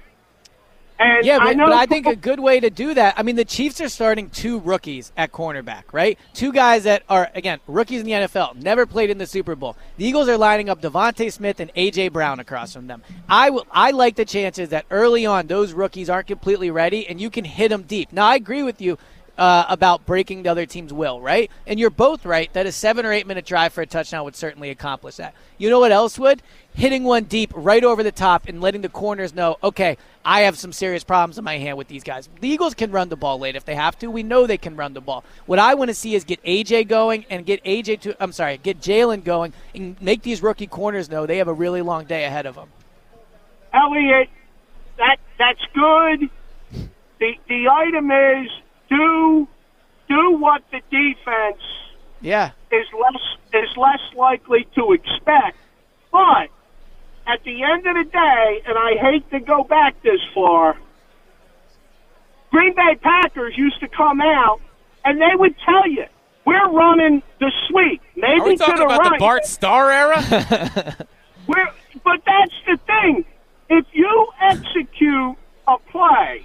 And 1.01 1.25
Yeah, 1.25 1.39
I 1.41 1.47
but, 1.47 1.57
know 1.57 1.67
but 1.67 1.75
I 1.75 1.87
think 1.87 2.07
a 2.07 2.15
good 2.15 2.41
way 2.41 2.61
to 2.61 2.69
do 2.69 2.93
that. 2.95 3.15
I 3.17 3.23
mean, 3.23 3.37
the 3.37 3.45
Chiefs 3.45 3.81
are 3.81 3.89
starting 3.89 4.29
two 4.29 4.61
rookies 4.61 5.13
at 5.17 5.33
cornerback, 5.33 5.85
right? 5.93 6.19
Two 6.35 6.53
guys 6.53 6.85
that 6.85 7.03
are 7.09 7.31
again 7.35 7.59
rookies 7.67 8.01
in 8.01 8.07
the 8.07 8.13
NFL, 8.13 8.57
never 8.57 8.85
played 8.85 9.09
in 9.09 9.17
the 9.19 9.27
Super 9.27 9.57
Bowl. 9.57 9.77
The 9.97 10.05
Eagles 10.05 10.29
are 10.29 10.37
lining 10.37 10.69
up 10.69 10.83
DeVonta 10.83 11.33
Smith 11.33 11.59
and 11.59 11.73
AJ 11.75 12.13
Brown 12.13 12.39
across 12.39 12.75
from 12.75 12.87
them. 12.87 13.03
I 13.29 13.49
will. 13.51 13.67
I 13.71 13.93
like 13.93 14.17
the 14.17 14.27
chances 14.27 14.69
that 14.69 14.85
early 14.91 15.25
on 15.25 15.47
those 15.47 15.73
rookies 15.73 16.11
aren't 16.11 16.27
completely 16.27 16.71
ready, 16.71 17.09
and 17.09 17.21
you 17.21 17.31
can 17.31 17.45
hit 17.45 17.71
them 17.71 17.83
deep. 17.83 18.13
Now, 18.13 18.27
I 18.27 18.35
agree 18.35 18.63
with 18.63 18.81
you. 18.81 18.99
Uh, 19.41 19.65
about 19.71 20.05
breaking 20.05 20.43
the 20.43 20.51
other 20.51 20.67
team's 20.67 20.93
will, 20.93 21.19
right? 21.19 21.51
And 21.67 21.81
you're 21.81 21.89
both 21.89 22.27
right 22.27 22.53
that 22.53 22.67
a 22.67 22.73
seven 22.73 23.07
or 23.07 23.13
eight 23.13 23.27
minute 23.27 23.47
drive 23.47 23.73
for 23.73 23.81
a 23.81 23.87
touchdown 23.87 24.25
would 24.25 24.37
certainly 24.37 24.69
accomplish 24.69 25.17
that. 25.17 25.35
You 25.57 25.71
know 25.71 25.81
what 25.81 25.93
else 25.93 26.19
would? 26.19 26.43
Hitting 26.75 27.05
one 27.05 27.25
deep 27.25 27.51
right 27.55 27.83
over 27.83 28.03
the 28.03 28.13
top 28.13 28.49
and 28.49 28.61
letting 28.61 28.83
the 28.83 28.91
corners 28.91 29.35
know, 29.35 29.57
okay, 29.63 29.97
I 30.27 30.43
have 30.43 30.59
some 30.59 30.75
serious 30.75 31.05
problems 31.05 31.39
in 31.39 31.45
my 31.45 31.57
hand 31.57 31.79
with 31.79 31.89
these 31.89 32.05
guys. 32.05 32.29
The 32.43 32.49
Eagles 32.49 32.75
can 32.75 32.91
run 32.91 33.09
the 33.09 33.17
ball 33.17 33.39
late 33.39 33.57
if 33.57 33.65
they 33.65 33.75
have 33.75 33.99
to. 34.01 34.11
We 34.11 34.23
know 34.23 34.47
they 34.47 34.59
can 34.59 34.77
run 34.77 34.93
the 34.93 35.01
ball. 35.01 35.25
What 35.47 35.59
I 35.59 35.73
want 35.73 35.89
to 35.89 35.95
see 35.95 36.15
is 36.15 36.25
get 36.25 36.45
AJ 36.45 36.89
going 36.89 37.25
and 37.31 37.47
get 37.47 37.65
AJ 37.65 38.03
to, 38.03 38.23
I'm 38.23 38.33
sorry, 38.33 38.59
get 38.59 38.79
Jalen 38.83 39.25
going 39.25 39.55
and 39.75 39.99
make 40.03 40.21
these 40.21 40.43
rookie 40.43 40.67
corners 40.67 41.09
know 41.09 41.25
they 41.25 41.39
have 41.39 41.49
a 41.49 41.55
really 41.55 41.81
long 41.81 42.05
day 42.05 42.25
ahead 42.25 42.45
of 42.45 42.57
them. 42.57 42.69
Elliot, 43.73 44.29
that 44.99 45.17
that's 45.39 45.65
good. 45.73 46.29
The 47.19 47.33
the 47.49 47.69
item 47.69 48.11
is 48.11 48.51
do 48.91 49.49
do 50.09 50.33
what 50.39 50.63
the 50.73 50.81
defense 50.91 51.63
Yeah. 52.21 52.51
is 52.73 52.87
less 52.93 53.23
is 53.55 53.77
less 53.77 54.01
likely 54.17 54.67
to 54.75 54.93
expect. 54.93 55.57
But 56.13 56.49
at 57.27 57.43
the 57.45 57.63
end 57.63 57.87
of 57.87 57.95
the 57.95 58.05
day, 58.11 58.63
and 58.67 58.77
I 58.77 58.97
hate 59.01 59.31
to 59.31 59.41
go 59.41 59.63
back 59.65 60.03
this 60.03 60.21
far, 60.35 60.77
Green 62.51 62.75
Bay 62.75 62.97
Packers 63.01 63.57
used 63.57 63.81
to 63.81 63.89
come 63.89 64.21
out 64.21 64.61
and 65.05 65.21
they 65.21 65.35
would 65.35 65.55
tell 65.65 65.89
you, 65.89 66.05
we're 66.45 66.71
running 66.71 67.23
the 67.39 67.53
sweep. 67.69 68.03
Maybe 68.17 68.41
Are 68.41 68.45
we 68.45 68.57
to 68.57 68.65
talking 68.65 68.77
the 68.77 68.85
about 68.87 68.99
right. 69.01 69.13
the 69.13 69.19
Bart 69.19 69.45
Starr 69.47 69.91
era? 69.91 70.17
We're, 71.47 71.69
but 72.05 72.21
that's 72.27 72.55
the 72.67 72.77
thing. 72.87 73.25
If 73.69 73.87
you 73.93 74.27
execute 74.41 75.37
a 75.67 75.79
play, 75.91 76.43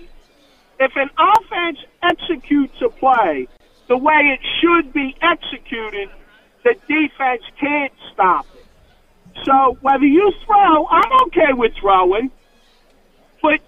if 0.79 0.91
an 0.95 1.09
offense 1.17 1.79
executes 2.03 2.81
a 2.81 2.89
play 2.89 3.47
the 3.88 3.97
way 3.97 4.38
it 4.38 4.39
should 4.59 4.91
be 4.93 5.15
executed, 5.21 6.09
the 6.63 6.75
defense 6.88 7.43
can't 7.59 7.93
stop 8.11 8.45
it. 8.55 8.65
So 9.45 9.77
whether 9.81 10.05
you 10.05 10.31
throw, 10.45 10.88
I'm 10.88 11.11
okay 11.27 11.53
with 11.53 11.73
throwing, 11.79 12.31
but 13.41 13.59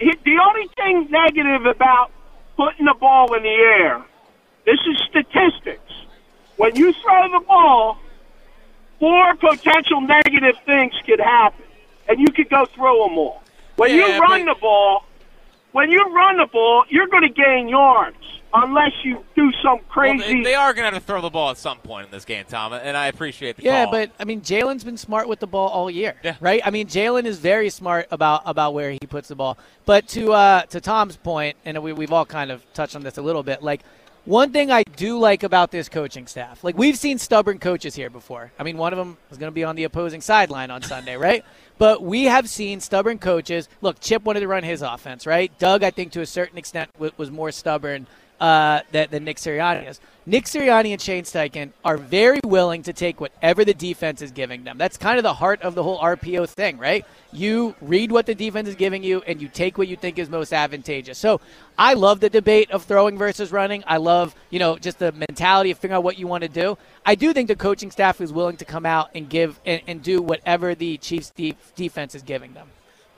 the 0.00 0.38
only 0.44 0.68
thing 0.76 1.08
negative 1.10 1.66
about 1.66 2.10
putting 2.56 2.86
the 2.86 2.94
ball 2.98 3.34
in 3.34 3.42
the 3.42 3.48
air, 3.48 4.02
this 4.66 4.80
is 4.90 4.98
statistics. 5.08 5.92
When 6.56 6.74
you 6.76 6.92
throw 6.92 7.28
the 7.38 7.44
ball, 7.46 7.98
four 8.98 9.34
potential 9.36 10.00
negative 10.00 10.56
things 10.66 10.92
could 11.06 11.20
happen, 11.20 11.64
and 12.08 12.18
you 12.18 12.32
could 12.32 12.48
go 12.48 12.64
through 12.66 13.04
them 13.04 13.18
all. 13.18 13.42
When 13.76 13.90
Yeah, 13.90 14.06
you 14.16 14.20
run 14.20 14.44
but- 14.46 14.54
the 14.54 14.60
ball, 14.60 15.04
when 15.74 15.90
you 15.90 15.98
run 16.14 16.36
the 16.36 16.46
ball, 16.46 16.84
you're 16.88 17.08
going 17.08 17.24
to 17.24 17.28
gain 17.28 17.68
yards 17.68 18.16
unless 18.56 18.92
you 19.02 19.24
do 19.34 19.50
some 19.60 19.78
Well, 19.78 19.78
crazy. 19.88 20.34
they, 20.36 20.42
they 20.44 20.54
are 20.54 20.72
going 20.72 20.84
to 20.88 20.94
have 20.94 21.02
to 21.02 21.04
throw 21.04 21.20
the 21.20 21.28
ball 21.30 21.50
at 21.50 21.58
some 21.58 21.78
point 21.78 22.06
in 22.06 22.12
this 22.12 22.24
game, 22.24 22.44
Tom, 22.48 22.72
and 22.72 22.96
I 22.96 23.08
appreciate 23.08 23.56
the 23.56 23.64
Yeah, 23.64 23.82
call. 23.86 23.90
but 23.92 24.10
I 24.20 24.24
mean, 24.24 24.42
Jalen's 24.42 24.84
been 24.84 24.96
smart 24.96 25.26
with 25.28 25.40
the 25.40 25.48
ball 25.48 25.68
all 25.68 25.90
year, 25.90 26.14
Yeah. 26.22 26.36
right? 26.40 26.62
I 26.64 26.70
mean, 26.70 26.86
Jalen 26.86 27.24
is 27.24 27.40
very 27.40 27.68
smart 27.70 28.06
about 28.12 28.42
about 28.46 28.72
where 28.72 28.92
he 28.92 29.00
puts 29.08 29.26
the 29.26 29.34
ball. 29.34 29.58
But 29.84 30.06
to 30.10 30.32
uh, 30.32 30.62
to 30.66 30.80
Tom's 30.80 31.16
point, 31.16 31.56
and 31.64 31.82
we, 31.82 31.92
we've 31.92 32.12
all 32.12 32.24
kind 32.24 32.52
of 32.52 32.64
touched 32.74 32.94
on 32.94 33.02
this 33.02 33.18
a 33.18 33.22
little 33.22 33.42
bit, 33.42 33.62
like. 33.62 33.82
One 34.26 34.52
thing 34.52 34.70
I 34.70 34.84
do 34.84 35.18
like 35.18 35.42
about 35.42 35.70
this 35.70 35.90
coaching 35.90 36.26
staff, 36.26 36.64
like 36.64 36.78
we've 36.78 36.96
seen 36.96 37.18
stubborn 37.18 37.58
coaches 37.58 37.94
here 37.94 38.08
before. 38.08 38.52
I 38.58 38.62
mean, 38.62 38.78
one 38.78 38.94
of 38.94 38.96
them 38.96 39.18
is 39.30 39.36
going 39.36 39.50
to 39.50 39.54
be 39.54 39.64
on 39.64 39.76
the 39.76 39.84
opposing 39.84 40.22
sideline 40.22 40.70
on 40.70 40.82
Sunday, 40.82 41.16
right? 41.16 41.44
But 41.76 42.02
we 42.02 42.26
have 42.26 42.48
seen 42.48 42.78
stubborn 42.78 43.18
coaches. 43.18 43.68
Look, 43.80 43.98
Chip 43.98 44.22
wanted 44.22 44.40
to 44.40 44.46
run 44.46 44.62
his 44.62 44.80
offense, 44.80 45.26
right? 45.26 45.50
Doug, 45.58 45.82
I 45.82 45.90
think 45.90 46.12
to 46.12 46.20
a 46.20 46.26
certain 46.26 46.56
extent, 46.56 46.88
was 47.16 47.32
more 47.32 47.50
stubborn 47.50 48.06
uh, 48.40 48.80
than, 48.92 49.08
than 49.10 49.24
Nick 49.24 49.36
Sirianni 49.38 49.88
is. 49.88 50.00
Nick 50.26 50.46
Sirianni 50.46 50.92
and 50.92 51.00
Shane 51.00 51.24
Steichen 51.24 51.72
are 51.84 51.98
very 51.98 52.40
willing 52.46 52.82
to 52.84 52.94
take 52.94 53.20
whatever 53.20 53.62
the 53.62 53.74
defense 53.74 54.22
is 54.22 54.30
giving 54.30 54.64
them. 54.64 54.78
That's 54.78 54.96
kind 54.96 55.18
of 55.18 55.22
the 55.22 55.34
heart 55.34 55.60
of 55.60 55.74
the 55.74 55.82
whole 55.82 56.00
RPO 56.00 56.48
thing, 56.48 56.78
right? 56.78 57.04
You 57.30 57.74
read 57.82 58.10
what 58.10 58.24
the 58.24 58.34
defense 58.34 58.66
is 58.68 58.74
giving 58.74 59.02
you 59.02 59.20
and 59.26 59.42
you 59.42 59.48
take 59.48 59.76
what 59.76 59.86
you 59.86 59.96
think 59.96 60.18
is 60.18 60.30
most 60.30 60.54
advantageous. 60.54 61.18
So 61.18 61.42
I 61.76 61.92
love 61.92 62.20
the 62.20 62.30
debate 62.30 62.70
of 62.70 62.84
throwing 62.84 63.18
versus 63.18 63.52
running. 63.52 63.84
I 63.86 63.98
love, 63.98 64.34
you 64.48 64.58
know, 64.58 64.78
just 64.78 64.98
the 64.98 65.12
mentality 65.12 65.70
of 65.70 65.78
figuring 65.78 65.98
out 65.98 66.04
what 66.04 66.18
you 66.18 66.26
want 66.26 66.42
to 66.42 66.48
do. 66.48 66.78
I 67.04 67.16
do 67.16 67.34
think 67.34 67.48
the 67.48 67.56
coaching 67.56 67.90
staff 67.90 68.22
is 68.22 68.32
willing 68.32 68.56
to 68.56 68.64
come 68.64 68.86
out 68.86 69.10
and 69.14 69.28
give 69.28 69.60
and, 69.66 69.82
and 69.86 70.02
do 70.02 70.22
whatever 70.22 70.74
the 70.74 70.96
Chiefs' 70.96 71.30
de- 71.30 71.56
defense 71.76 72.14
is 72.14 72.22
giving 72.22 72.54
them. 72.54 72.68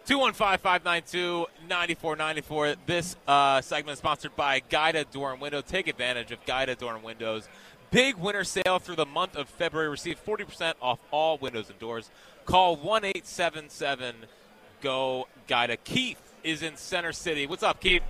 215-592-9494. 0.06 2.76
This 2.86 3.16
uh, 3.26 3.60
segment 3.60 3.94
is 3.94 3.98
sponsored 3.98 4.36
by 4.36 4.62
Guida 4.68 5.04
Door 5.04 5.32
and 5.32 5.40
Window. 5.40 5.60
Take 5.60 5.88
advantage 5.88 6.30
of 6.30 6.38
Guida 6.46 6.76
Door 6.76 6.94
and 6.94 7.04
Windows. 7.04 7.48
Big 7.90 8.14
winter 8.16 8.44
sale 8.44 8.78
through 8.78 8.94
the 8.96 9.06
month 9.06 9.36
of 9.36 9.48
February. 9.48 9.88
Receive 9.88 10.24
40% 10.24 10.74
off 10.80 11.00
all 11.10 11.38
windows 11.38 11.68
and 11.70 11.78
doors. 11.80 12.08
Call 12.44 12.76
1-877-GO 12.76 15.26
GUIDA. 15.48 15.76
Keith 15.82 16.22
is 16.44 16.62
in 16.62 16.76
Center 16.76 17.10
City. 17.12 17.48
What's 17.48 17.64
up, 17.64 17.80
Keith? 17.80 18.02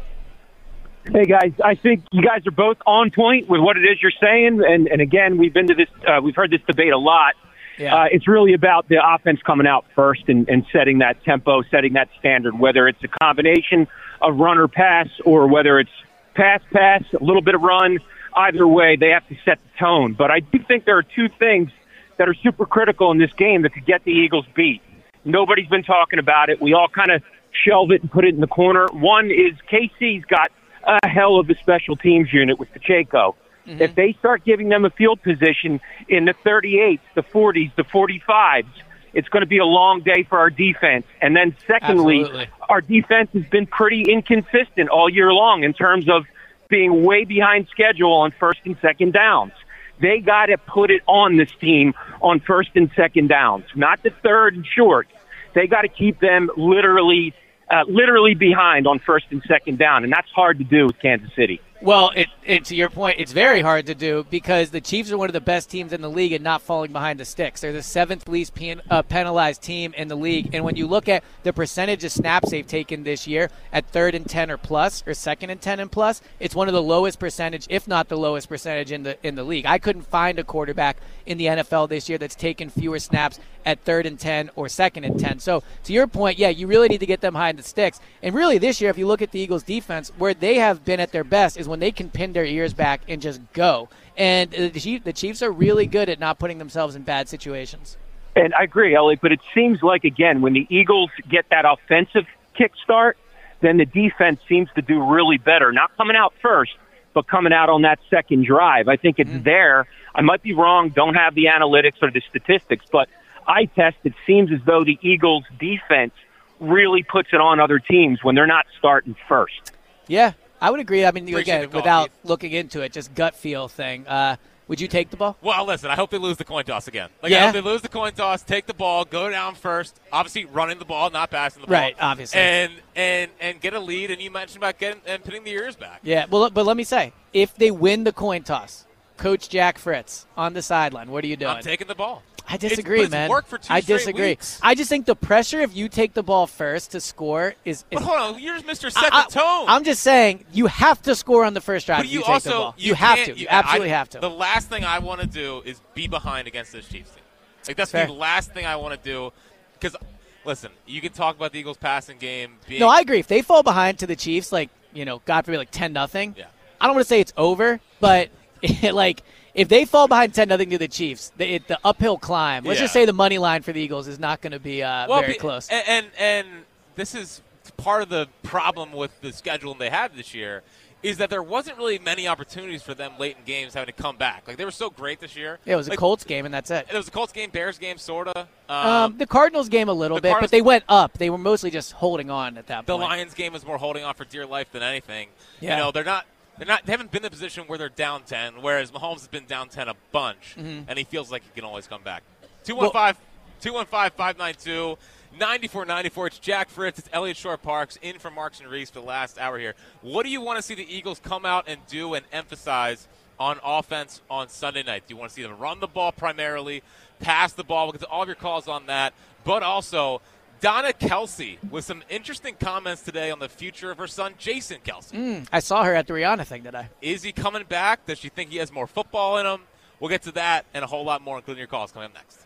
Hey 1.10 1.24
guys, 1.24 1.52
I 1.64 1.76
think 1.76 2.04
you 2.10 2.20
guys 2.20 2.44
are 2.48 2.50
both 2.50 2.78
on 2.84 3.12
point 3.12 3.48
with 3.48 3.60
what 3.60 3.76
it 3.76 3.84
is 3.84 4.02
you're 4.02 4.10
saying, 4.20 4.60
and 4.66 4.88
and 4.88 5.00
again, 5.00 5.38
we've 5.38 5.54
been 5.54 5.68
to 5.68 5.74
this, 5.74 5.86
uh, 6.04 6.20
we've 6.20 6.34
heard 6.34 6.50
this 6.50 6.62
debate 6.66 6.92
a 6.92 6.98
lot. 6.98 7.34
Yeah. 7.78 7.94
Uh, 7.94 8.04
it's 8.10 8.26
really 8.26 8.54
about 8.54 8.88
the 8.88 8.96
offense 9.02 9.40
coming 9.42 9.66
out 9.66 9.84
first 9.94 10.28
and, 10.28 10.48
and 10.48 10.64
setting 10.72 10.98
that 10.98 11.22
tempo, 11.24 11.62
setting 11.62 11.94
that 11.94 12.08
standard, 12.18 12.58
whether 12.58 12.88
it's 12.88 13.02
a 13.04 13.08
combination 13.08 13.86
of 14.22 14.38
run 14.38 14.58
or 14.58 14.68
pass, 14.68 15.08
or 15.24 15.46
whether 15.46 15.78
it's 15.78 15.90
pass, 16.34 16.60
pass, 16.72 17.02
a 17.18 17.22
little 17.22 17.42
bit 17.42 17.54
of 17.54 17.62
run. 17.62 17.98
Either 18.34 18.66
way, 18.66 18.96
they 18.96 19.10
have 19.10 19.26
to 19.28 19.36
set 19.44 19.58
the 19.62 19.78
tone. 19.78 20.14
But 20.14 20.30
I 20.30 20.40
do 20.40 20.58
think 20.58 20.84
there 20.84 20.98
are 20.98 21.02
two 21.02 21.28
things 21.38 21.70
that 22.18 22.28
are 22.28 22.34
super 22.34 22.66
critical 22.66 23.10
in 23.10 23.18
this 23.18 23.32
game 23.32 23.62
that 23.62 23.72
could 23.72 23.86
get 23.86 24.04
the 24.04 24.12
Eagles 24.12 24.46
beat. 24.54 24.82
Nobody's 25.24 25.68
been 25.68 25.82
talking 25.82 26.18
about 26.18 26.50
it. 26.50 26.60
We 26.60 26.72
all 26.72 26.88
kind 26.88 27.10
of 27.10 27.22
shelve 27.64 27.90
it 27.90 28.02
and 28.02 28.10
put 28.10 28.24
it 28.24 28.34
in 28.34 28.40
the 28.40 28.46
corner. 28.46 28.86
One 28.92 29.30
is 29.30 29.52
KC's 29.70 30.24
got 30.26 30.50
a 30.86 31.08
hell 31.08 31.38
of 31.38 31.50
a 31.50 31.54
special 31.56 31.96
teams 31.96 32.32
unit 32.32 32.58
with 32.58 32.72
Pacheco. 32.72 33.34
If 33.66 33.94
they 33.94 34.12
start 34.18 34.44
giving 34.44 34.68
them 34.68 34.84
a 34.84 34.90
field 34.90 35.22
position 35.22 35.80
in 36.08 36.24
the 36.24 36.34
38s, 36.44 37.00
the 37.14 37.22
40s, 37.22 37.74
the 37.76 37.84
45s, 37.84 38.66
it's 39.12 39.28
going 39.28 39.40
to 39.40 39.48
be 39.48 39.58
a 39.58 39.64
long 39.64 40.02
day 40.02 40.24
for 40.28 40.38
our 40.38 40.50
defense. 40.50 41.06
And 41.22 41.34
then, 41.34 41.56
secondly, 41.66 42.20
Absolutely. 42.20 42.48
our 42.68 42.80
defense 42.80 43.30
has 43.32 43.44
been 43.46 43.66
pretty 43.66 44.02
inconsistent 44.12 44.90
all 44.90 45.08
year 45.08 45.32
long 45.32 45.64
in 45.64 45.72
terms 45.72 46.08
of 46.08 46.26
being 46.68 47.02
way 47.02 47.24
behind 47.24 47.68
schedule 47.70 48.12
on 48.12 48.32
first 48.38 48.60
and 48.64 48.76
second 48.82 49.14
downs. 49.14 49.52
They 50.00 50.18
got 50.18 50.46
to 50.46 50.58
put 50.58 50.90
it 50.90 51.02
on 51.06 51.36
this 51.36 51.50
team 51.60 51.94
on 52.20 52.40
first 52.40 52.70
and 52.74 52.90
second 52.94 53.28
downs, 53.28 53.64
not 53.74 54.02
the 54.02 54.10
third 54.22 54.54
and 54.54 54.66
short. 54.66 55.08
They 55.54 55.66
got 55.66 55.82
to 55.82 55.88
keep 55.88 56.20
them 56.20 56.50
literally, 56.56 57.32
uh, 57.70 57.84
literally 57.88 58.34
behind 58.34 58.86
on 58.86 58.98
first 58.98 59.26
and 59.30 59.42
second 59.48 59.78
down, 59.78 60.04
and 60.04 60.12
that's 60.12 60.30
hard 60.34 60.58
to 60.58 60.64
do 60.64 60.86
with 60.86 60.98
Kansas 61.00 61.30
City. 61.34 61.60
Well, 61.82 62.10
it, 62.16 62.28
it, 62.42 62.64
to 62.66 62.74
your 62.74 62.88
point, 62.88 63.20
it's 63.20 63.32
very 63.32 63.60
hard 63.60 63.86
to 63.86 63.94
do 63.94 64.24
because 64.30 64.70
the 64.70 64.80
Chiefs 64.80 65.12
are 65.12 65.18
one 65.18 65.28
of 65.28 65.34
the 65.34 65.42
best 65.42 65.68
teams 65.68 65.92
in 65.92 66.00
the 66.00 66.08
league 66.08 66.32
and 66.32 66.42
not 66.42 66.62
falling 66.62 66.90
behind 66.90 67.20
the 67.20 67.26
sticks. 67.26 67.60
They're 67.60 67.72
the 67.72 67.82
seventh 67.82 68.26
least 68.28 68.54
pen, 68.54 68.80
uh, 68.88 69.02
penalized 69.02 69.62
team 69.62 69.92
in 69.94 70.08
the 70.08 70.16
league. 70.16 70.54
And 70.54 70.64
when 70.64 70.76
you 70.76 70.86
look 70.86 71.06
at 71.06 71.22
the 71.42 71.52
percentage 71.52 72.02
of 72.02 72.12
snaps 72.12 72.50
they've 72.50 72.66
taken 72.66 73.04
this 73.04 73.26
year 73.26 73.50
at 73.74 73.86
third 73.88 74.14
and 74.14 74.26
10 74.26 74.50
or 74.50 74.56
plus, 74.56 75.04
or 75.06 75.12
second 75.12 75.50
and 75.50 75.60
10 75.60 75.80
and 75.80 75.92
plus, 75.92 76.22
it's 76.40 76.54
one 76.54 76.66
of 76.66 76.74
the 76.74 76.82
lowest 76.82 77.18
percentage, 77.18 77.66
if 77.68 77.86
not 77.86 78.08
the 78.08 78.16
lowest 78.16 78.48
percentage 78.48 78.90
in 78.90 79.02
the, 79.02 79.18
in 79.26 79.34
the 79.34 79.44
league. 79.44 79.66
I 79.66 79.78
couldn't 79.78 80.06
find 80.06 80.38
a 80.38 80.44
quarterback 80.44 80.96
in 81.26 81.36
the 81.36 81.46
NFL 81.46 81.90
this 81.90 82.08
year 82.08 82.16
that's 82.16 82.34
taken 82.34 82.70
fewer 82.70 82.98
snaps 82.98 83.38
at 83.66 83.80
third 83.80 84.06
and 84.06 84.18
10 84.18 84.50
or 84.54 84.68
second 84.68 85.04
and 85.04 85.18
10. 85.18 85.40
So, 85.40 85.62
to 85.84 85.92
your 85.92 86.06
point, 86.06 86.38
yeah, 86.38 86.48
you 86.48 86.68
really 86.68 86.88
need 86.88 87.00
to 87.00 87.06
get 87.06 87.20
them 87.20 87.34
behind 87.34 87.58
the 87.58 87.62
sticks. 87.64 88.00
And 88.22 88.34
really, 88.34 88.58
this 88.58 88.80
year, 88.80 88.90
if 88.90 88.96
you 88.96 89.06
look 89.06 89.20
at 89.20 89.32
the 89.32 89.40
Eagles' 89.40 89.64
defense, 89.64 90.12
where 90.16 90.32
they 90.32 90.54
have 90.54 90.84
been 90.84 91.00
at 91.00 91.10
their 91.10 91.24
best 91.24 91.58
is 91.58 91.65
when 91.66 91.80
they 91.80 91.90
can 91.90 92.10
pin 92.10 92.32
their 92.32 92.44
ears 92.44 92.72
back 92.72 93.02
and 93.08 93.20
just 93.20 93.40
go. 93.52 93.88
And 94.16 94.50
the 94.50 95.12
Chiefs 95.14 95.42
are 95.42 95.50
really 95.50 95.86
good 95.86 96.08
at 96.08 96.18
not 96.18 96.38
putting 96.38 96.58
themselves 96.58 96.96
in 96.96 97.02
bad 97.02 97.28
situations. 97.28 97.96
And 98.34 98.54
I 98.54 98.64
agree, 98.64 98.94
Elliot, 98.94 99.20
but 99.22 99.32
it 99.32 99.40
seems 99.54 99.82
like, 99.82 100.04
again, 100.04 100.42
when 100.42 100.52
the 100.52 100.66
Eagles 100.68 101.10
get 101.28 101.46
that 101.50 101.64
offensive 101.64 102.26
kickstart, 102.58 103.14
then 103.60 103.78
the 103.78 103.86
defense 103.86 104.40
seems 104.48 104.68
to 104.74 104.82
do 104.82 105.02
really 105.02 105.38
better. 105.38 105.72
Not 105.72 105.96
coming 105.96 106.16
out 106.16 106.34
first, 106.42 106.72
but 107.14 107.26
coming 107.26 107.52
out 107.52 107.70
on 107.70 107.82
that 107.82 107.98
second 108.10 108.44
drive. 108.44 108.88
I 108.88 108.96
think 108.96 109.18
it's 109.18 109.30
mm-hmm. 109.30 109.42
there. 109.42 109.86
I 110.14 110.20
might 110.20 110.42
be 110.42 110.52
wrong, 110.52 110.90
don't 110.90 111.14
have 111.14 111.34
the 111.34 111.46
analytics 111.46 112.02
or 112.02 112.10
the 112.10 112.22
statistics, 112.28 112.84
but 112.92 113.08
I 113.46 113.66
test, 113.66 113.96
it 114.04 114.12
seems 114.26 114.52
as 114.52 114.60
though 114.66 114.84
the 114.84 114.98
Eagles' 115.00 115.44
defense 115.58 116.12
really 116.60 117.02
puts 117.02 117.30
it 117.32 117.40
on 117.40 117.60
other 117.60 117.78
teams 117.78 118.22
when 118.22 118.34
they're 118.34 118.46
not 118.46 118.66
starting 118.78 119.14
first. 119.28 119.72
Yeah, 120.08 120.32
I 120.66 120.70
would 120.70 120.80
agree. 120.80 121.04
I 121.04 121.12
mean, 121.12 121.28
Appreciate 121.28 121.54
again, 121.58 121.70
call, 121.70 121.80
without 121.80 122.04
Keith. 122.06 122.24
looking 122.24 122.50
into 122.50 122.80
it, 122.80 122.92
just 122.92 123.14
gut 123.14 123.36
feel 123.36 123.68
thing. 123.68 124.04
Uh, 124.08 124.34
would 124.66 124.80
you 124.80 124.88
take 124.88 125.10
the 125.10 125.16
ball? 125.16 125.36
Well, 125.40 125.64
listen, 125.64 125.92
I 125.92 125.94
hope 125.94 126.10
they 126.10 126.18
lose 126.18 126.38
the 126.38 126.44
coin 126.44 126.64
toss 126.64 126.88
again. 126.88 127.08
Like, 127.22 127.30
I 127.30 127.36
Yeah. 127.36 127.44
hope 127.44 127.52
they 127.52 127.60
lose 127.60 127.82
the 127.82 127.88
coin 127.88 128.14
toss, 128.14 128.42
take 128.42 128.66
the 128.66 128.74
ball, 128.74 129.04
go 129.04 129.30
down 129.30 129.54
first. 129.54 130.00
Obviously, 130.12 130.44
running 130.44 130.80
the 130.80 130.84
ball, 130.84 131.08
not 131.10 131.30
passing 131.30 131.60
the 131.60 131.68
ball. 131.68 131.74
Right, 131.76 131.94
obviously. 132.00 132.40
And 132.40 132.72
and 132.96 133.30
and 133.40 133.60
get 133.60 133.74
a 133.74 133.78
lead. 133.78 134.10
And 134.10 134.20
you 134.20 134.28
mentioned 134.32 134.56
about 134.56 134.76
getting 134.80 135.00
and 135.06 135.22
putting 135.22 135.44
the 135.44 135.52
ears 135.52 135.76
back. 135.76 136.00
Yeah, 136.02 136.26
well, 136.28 136.50
but 136.50 136.66
let 136.66 136.76
me 136.76 136.82
say, 136.82 137.12
if 137.32 137.54
they 137.54 137.70
win 137.70 138.02
the 138.02 138.12
coin 138.12 138.42
toss, 138.42 138.86
Coach 139.16 139.48
Jack 139.48 139.78
Fritz 139.78 140.26
on 140.36 140.52
the 140.52 140.62
sideline, 140.62 141.10
what 141.10 141.24
are 141.24 141.26
you 141.26 141.36
doing? 141.36 141.56
I'm 141.56 141.62
taking 141.62 141.86
the 141.88 141.94
ball. 141.94 142.22
I 142.48 142.54
It's- 142.54 142.70
disagree, 142.70 142.98
but 142.98 143.04
it's 143.04 143.10
man. 143.10 143.28
worked 143.30 143.48
for 143.48 143.58
two 143.58 143.72
I 143.72 143.80
disagree. 143.80 144.28
weeks. 144.28 144.60
I 144.62 144.76
just 144.76 144.88
think 144.88 145.04
the 145.06 145.16
pressure 145.16 145.60
if 145.62 145.74
you 145.74 145.88
take 145.88 146.14
the 146.14 146.22
ball 146.22 146.46
first 146.46 146.92
to 146.92 147.00
score 147.00 147.56
is. 147.64 147.78
is 147.78 147.84
But 147.90 148.02
hold 148.02 148.18
on, 148.36 148.40
you're 148.40 148.60
Mr. 148.60 148.92
Set 148.92 149.12
I- 149.12 149.24
the 149.24 149.30
tone. 149.32 149.64
I'm 149.68 149.82
just 149.82 150.00
saying 150.02 150.44
you 150.52 150.66
have 150.66 151.02
to 151.02 151.16
score 151.16 151.44
on 151.44 151.54
the 151.54 151.60
first 151.60 151.86
drive. 151.86 151.98
But 151.98 152.06
if 152.06 152.12
you, 152.12 152.20
take 152.20 152.28
also 152.28 152.50
the 152.50 152.54
ball. 152.56 152.74
you, 152.78 152.88
You, 152.90 152.94
have 152.94 153.24
to. 153.24 153.36
You 153.36 153.46
absolutely 153.50 153.92
I- 153.92 153.96
have 153.98 154.10
to. 154.10 154.20
The 154.20 154.30
last 154.30 154.68
thing 154.68 154.84
I 154.84 155.00
want 155.00 155.22
to 155.22 155.26
do 155.26 155.60
is 155.64 155.80
be 155.94 156.06
behind 156.06 156.46
against 156.46 156.70
this 156.72 156.86
Chiefs 156.86 157.10
team. 157.10 157.24
Like 157.66 157.76
that's 157.78 157.90
Fair. 157.90 158.06
the 158.06 158.12
last 158.12 158.52
thing 158.52 158.64
I 158.64 158.76
want 158.76 158.94
to 159.02 159.10
do. 159.10 159.32
Because 159.72 159.96
listen, 160.44 160.70
you 160.86 161.00
can 161.00 161.12
talk 161.12 161.34
about 161.34 161.50
the 161.50 161.58
Eagles' 161.58 161.78
passing 161.78 162.16
game 162.18 162.58
being 162.68 162.78
no, 162.78 162.86
I 162.88 163.00
agree. 163.00 163.18
If 163.18 163.26
they 163.26 163.42
fall 163.42 163.64
behind 163.64 163.98
to 163.98 164.06
the 164.06 164.14
Chiefs, 164.14 164.52
like 164.52 164.70
you 164.94 165.04
know, 165.04 165.20
God 165.24 165.44
forbid, 165.46 165.58
like 165.58 165.72
ten 165.72 165.92
nothing. 165.92 166.36
Yeah. 166.38 166.44
I 166.80 166.86
don't 166.86 166.94
want 166.94 167.04
to 167.06 167.08
say 167.08 167.18
it's 167.20 167.32
over, 167.36 167.80
but 167.98 168.28
like 168.92 169.22
if 169.54 169.68
they 169.68 169.84
fall 169.84 170.08
behind 170.08 170.34
ten 170.34 170.48
nothing 170.48 170.70
to 170.70 170.78
the 170.78 170.88
Chiefs, 170.88 171.32
the, 171.36 171.54
it, 171.54 171.68
the 171.68 171.78
uphill 171.84 172.18
climb. 172.18 172.64
Let's 172.64 172.80
just 172.80 172.92
say 172.92 173.04
the 173.04 173.12
money 173.12 173.38
line 173.38 173.62
for 173.62 173.72
the 173.72 173.80
Eagles 173.80 174.06
is 174.08 174.18
not 174.18 174.40
going 174.40 174.52
to 174.52 174.60
be 174.60 174.82
uh, 174.82 175.08
well, 175.08 175.20
very 175.20 175.34
be- 175.34 175.38
close. 175.38 175.68
And, 175.68 175.84
and 175.88 176.06
and 176.18 176.48
this 176.94 177.14
is 177.14 177.42
part 177.76 178.02
of 178.02 178.08
the 178.08 178.28
problem 178.42 178.92
with 178.92 179.20
the 179.20 179.32
schedule 179.32 179.74
they 179.74 179.90
had 179.90 180.14
this 180.14 180.34
year 180.34 180.62
is 181.02 181.18
that 181.18 181.30
there 181.30 181.42
wasn't 181.42 181.76
really 181.76 181.98
many 181.98 182.26
opportunities 182.26 182.82
for 182.82 182.94
them 182.94 183.12
late 183.18 183.36
in 183.38 183.44
games 183.44 183.74
having 183.74 183.86
to 183.86 183.92
come 184.02 184.16
back. 184.16 184.48
Like 184.48 184.56
they 184.56 184.64
were 184.64 184.70
so 184.70 184.90
great 184.90 185.20
this 185.20 185.36
year. 185.36 185.58
yeah, 185.64 185.74
it 185.74 185.76
was 185.76 185.88
a 185.88 185.96
Colts 185.96 186.24
game, 186.24 186.44
and 186.46 186.52
that's 186.52 186.70
it. 186.70 186.86
It 186.90 186.96
was 186.96 187.06
a 187.06 187.10
Colts 187.10 187.32
game, 187.32 187.50
Bears 187.50 187.78
game, 187.78 187.98
sorta. 187.98 188.48
Um, 188.68 188.86
Um, 188.86 189.18
the 189.18 189.26
Cardinals 189.26 189.68
game 189.68 189.88
a 189.88 189.92
little 189.92 190.16
bit, 190.16 190.30
Cardinals- 190.30 190.50
but 190.50 190.56
they 190.56 190.62
went 190.62 190.84
up. 190.88 191.18
They 191.18 191.30
were 191.30 191.38
mostly 191.38 191.70
just 191.70 191.92
holding 191.92 192.30
on 192.30 192.58
at 192.58 192.66
that 192.68 192.86
the 192.86 192.96
point. 192.96 193.08
Lions 193.08 193.34
game 193.34 193.52
was 193.52 193.64
more 193.64 193.78
holding 193.78 194.04
on 194.04 194.14
for 194.14 194.24
dear 194.24 194.46
life 194.46 194.72
than 194.72 194.82
anything. 194.82 195.28
Yeah. 195.60 195.76
You 195.76 195.82
know, 195.84 195.92
they're 195.92 196.02
not 196.02 196.26
they're 196.58 196.66
not 196.66 196.84
they 196.86 196.92
haven't 196.92 197.10
been 197.10 197.18
in 197.18 197.24
the 197.24 197.30
position 197.30 197.64
where 197.66 197.78
they're 197.78 197.88
down 197.88 198.22
ten, 198.22 198.62
whereas 198.62 198.90
Mahomes 198.90 199.18
has 199.18 199.28
been 199.28 199.46
down 199.46 199.68
ten 199.68 199.88
a 199.88 199.94
bunch 200.12 200.56
mm-hmm. 200.56 200.88
and 200.88 200.98
he 200.98 201.04
feels 201.04 201.30
like 201.30 201.42
he 201.42 201.50
can 201.54 201.64
always 201.64 201.86
come 201.86 202.02
back. 202.02 202.22
215 202.64 203.22
215 203.60 204.16
592 204.16 204.98
9494. 205.38 206.26
It's 206.26 206.38
Jack 206.38 206.68
Fritz. 206.70 206.98
It's 206.98 207.08
Eliot 207.12 207.36
Shorr-Parks 207.36 207.98
in 208.00 208.18
for 208.18 208.30
Marks 208.30 208.60
and 208.60 208.70
Reese 208.70 208.90
for 208.90 209.00
the 209.00 209.06
last 209.06 209.38
hour 209.38 209.58
here. 209.58 209.74
What 210.00 210.24
do 210.24 210.30
you 210.30 210.40
want 210.40 210.58
to 210.58 210.62
see 210.62 210.74
the 210.74 210.94
Eagles 210.94 211.20
come 211.22 211.44
out 211.44 211.64
and 211.68 211.80
do 211.86 212.14
and 212.14 212.24
emphasize 212.32 213.06
on 213.38 213.58
offense 213.62 214.22
on 214.30 214.48
Sunday 214.48 214.82
night? 214.82 215.04
Do 215.06 215.14
you 215.14 215.18
want 215.18 215.30
to 215.30 215.34
see 215.34 215.42
them 215.42 215.58
run 215.58 215.80
the 215.80 215.86
ball 215.86 216.12
primarily, 216.12 216.82
pass 217.20 217.52
the 217.52 217.64
ball? 217.64 217.86
We'll 217.86 217.92
get 217.92 218.00
to 218.02 218.08
all 218.08 218.22
of 218.22 218.28
your 218.28 218.34
calls 218.34 218.66
on 218.66 218.86
that, 218.86 219.12
but 219.44 219.62
also 219.62 220.22
Donna 220.60 220.92
Kelce 220.92 221.58
with 221.70 221.84
some 221.84 222.02
interesting 222.08 222.56
comments 222.58 223.02
today 223.02 223.30
on 223.30 223.38
the 223.38 223.48
future 223.48 223.90
of 223.90 223.98
her 223.98 224.06
son, 224.06 224.34
Jason 224.38 224.78
Kelce. 224.84 225.12
Mm, 225.12 225.46
I 225.52 225.60
saw 225.60 225.84
her 225.84 225.94
at 225.94 226.06
the 226.06 226.14
Rihanna 226.14 226.46
thing 226.46 226.64
today. 226.64 226.88
Is 227.02 227.22
he 227.22 227.32
coming 227.32 227.64
back? 227.64 228.06
Does 228.06 228.18
she 228.18 228.28
think 228.28 228.50
he 228.50 228.56
has 228.58 228.72
more 228.72 228.86
football 228.86 229.38
in 229.38 229.46
him? 229.46 229.62
We'll 230.00 230.10
get 230.10 230.22
to 230.22 230.32
that 230.32 230.66
and 230.74 230.84
a 230.84 230.86
whole 230.86 231.04
lot 231.04 231.22
more, 231.22 231.36
including 231.36 231.58
your 231.58 231.68
calls 231.68 231.92
coming 231.92 232.06
up 232.06 232.14
next. 232.14 232.45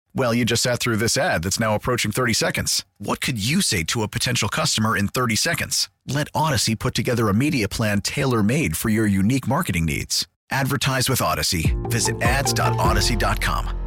Well, 0.13 0.33
you 0.33 0.43
just 0.43 0.63
sat 0.63 0.79
through 0.79 0.97
this 0.97 1.15
ad 1.15 1.43
that's 1.43 1.59
now 1.59 1.75
approaching 1.75 2.11
30 2.11 2.33
seconds. 2.33 2.85
What 2.97 3.21
could 3.21 3.43
you 3.43 3.61
say 3.61 3.83
to 3.85 4.03
a 4.03 4.07
potential 4.07 4.49
customer 4.49 4.97
in 4.97 5.07
30 5.07 5.35
seconds? 5.35 5.89
Let 6.05 6.27
Odyssey 6.35 6.75
put 6.75 6.93
together 6.93 7.29
a 7.29 7.33
media 7.33 7.69
plan 7.69 8.01
tailor 8.01 8.43
made 8.43 8.75
for 8.75 8.89
your 8.89 9.05
unique 9.07 9.47
marketing 9.47 9.85
needs. 9.85 10.27
Advertise 10.49 11.09
with 11.09 11.21
Odyssey. 11.21 11.75
Visit 11.83 12.21
ads.odyssey.com. 12.21 13.77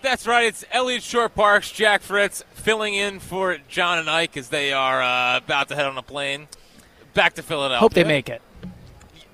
That's 0.00 0.26
right. 0.26 0.46
It's 0.46 0.64
Eliot 0.70 1.02
Shorr-Parks, 1.02 1.72
Jack 1.72 2.02
Fritz, 2.02 2.44
filling 2.54 2.94
in 2.94 3.18
for 3.18 3.58
John 3.68 3.98
and 3.98 4.08
Ike 4.08 4.36
as 4.36 4.48
they 4.48 4.72
are 4.72 5.02
uh, 5.02 5.38
about 5.38 5.68
to 5.68 5.74
head 5.74 5.86
on 5.86 5.98
a 5.98 6.02
plane 6.02 6.48
back 7.14 7.34
to 7.34 7.42
Philadelphia. 7.42 7.80
Hope 7.80 7.94
they 7.94 8.04
make 8.04 8.28
it. 8.28 8.40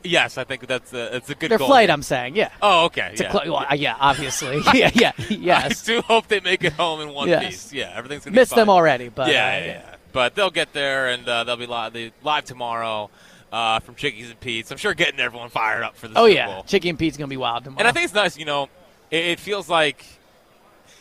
Yes, 0.05 0.37
I 0.39 0.45
think 0.45 0.67
that's 0.67 0.93
a, 0.93 1.17
it's 1.17 1.31
a 1.31 1.35
good 1.35 1.51
Their 1.51 1.59
goal. 1.59 1.67
flight, 1.69 1.89
I'm 1.91 2.03
saying, 2.03 2.37
yeah. 2.37 2.51
Oh, 2.61 2.85
okay. 2.87 3.09
It's 3.13 3.23
yeah. 3.23 3.33
cl- 3.33 3.45
well, 3.53 3.67
uh, 3.71 3.75
yeah, 3.75 3.97
obviously. 3.99 4.61
yeah, 4.75 4.91
yeah, 4.95 5.13
yes. 5.31 5.83
I 5.89 5.93
do 5.93 6.01
hope 6.03 6.29
they 6.29 6.41
make 6.41 6.63
it 6.63 6.75
home 6.75 7.01
in 7.01 7.09
one 7.15 7.29
Yes. 7.29 7.45
piece. 7.45 7.73
Yeah, 7.73 7.93
everything's 7.97 8.25
gonna 8.25 8.35
Missed 8.35 8.53
be 8.53 8.57
fine. 8.57 8.63
them 8.63 8.71
already, 8.71 9.09
but 9.09 9.29
yeah, 9.33 9.47
uh, 9.47 9.51
yeah, 9.51 9.65
yeah. 9.67 9.95
But 10.13 10.35
they'll 10.35 10.51
get 10.51 10.73
there 10.75 11.09
and 11.09 11.27
uh, 11.29 11.45
they'll 11.45 11.57
be 11.57 11.67
live, 11.67 11.97
live 12.23 12.45
tomorrow 12.45 13.11
uh, 13.51 13.81
from 13.81 13.95
Chickies 13.95 14.31
and 14.31 14.39
Pete's. 14.41 14.71
I'm 14.71 14.77
sure 14.77 14.93
getting 14.95 15.19
everyone 15.21 15.49
fired 15.49 15.83
up 15.83 15.97
for 15.97 16.07
the 16.07 16.19
Oh 16.19 16.27
Super 16.27 16.35
yeah, 16.37 16.47
Bowl. 16.49 16.63
Chicky 16.65 16.89
and 16.91 16.99
Pete's 16.99 17.17
gonna 17.17 17.27
be 17.29 17.37
wild 17.39 17.65
tomorrow. 17.65 17.81
And 17.81 17.89
I 17.89 17.93
think 17.93 18.05
it's 18.05 18.15
nice, 18.15 18.37
you 18.37 18.45
know, 18.45 18.69
it, 19.11 19.25
it 19.25 19.41
feels 19.41 19.69
like, 19.69 20.05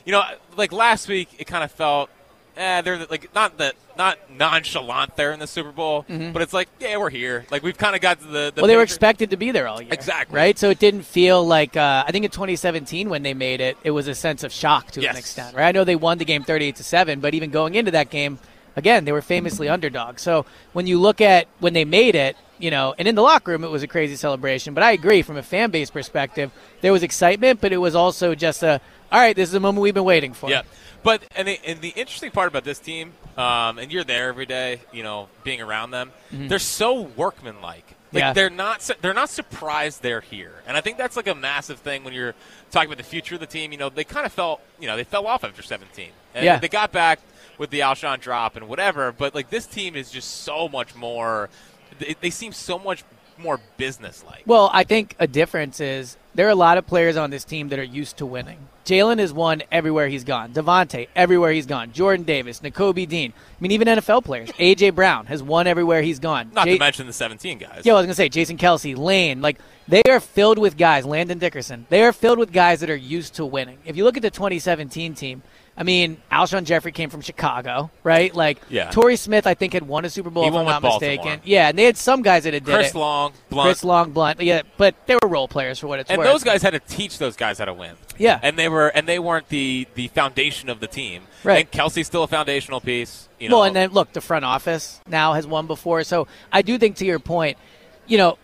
you 0.06 0.12
know, 0.14 0.24
like 0.56 0.72
last 0.72 1.08
week, 1.10 1.30
it 1.38 1.46
kind 1.46 1.64
of 1.64 1.72
felt 1.72 2.10
eh, 2.58 2.82
they're 2.82 3.06
like 3.10 3.34
not 3.34 3.58
the 3.58 3.74
not 3.98 4.18
nonchalant 4.32 5.16
there 5.16 5.32
in 5.32 5.40
the 5.40 5.48
Super 5.48 5.72
Bowl, 5.72 6.06
but 6.08 6.42
it's 6.42 6.54
like 6.54 6.68
yeah, 6.80 6.98
we're 6.98 7.10
here. 7.10 7.46
Like 7.52 7.64
we've 7.64 7.78
kind 7.78 7.96
of 7.96 8.02
got 8.02 8.20
the, 8.20 8.26
the 8.28 8.40
Mm-hmm. 8.52 8.62
well, 8.62 8.68
they 8.68 8.76
were 8.76 8.84
expected 8.84 9.30
to 9.32 9.38
be 9.38 9.52
there 9.52 9.68
all 9.68 9.82
year. 9.82 9.94
Exactly. 9.94 10.36
Right? 10.36 10.58
So 10.58 10.70
it 10.70 10.80
didn't 10.80 11.04
feel 11.04 11.46
like, 11.46 11.76
uh, 11.78 12.04
I 12.08 12.12
think 12.12 12.26
in 12.26 12.32
2017 12.32 13.10
when 13.10 13.24
they 13.24 13.34
made 13.34 13.62
it, 13.62 13.78
it 13.84 13.92
was 13.92 14.08
a 14.08 14.16
sense 14.16 14.44
of 14.44 14.52
shock 14.52 14.92
to 14.92 15.02
Yes. 15.02 15.12
an 15.14 15.18
extent, 15.20 15.56
right? 15.56 15.68
I 15.68 15.72
know 15.72 15.84
they 15.84 15.96
won 15.96 16.18
the 16.18 16.26
game 16.26 16.44
38 16.44 16.76
to 16.78 16.84
7, 16.84 17.20
but 17.20 17.34
even 17.34 17.50
going 17.52 17.76
into 17.76 17.92
that 17.92 18.10
game, 18.10 18.40
again, 18.76 19.06
they 19.06 19.12
were 19.12 19.22
famously 19.22 19.70
underdogs. 19.70 20.22
So 20.22 20.46
when 20.74 20.88
you 20.88 21.00
look 21.00 21.22
at 21.22 21.48
when 21.60 21.74
they 21.74 21.86
made 21.86 22.16
it, 22.16 22.36
you 22.60 22.72
know, 22.72 22.94
and 22.98 23.08
in 23.08 23.16
the 23.16 23.22
locker 23.22 23.52
room, 23.52 23.64
it 23.64 23.70
was 23.70 23.84
a 23.84 23.88
crazy 23.88 24.16
celebration. 24.16 24.74
But 24.74 24.84
I 24.84 24.92
agree, 24.92 25.22
from 25.22 25.38
a 25.38 25.44
fan 25.44 25.70
base 25.72 25.90
perspective, 25.90 26.52
there 26.82 26.92
was 26.92 27.04
excitement, 27.04 27.60
but 27.62 27.72
it 27.74 27.78
was 27.78 27.94
also 27.96 28.36
just 28.36 28.64
a, 28.64 28.80
all 29.12 29.20
right, 29.20 29.36
this 29.36 29.50
is 29.50 29.54
the 29.54 29.60
moment 29.60 29.82
we've 29.84 29.94
been 29.94 30.04
waiting 30.04 30.34
for. 30.34 30.50
Yeah, 30.50 30.62
but 31.04 31.24
and 31.36 31.48
the, 31.48 31.60
and 31.66 31.82
the 31.82 31.90
interesting 31.90 32.32
part 32.32 32.48
about 32.48 32.64
this 32.64 32.80
team, 32.80 33.14
um, 33.38 33.78
and 33.78 33.92
you're 33.92 34.04
there 34.04 34.30
every 34.30 34.46
day, 34.46 34.82
you 34.92 35.04
know, 35.04 35.28
being 35.44 35.62
around 35.62 35.92
them, 35.92 36.12
they're 36.32 36.60
so 36.60 37.02
workmanlike. 37.02 37.86
Like 37.86 37.94
Mm-hmm. 38.14 38.18
Yeah. 38.20 38.34
they're 38.34 38.50
not 38.52 38.92
they're 39.02 39.14
not 39.16 39.30
surprised 39.32 40.04
they're 40.04 40.22
here, 40.22 40.54
and 40.68 40.78
I 40.78 40.82
think 40.82 41.00
that's 41.00 41.16
like 41.16 41.28
a 41.28 41.34
massive 41.34 41.80
thing 41.80 42.04
when 42.04 42.14
you're 42.14 42.36
talking 42.70 42.88
about 42.88 42.98
the 42.98 43.04
future 43.04 43.34
of 43.34 43.42
the 43.42 43.48
team. 43.48 43.72
You 43.72 43.80
know, 43.80 43.90
they 43.90 44.04
kind 44.04 44.26
of 44.26 44.32
felt 44.32 44.62
you 44.80 44.86
know 44.88 44.96
they 44.96 45.04
fell 45.04 45.26
off 45.26 45.44
after 45.44 45.64
17, 45.64 46.10
and 46.36 46.46
Yeah. 46.46 46.60
they 46.60 46.68
got 46.68 46.92
back 46.92 47.20
with 47.58 47.72
the 47.72 47.80
Alshon 47.80 48.20
drop 48.20 48.56
and 48.56 48.68
whatever. 48.68 49.12
But 49.12 49.34
like 49.34 49.50
this 49.50 49.66
team 49.66 49.96
is 49.96 50.12
just 50.12 50.30
so 50.44 50.70
much 50.70 50.94
more. 50.96 51.50
They, 51.98 52.16
they 52.22 52.30
seem 52.30 52.52
so 52.54 52.78
much 52.78 53.04
more 53.38 53.60
business-like. 53.78 54.44
Well, 54.46 54.70
I 54.74 54.84
think 54.84 55.16
a 55.20 55.28
difference 55.28 55.80
is 55.80 56.18
there 56.36 56.48
are 56.48 56.52
a 56.52 56.56
lot 56.56 56.78
of 56.78 56.88
players 56.88 57.18
on 57.18 57.30
this 57.30 57.44
team 57.44 57.70
that 57.70 57.80
are 57.80 57.84
used 57.84 58.18
to 58.18 58.26
winning. 58.26 58.58
Jalen 58.86 59.20
has 59.20 59.32
won 59.32 59.64
everywhere 59.72 60.08
he's 60.10 60.24
gone. 60.26 60.52
DeVonta, 60.54 61.08
everywhere 61.16 61.52
he's 61.54 61.66
gone. 61.66 61.94
Jordan 61.94 62.26
Davis, 62.26 62.60
Nakobe 62.60 63.08
Dean. 63.08 63.32
I 63.32 63.62
mean, 63.62 63.72
even 63.72 63.88
NFL 63.88 64.26
players. 64.26 64.50
A.J. 64.60 64.90
Brown 64.90 65.28
has 65.28 65.42
won 65.42 65.68
everywhere 65.68 66.02
he's 66.02 66.20
gone. 66.20 66.52
Not 66.54 66.66
J- 66.66 66.74
to 66.74 66.80
mention 66.80 67.08
the 67.08 67.14
17 67.14 67.60
guys. 67.60 67.84
yeah, 67.86 67.94
I 67.94 67.96
was 67.96 68.02
going 68.04 68.10
to 68.10 68.16
say 68.16 68.28
Jason 68.30 68.58
Kelce, 68.58 68.98
Lane. 68.98 69.42
Like, 69.42 69.60
they 69.88 70.02
are 70.10 70.20
filled 70.20 70.58
with 70.60 70.76
guys, 70.78 71.06
Landon 71.06 71.40
Dickerson. 71.40 71.86
They 71.90 72.04
are 72.04 72.12
filled 72.12 72.40
with 72.40 72.52
guys 72.52 72.82
that 72.82 72.90
are 72.90 72.96
used 72.96 73.36
to 73.36 73.46
winning. 73.46 73.78
If 73.86 73.96
you 73.96 74.04
look 74.04 74.18
at 74.18 74.24
the 74.24 74.32
2017 74.32 75.14
team, 75.16 75.44
I 75.76 75.82
mean, 75.84 76.18
Alshon 76.32 76.66
Jeffery 76.66 76.92
came 76.92 77.10
from 77.10 77.22
Chicago, 77.22 77.90
right? 78.04 78.34
Like, 78.36 78.62
Yeah. 78.70 78.92
Torrey 78.92 79.16
Smith, 79.16 79.48
I 79.48 79.56
think, 79.56 79.74
had 79.74 79.88
won 79.88 80.06
a 80.06 80.10
Super 80.10 80.30
Bowl, 80.30 80.44
He 80.44 80.50
if 80.50 80.54
I'm 80.56 80.66
not 80.66 80.84
Baltimore. 80.84 81.10
mistaken. 81.16 81.42
Yeah, 81.44 81.70
and 81.70 81.78
they 81.78 81.86
had 81.86 81.98
some 81.98 82.22
guys 82.22 82.44
that 82.44 82.54
had 82.54 82.64
did 82.64 82.74
Chris 82.76 82.92
it. 82.92 82.96
Long, 82.98 83.34
Blount, 83.50 83.66
Chris 83.68 83.84
Long, 83.84 84.12
Blount, 84.12 84.40
yeah, 84.42 84.62
but 84.78 84.94
they 85.08 85.16
were 85.22 85.28
role 85.28 85.48
players 85.48 85.80
for 85.80 85.88
what 85.88 86.00
it's 86.00 86.12
and 86.12 86.20
worth. 86.20 86.28
And 86.28 86.34
those 86.36 86.44
guys 86.44 86.62
had 86.62 86.74
to 86.74 86.80
teach 86.80 87.18
those 87.18 87.36
guys 87.36 87.58
how 87.58 87.66
to 87.66 87.74
win. 87.74 87.96
Yeah. 88.20 88.40
and 88.44 88.60
they 88.60 88.70
were 88.70 88.90
and 88.90 89.08
they 89.08 89.18
weren't 89.18 89.50
the 89.50 89.88
the 89.96 90.08
foundation 90.10 90.70
of 90.70 90.80
the 90.80 90.86
team. 90.86 91.24
Right. 91.44 91.62
And 91.66 91.72
Kelce's 91.72 92.06
still 92.06 92.22
a 92.22 92.28
foundational 92.28 92.80
piece. 92.80 93.28
You 93.40 93.50
know, 93.50 93.56
well, 93.58 93.64
and 93.66 93.76
then 93.76 93.90
look, 93.90 94.14
the 94.14 94.22
front 94.22 94.46
office 94.46 95.02
now 95.08 95.34
has 95.34 95.48
won 95.48 95.66
before, 95.66 96.04
so 96.04 96.28
I 96.52 96.62
do 96.62 96.78
think 96.78 96.98
to 96.98 97.06
your 97.06 97.18
point, 97.18 97.58
you 98.06 98.20
know, 98.20 98.38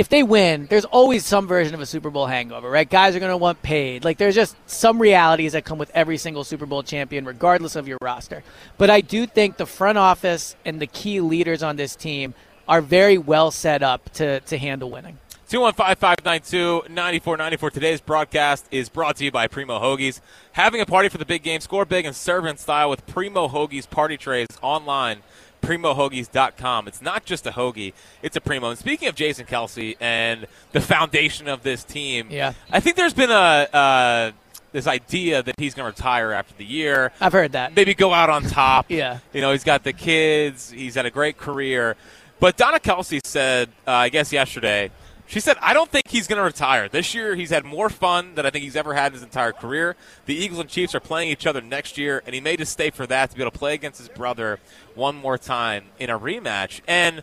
if 0.00 0.08
they 0.08 0.22
win, 0.22 0.66
there's 0.70 0.86
always 0.86 1.26
some 1.26 1.46
version 1.46 1.74
of 1.74 1.82
a 1.82 1.86
Super 1.86 2.08
Bowl 2.08 2.24
hangover, 2.24 2.70
right? 2.70 2.88
Guys 2.88 3.14
are 3.14 3.18
going 3.18 3.32
to 3.32 3.36
want 3.36 3.60
paid. 3.60 4.02
Like 4.02 4.16
there's 4.16 4.34
just 4.34 4.56
some 4.64 4.98
realities 4.98 5.52
that 5.52 5.66
come 5.66 5.76
with 5.76 5.90
every 5.94 6.16
single 6.16 6.42
Super 6.42 6.64
Bowl 6.64 6.82
champion, 6.82 7.26
regardless 7.26 7.76
of 7.76 7.86
your 7.86 7.98
roster. 8.00 8.42
But 8.78 8.88
I 8.88 9.02
do 9.02 9.26
think 9.26 9.58
the 9.58 9.66
front 9.66 9.98
office 9.98 10.56
and 10.64 10.80
the 10.80 10.86
key 10.86 11.20
leaders 11.20 11.62
on 11.62 11.76
this 11.76 11.94
team 11.94 12.32
are 12.66 12.80
very 12.80 13.18
well 13.18 13.50
set 13.50 13.82
up 13.82 14.10
to 14.14 14.40
to 14.40 14.56
handle 14.56 14.90
winning. 14.90 15.18
215-592-9494. 15.50 17.70
Today's 17.70 18.00
broadcast 18.00 18.64
is 18.70 18.88
brought 18.88 19.16
to 19.16 19.24
you 19.24 19.30
by 19.30 19.48
Primo 19.48 19.80
Hoagies. 19.80 20.22
Having 20.52 20.80
a 20.80 20.86
party 20.86 21.10
for 21.10 21.18
the 21.18 21.26
big 21.26 21.42
game, 21.42 21.60
score 21.60 21.84
big 21.84 22.06
and 22.06 22.16
serve 22.16 22.46
in 22.46 22.56
style 22.56 22.88
with 22.88 23.06
Primo 23.06 23.48
Hoagies 23.48 23.90
party 23.90 24.16
trays 24.16 24.46
online. 24.62 25.18
PrimoHoagies.com. 25.60 26.88
It's 26.88 27.02
not 27.02 27.24
just 27.24 27.46
a 27.46 27.50
hoagie; 27.50 27.92
it's 28.22 28.36
a 28.36 28.40
primo. 28.40 28.70
And 28.70 28.78
speaking 28.78 29.08
of 29.08 29.14
Jason 29.14 29.46
Kelce 29.46 29.96
and 30.00 30.46
the 30.72 30.80
foundation 30.80 31.48
of 31.48 31.62
this 31.62 31.84
team, 31.84 32.28
Yeah. 32.30 32.54
I 32.70 32.80
think 32.80 32.96
there's 32.96 33.14
been 33.14 33.30
a 33.30 33.68
uh, 33.72 34.32
this 34.72 34.86
idea 34.86 35.42
that 35.42 35.56
he's 35.58 35.74
going 35.74 35.90
to 35.92 35.96
retire 35.96 36.32
after 36.32 36.54
the 36.56 36.64
year. 36.64 37.10
I've 37.20 37.32
heard 37.32 37.52
that. 37.52 37.74
maybe 37.74 37.92
go 37.94 38.12
out 38.14 38.30
on 38.30 38.44
top. 38.44 38.86
Yeah. 38.90 39.18
You 39.32 39.40
know, 39.40 39.50
he's 39.52 39.64
got 39.64 39.82
the 39.84 39.92
kids. 39.92 40.70
He's 40.70 40.94
had 40.94 41.06
a 41.06 41.10
great 41.10 41.38
career. 41.38 41.96
But 42.38 42.56
Donna 42.56 42.78
Kelce 42.78 43.20
said, 43.26 43.68
uh, 43.86 43.90
I 43.92 44.08
guess 44.08 44.32
yesterday, 44.32 44.90
she 45.30 45.38
said, 45.38 45.56
I 45.60 45.74
don't 45.74 45.88
think 45.88 46.08
he's 46.08 46.26
going 46.26 46.38
to 46.38 46.42
retire. 46.42 46.88
This 46.88 47.14
year, 47.14 47.36
he's 47.36 47.50
had 47.50 47.64
more 47.64 47.88
fun 47.88 48.34
than 48.34 48.44
I 48.44 48.50
think 48.50 48.64
he's 48.64 48.74
ever 48.74 48.94
had 48.94 49.06
in 49.06 49.12
his 49.12 49.22
entire 49.22 49.52
career. 49.52 49.94
The 50.26 50.34
Eagles 50.34 50.58
and 50.58 50.68
Chiefs 50.68 50.92
are 50.92 51.00
playing 51.00 51.30
each 51.30 51.46
other 51.46 51.60
next 51.60 51.96
year, 51.96 52.20
and 52.26 52.34
he 52.34 52.40
may 52.40 52.56
just 52.56 52.72
stay 52.72 52.90
for 52.90 53.06
that 53.06 53.30
to 53.30 53.36
be 53.36 53.42
able 53.42 53.52
to 53.52 53.58
play 53.58 53.74
against 53.74 53.98
his 53.98 54.08
brother 54.08 54.58
one 54.96 55.14
more 55.14 55.38
time 55.38 55.84
in 56.00 56.10
a 56.10 56.18
rematch. 56.18 56.80
And, 56.88 57.22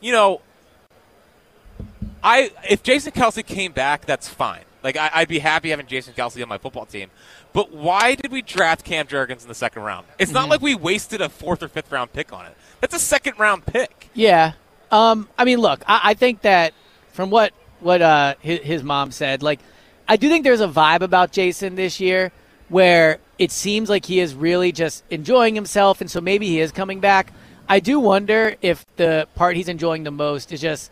you 0.00 0.10
know, 0.10 0.40
I 2.24 2.50
if 2.68 2.82
Jason 2.82 3.12
Kelce 3.12 3.46
came 3.46 3.70
back, 3.70 4.04
that's 4.04 4.28
fine. 4.28 4.64
Like 4.82 4.96
I, 4.96 5.10
I'd 5.14 5.28
be 5.28 5.38
happy 5.38 5.70
having 5.70 5.86
Jason 5.86 6.12
Kelce 6.12 6.42
on 6.42 6.48
my 6.48 6.58
football 6.58 6.86
team. 6.86 7.10
But 7.52 7.72
why 7.72 8.16
did 8.16 8.32
we 8.32 8.42
draft 8.42 8.84
Cam 8.84 9.06
Jurgens 9.06 9.42
in 9.42 9.48
the 9.48 9.54
second 9.54 9.82
round? 9.82 10.08
It's 10.18 10.32
not 10.32 10.48
like 10.48 10.60
we 10.60 10.74
wasted 10.74 11.20
a 11.20 11.28
fourth 11.28 11.62
or 11.62 11.68
fifth 11.68 11.92
round 11.92 12.12
pick 12.12 12.32
on 12.32 12.46
it. 12.46 12.56
That's 12.80 12.94
a 12.94 12.98
second 12.98 13.38
round 13.38 13.64
pick. 13.64 14.10
Yeah. 14.12 14.54
Um, 14.90 15.28
I 15.38 15.44
mean, 15.44 15.58
look, 15.58 15.84
I, 15.86 16.00
I 16.02 16.14
think 16.14 16.42
that 16.42 16.74
from 17.14 17.30
what 17.30 17.54
what 17.80 18.02
uh, 18.02 18.34
his, 18.40 18.60
his 18.60 18.82
mom 18.82 19.10
said, 19.10 19.42
like, 19.42 19.60
I 20.08 20.16
do 20.16 20.28
think 20.28 20.44
there's 20.44 20.60
a 20.60 20.68
vibe 20.68 21.00
about 21.00 21.32
Jason 21.32 21.76
this 21.76 22.00
year 22.00 22.32
where 22.68 23.18
it 23.38 23.50
seems 23.50 23.88
like 23.88 24.04
he 24.06 24.20
is 24.20 24.34
really 24.34 24.72
just 24.72 25.04
enjoying 25.10 25.54
himself, 25.54 26.00
and 26.00 26.10
so 26.10 26.20
maybe 26.20 26.46
he 26.46 26.60
is 26.60 26.72
coming 26.72 27.00
back. 27.00 27.32
I 27.68 27.80
do 27.80 28.00
wonder 28.00 28.56
if 28.60 28.84
the 28.96 29.28
part 29.34 29.56
he's 29.56 29.68
enjoying 29.68 30.04
the 30.04 30.10
most 30.10 30.52
is 30.52 30.60
just 30.60 30.90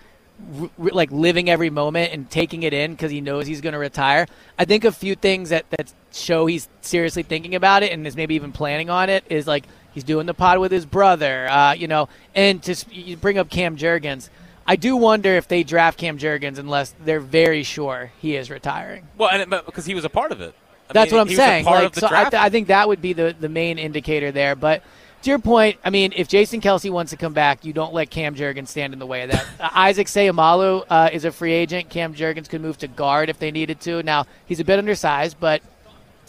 like 0.78 1.10
living 1.12 1.48
every 1.50 1.70
moment 1.70 2.12
and 2.12 2.28
taking 2.30 2.62
it 2.62 2.72
in 2.72 2.92
because 2.92 3.10
he 3.10 3.20
knows 3.20 3.46
he's 3.46 3.60
going 3.60 3.74
to 3.74 3.78
retire. 3.78 4.26
I 4.58 4.64
think 4.64 4.84
a 4.84 4.92
few 4.92 5.14
things 5.14 5.50
that 5.50 5.68
that 5.70 5.92
show 6.12 6.46
he's 6.46 6.68
seriously 6.80 7.22
thinking 7.22 7.54
about 7.54 7.82
it 7.82 7.92
and 7.92 8.06
is 8.06 8.16
maybe 8.16 8.34
even 8.34 8.52
planning 8.52 8.90
on 8.90 9.08
it 9.08 9.24
is 9.28 9.46
like 9.46 9.66
he's 9.92 10.04
doing 10.04 10.26
the 10.26 10.34
pod 10.34 10.58
with 10.58 10.72
his 10.72 10.86
brother, 10.86 11.48
uh, 11.48 11.72
you 11.72 11.86
know, 11.86 12.08
and 12.34 12.62
to 12.62 12.74
you 12.90 13.16
bring 13.16 13.38
up 13.38 13.50
Cam 13.50 13.76
Jurgens. 13.76 14.30
I 14.66 14.76
do 14.76 14.96
wonder 14.96 15.30
if 15.34 15.48
they 15.48 15.62
draft 15.62 15.98
Cam 15.98 16.18
Jurgens 16.18 16.58
unless 16.58 16.94
they're 17.04 17.20
very 17.20 17.62
sure 17.62 18.12
he 18.20 18.36
is 18.36 18.50
retiring. 18.50 19.06
Well, 19.18 19.30
and 19.30 19.42
it, 19.52 19.66
because 19.66 19.86
he 19.86 19.94
was 19.94 20.04
a 20.04 20.08
part 20.10 20.32
of 20.32 20.40
it. 20.40 20.54
I 20.88 20.92
That's 20.92 21.10
mean, 21.10 21.18
what 21.18 21.22
I'm 21.22 21.28
he 21.28 21.32
was 21.34 21.38
a 21.38 21.42
saying. 21.42 21.64
part 21.64 21.76
Like, 21.78 21.86
of 21.86 21.92
the 21.94 22.00
so 22.00 22.06
I, 22.06 22.10
draft. 22.10 22.30
th- 22.32 22.42
I 22.42 22.48
think 22.50 22.68
that 22.68 22.88
would 22.88 23.00
be 23.02 23.12
the, 23.12 23.34
the 23.38 23.48
main 23.48 23.78
indicator 23.78 24.30
there. 24.30 24.54
But 24.54 24.82
to 25.22 25.30
your 25.30 25.38
point, 25.38 25.78
I 25.84 25.90
mean, 25.90 26.12
if 26.16 26.28
Jason 26.28 26.60
Kelce 26.60 26.90
wants 26.90 27.10
to 27.10 27.16
come 27.16 27.32
back, 27.32 27.64
you 27.64 27.72
don't 27.72 27.94
let 27.94 28.10
Cam 28.10 28.34
Jurgens 28.34 28.68
stand 28.68 28.92
in 28.92 28.98
the 28.98 29.06
way 29.06 29.22
of 29.22 29.30
that. 29.30 29.46
uh, 29.60 29.68
Isaac 29.72 30.06
Seumalo 30.06 30.84
uh, 30.90 31.10
is 31.12 31.24
a 31.24 31.32
free 31.32 31.52
agent. 31.52 31.88
Cam 31.88 32.14
Jurgens 32.14 32.48
could 32.48 32.60
move 32.60 32.78
to 32.78 32.88
guard 32.88 33.28
if 33.30 33.38
they 33.38 33.50
needed 33.50 33.80
to. 33.82 34.02
Now 34.02 34.26
he's 34.46 34.60
a 34.60 34.64
bit 34.64 34.78
undersized, 34.78 35.38
but 35.40 35.62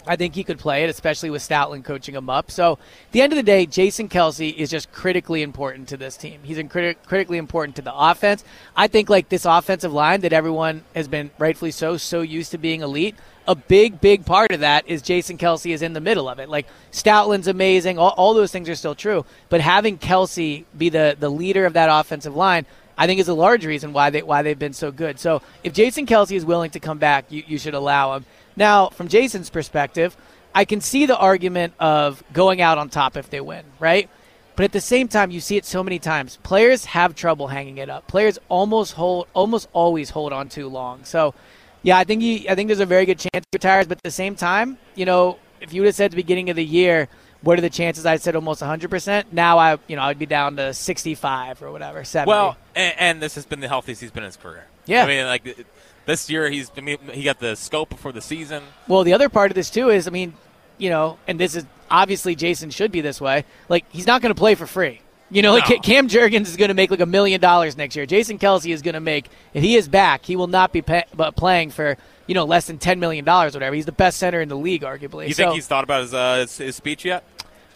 I 0.06 0.16
think 0.16 0.36
he 0.36 0.44
could 0.44 0.60
play 0.60 0.84
it, 0.84 0.90
especially 0.90 1.30
with 1.30 1.42
Stoutland 1.42 1.86
coaching 1.86 2.16
him 2.16 2.30
up. 2.30 2.52
So, 2.52 2.74
at 2.74 3.12
the 3.12 3.22
end 3.22 3.34
of 3.34 3.38
the 3.38 3.44
day, 3.44 3.66
Jason 3.66 4.10
Kelce 4.10 4.54
is 4.54 4.70
just 4.70 4.92
critically 4.92 5.42
important 5.42 5.88
to 5.90 5.98
this 5.98 6.18
team. 6.18 6.42
He's 6.44 6.62
critically 6.68 7.38
important 7.38 7.76
to 7.78 7.82
the 7.82 7.96
offense. 7.96 8.44
I 8.76 8.88
think, 8.88 9.10
like 9.10 9.30
this 9.30 9.46
offensive 9.46 9.94
line 9.94 10.22
that 10.22 10.34
everyone 10.34 10.84
has 10.94 11.08
been 11.08 11.32
rightfully 11.38 11.72
so 11.72 11.98
so 11.98 12.22
used 12.22 12.52
to 12.52 12.58
being 12.58 12.82
elite. 12.82 13.16
A 13.48 13.56
big, 13.56 14.00
big 14.00 14.26
part 14.26 14.52
of 14.52 14.62
that 14.62 14.88
is 14.88 15.02
Jason 15.02 15.38
Kelce 15.38 15.74
is 15.74 15.82
in 15.82 15.94
the 15.94 16.00
middle 16.00 16.30
of 16.30 16.40
it. 16.40 16.48
Like 16.48 16.66
Stoutland's 16.92 17.48
amazing, 17.48 17.98
all, 17.98 18.12
all 18.12 18.34
those 18.34 18.52
things 18.52 18.70
are 18.70 18.76
still 18.76 18.96
true. 18.96 19.26
But 19.50 19.60
having 19.60 19.98
Kelce 19.98 20.64
be 20.78 20.90
the 20.90 21.18
the 21.20 21.30
leader 21.30 21.66
of 21.66 21.74
that 21.74 21.90
offensive 21.92 22.36
line, 22.36 22.66
I 22.98 23.08
think 23.08 23.20
is 23.20 23.28
a 23.28 23.34
large 23.34 23.66
reason 23.66 23.94
why 23.94 24.10
they 24.10 24.22
why 24.22 24.44
they've 24.44 24.58
been 24.58 24.74
so 24.74 24.92
good. 24.92 25.20
So 25.20 25.42
if 25.64 25.74
Jason 25.74 26.06
Kelce 26.06 26.36
is 26.36 26.46
willing 26.46 26.72
to 26.72 26.80
come 26.80 27.00
back, 27.00 27.26
you, 27.30 27.44
you 27.48 27.58
should 27.58 27.74
allow 27.74 28.16
him. 28.16 28.26
Now, 28.56 28.90
from 28.90 29.08
Jason's 29.08 29.50
perspective, 29.50 30.16
I 30.54 30.66
can 30.66 30.82
see 30.82 31.06
the 31.06 31.18
argument 31.18 31.74
of 31.80 32.24
going 32.34 32.62
out 32.62 32.78
on 32.78 32.90
top 32.90 33.18
if 33.18 33.30
they 33.30 33.42
win, 33.42 33.66
right? 33.80 34.10
But 34.56 34.66
at 34.66 34.72
the 34.72 34.82
same 34.82 35.08
time, 35.08 35.32
you 35.32 35.40
see 35.40 35.58
it 35.58 35.66
so 35.66 35.84
many 35.84 35.98
times. 35.98 36.38
Players 36.44 36.86
have 36.86 37.16
trouble 37.16 37.48
hanging 37.48 37.80
it 37.80 37.90
up. 37.90 38.08
Players 38.08 38.38
almost 38.50 38.94
hold, 38.94 39.28
almost 39.34 39.68
always 39.74 40.12
hold 40.12 40.32
on 40.32 40.50
too 40.50 40.68
long. 40.68 41.04
So, 41.06 41.34
yeah, 41.82 41.98
I 41.98 42.04
think 42.04 42.22
he, 42.22 42.48
I 42.48 42.54
think 42.54 42.68
there's 42.68 42.80
a 42.80 42.86
very 42.86 43.06
good 43.06 43.18
chance 43.18 43.46
he 43.52 43.56
retires. 43.58 43.88
But 43.88 43.98
at 43.98 44.04
the 44.04 44.12
same 44.12 44.36
time, 44.36 44.78
you 44.94 45.06
know, 45.06 45.40
if 45.60 45.74
you 45.74 45.82
would 45.82 45.88
have 45.88 45.96
said 45.96 46.06
at 46.06 46.12
the 46.12 46.18
beginning 46.18 46.52
of 46.52 46.56
the 46.56 46.66
year, 46.66 47.10
what 47.42 47.58
are 47.58 47.62
the 47.62 47.70
chances? 47.70 48.06
I 48.06 48.18
said 48.18 48.36
almost 48.36 48.62
100%. 48.62 49.26
Now 49.32 49.58
I, 49.58 49.78
you 49.88 49.96
know, 49.96 50.04
I'd 50.04 50.20
be 50.20 50.28
down 50.28 50.56
to 50.58 50.74
65 50.74 51.64
or 51.64 51.72
whatever, 51.72 52.04
70. 52.04 52.30
Well, 52.30 52.58
and, 52.76 52.94
and 53.00 53.22
this 53.22 53.36
has 53.36 53.46
been 53.46 53.60
the 53.60 53.68
healthiest 53.68 54.02
he's 54.02 54.12
been 54.12 54.24
in 54.24 54.28
his 54.28 54.38
career. 54.38 54.66
Yeah. 54.86 55.04
I 55.04 55.08
mean, 55.08 55.26
like 55.26 55.66
this 56.06 56.30
year, 56.30 56.50
he's 56.50 56.72
I 56.78 56.82
mean, 56.82 56.98
he 57.12 57.24
got 57.24 57.40
the 57.40 57.56
scope 57.56 57.90
before 57.90 58.12
the 58.12 58.22
season. 58.22 58.64
Well, 58.88 59.04
the 59.04 59.14
other 59.14 59.30
part 59.30 59.52
of 59.52 59.56
this 59.56 59.70
too 59.70 59.90
is, 59.90 60.08
I 60.08 60.12
mean, 60.12 60.34
you 60.78 60.90
know, 60.90 61.18
and 61.28 61.40
this 61.40 61.56
is 61.56 61.66
obviously 61.90 62.36
Jason 62.36 62.70
should 62.70 62.92
be 62.92 63.02
this 63.02 63.22
way. 63.22 63.46
Like 63.70 63.86
he's 63.90 64.08
not 64.08 64.22
going 64.22 64.34
to 64.34 64.40
play 64.40 64.56
for 64.56 64.68
free. 64.68 65.02
You 65.30 65.42
know, 65.42 65.54
like 65.54 65.68
No. 65.68 65.80
Cam 65.80 66.08
Jurgens 66.08 66.48
is 66.48 66.58
going 66.58 66.68
to 66.68 66.76
make 66.76 66.92
like 66.92 67.00
a 67.00 67.08
million 67.08 67.42
dollars 67.42 67.76
next 67.76 67.96
year. 67.96 68.06
Jason 68.06 68.38
Kelce 68.38 68.72
is 68.72 68.82
going 68.82 68.94
to 68.94 69.00
make 69.00 69.30
if 69.54 69.64
he 69.64 69.76
is 69.76 69.88
back, 69.88 70.26
he 70.26 70.36
will 70.36 70.48
not 70.48 70.72
be 70.72 70.82
pay, 70.82 71.06
but 71.16 71.36
playing 71.36 71.72
for 71.72 71.98
you 72.28 72.36
know 72.36 72.46
less 72.46 72.68
than 72.68 72.78
ten 72.78 73.00
million 73.00 73.26
dollars, 73.26 73.54
whatever. 73.54 73.76
He's 73.76 73.86
the 73.86 73.92
best 73.92 74.18
center 74.18 74.42
in 74.42 74.50
the 74.50 74.58
league, 74.58 74.84
arguably. 74.84 75.28
You 75.28 75.34
so, 75.34 75.44
think 75.44 75.56
he's 75.56 75.68
thought 75.68 75.84
about 75.84 76.02
his, 76.02 76.14
uh, 76.14 76.38
his, 76.38 76.58
his 76.58 76.76
speech 76.76 77.04
yet? 77.04 77.24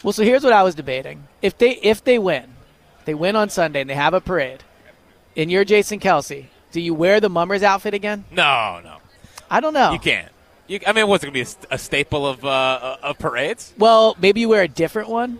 Well, 0.04 0.12
so 0.12 0.22
here's 0.22 0.44
what 0.44 0.52
I 0.52 0.62
was 0.62 0.74
debating. 0.74 1.26
If 1.42 1.58
they 1.58 1.72
if 1.76 2.04
they 2.04 2.18
win, 2.18 2.54
they 3.06 3.14
win 3.14 3.34
on 3.34 3.48
Sunday 3.48 3.80
and 3.80 3.90
they 3.90 3.94
have 3.94 4.14
a 4.14 4.20
parade, 4.20 4.62
and 5.36 5.50
you're 5.50 5.64
Jason 5.64 5.98
Kelce, 5.98 6.46
do 6.72 6.80
you 6.80 6.94
wear 6.94 7.20
the 7.20 7.28
Mummers 7.30 7.62
outfit 7.62 7.94
again? 7.94 8.24
No, 8.30 8.80
no, 8.82 8.98
I 9.50 9.60
don't 9.60 9.74
know. 9.74 9.92
you 9.92 9.98
can't. 9.98 10.30
You, 10.66 10.80
I 10.86 10.92
mean, 10.92 11.08
what's 11.08 11.24
it 11.24 11.32
going 11.32 11.44
to 11.44 11.56
be 11.56 11.66
a, 11.70 11.74
a 11.74 11.78
staple 11.78 12.26
of 12.26 12.44
uh, 12.44 12.98
of 13.02 13.18
parades? 13.18 13.72
Well, 13.78 14.16
maybe 14.20 14.40
you 14.40 14.48
wear 14.48 14.62
a 14.62 14.68
different 14.68 15.08
one. 15.08 15.38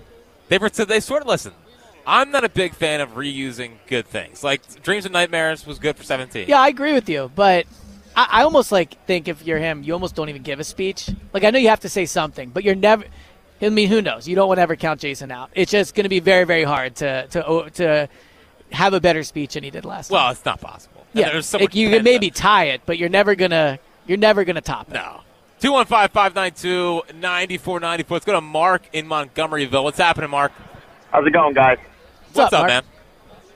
They 0.48 0.56
were, 0.58 0.70
so 0.72 0.84
they 0.86 1.00
sort 1.00 1.20
of 1.22 1.28
listen. 1.28 1.52
I'm 2.06 2.30
not 2.30 2.42
a 2.42 2.48
big 2.48 2.72
fan 2.74 3.02
of 3.02 3.10
reusing 3.10 3.72
good 3.86 4.06
things. 4.06 4.42
Like 4.42 4.82
Dreams 4.82 5.04
and 5.04 5.12
Nightmares 5.12 5.66
was 5.66 5.78
good 5.78 5.94
for 5.96 6.04
17. 6.04 6.48
Yeah, 6.48 6.58
I 6.58 6.68
agree 6.68 6.94
with 6.94 7.06
you, 7.10 7.30
but 7.34 7.66
I, 8.16 8.28
I 8.30 8.42
almost 8.44 8.72
like 8.72 9.04
think 9.04 9.28
if 9.28 9.44
you're 9.44 9.58
him, 9.58 9.82
you 9.82 9.92
almost 9.92 10.14
don't 10.14 10.30
even 10.30 10.42
give 10.42 10.58
a 10.58 10.64
speech. 10.64 11.10
Like 11.34 11.44
I 11.44 11.50
know 11.50 11.58
you 11.58 11.68
have 11.68 11.80
to 11.80 11.90
say 11.90 12.06
something, 12.06 12.48
but 12.48 12.64
you're 12.64 12.74
never. 12.74 13.04
I 13.60 13.68
mean, 13.68 13.88
who 13.88 14.00
knows? 14.00 14.26
You 14.26 14.36
don't 14.36 14.48
want 14.48 14.58
to 14.58 14.62
ever 14.62 14.76
count 14.76 15.00
Jason 15.00 15.30
out. 15.30 15.50
It's 15.52 15.70
just 15.70 15.94
going 15.94 16.04
to 16.04 16.08
be 16.08 16.20
very, 16.20 16.44
very 16.44 16.64
hard 16.64 16.96
to 16.96 17.26
to 17.26 17.70
to 17.74 18.08
have 18.72 18.94
a 18.94 19.00
better 19.00 19.22
speech 19.22 19.54
than 19.54 19.64
he 19.64 19.70
did 19.70 19.84
last 19.84 20.10
Well, 20.10 20.22
time. 20.22 20.32
it's 20.32 20.44
not 20.44 20.60
possible. 20.60 21.06
Yeah, 21.12 21.30
there's 21.30 21.46
so 21.46 21.58
like, 21.58 21.74
you 21.74 21.90
can 21.90 22.04
maybe 22.04 22.30
tie 22.30 22.64
it, 22.64 22.82
but 22.86 22.98
you're 22.98 23.08
never 23.08 23.34
gonna 23.34 23.78
you're 24.06 24.18
never 24.18 24.44
gonna 24.44 24.60
top 24.60 24.88
it. 24.88 24.94
No. 24.94 25.20
215 25.60 26.08
592 26.10 27.14
9494. 27.18 28.14
Let's 28.14 28.24
go 28.24 28.32
to 28.32 28.40
Mark 28.40 28.82
in 28.92 29.06
Montgomeryville. 29.08 29.82
What's 29.82 29.98
happening, 29.98 30.30
Mark? 30.30 30.52
How's 31.10 31.26
it 31.26 31.30
going, 31.32 31.54
guys? 31.54 31.78
What's, 32.32 32.52
up, 32.52 32.60
up, 32.60 32.68
Mark? 32.68 32.68
man? 32.68 32.82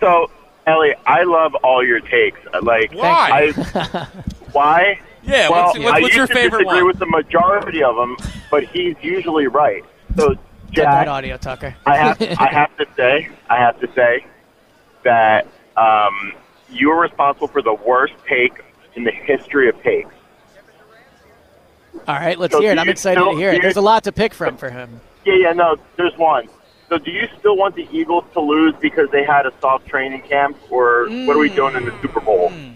So, 0.00 0.30
Ellie, 0.66 0.94
I 1.06 1.22
love 1.22 1.54
all 1.56 1.84
your 1.84 2.00
takes. 2.00 2.40
Like, 2.62 2.92
Why? 2.92 3.52
I, 3.54 4.08
why? 4.52 5.00
Yeah, 5.22 5.48
well, 5.48 5.66
what's, 5.66 5.78
what's, 5.78 5.90
I 5.90 6.00
what's 6.00 6.14
your 6.14 6.22
used 6.24 6.32
to 6.32 6.38
favorite 6.38 6.64
disagree 6.64 6.82
one? 6.82 6.86
with 6.88 6.98
the 6.98 7.06
majority 7.06 7.84
of 7.84 7.94
them, 7.94 8.16
but 8.50 8.64
he's 8.64 8.96
usually 9.02 9.46
right. 9.46 9.84
So, 10.16 10.34
Get 10.72 10.84
that 10.86 11.04
Jack, 11.04 11.08
audio, 11.08 11.36
Tucker. 11.36 11.76
I 11.86 11.96
have, 11.98 12.20
I 12.22 12.48
have 12.50 12.76
to 12.78 12.86
say, 12.96 13.28
I 13.48 13.58
have 13.58 13.78
to 13.80 13.92
say 13.94 14.24
that 15.04 15.46
um, 15.76 16.32
you 16.70 16.90
are 16.90 17.00
responsible 17.00 17.48
for 17.48 17.62
the 17.62 17.74
worst 17.74 18.14
take 18.28 18.52
in 18.94 19.04
the 19.04 19.10
history 19.10 19.68
of 19.68 19.80
takes. 19.82 20.14
All 22.08 22.14
right, 22.16 22.38
let's 22.38 22.52
So 22.54 22.60
hear 22.60 22.72
it. 22.72 22.78
I'm 22.78 22.88
excited 22.88 23.20
still- 23.20 23.32
to 23.32 23.38
hear 23.38 23.52
it. 23.52 23.62
There's 23.62 23.76
a 23.76 23.80
lot 23.82 24.04
to 24.04 24.12
pick 24.12 24.32
from 24.34 24.56
for 24.56 24.70
him. 24.70 25.00
Yeah, 25.24 25.34
yeah, 25.34 25.52
no, 25.52 25.76
there's 25.96 26.16
one. 26.16 26.48
So, 26.88 26.98
do 26.98 27.10
you 27.10 27.26
still 27.38 27.56
want 27.56 27.74
the 27.74 27.88
Eagles 27.90 28.24
to 28.34 28.40
lose 28.40 28.74
because 28.80 29.08
they 29.10 29.24
had 29.24 29.46
a 29.46 29.52
soft 29.60 29.86
training 29.86 30.22
camp, 30.22 30.58
or 30.68 31.06
what 31.08 31.36
are 31.36 31.38
we 31.38 31.48
doing 31.48 31.74
in 31.76 31.84
the 31.86 31.94
Super 32.02 32.20
Bowl? 32.20 32.50
Mm. 32.50 32.74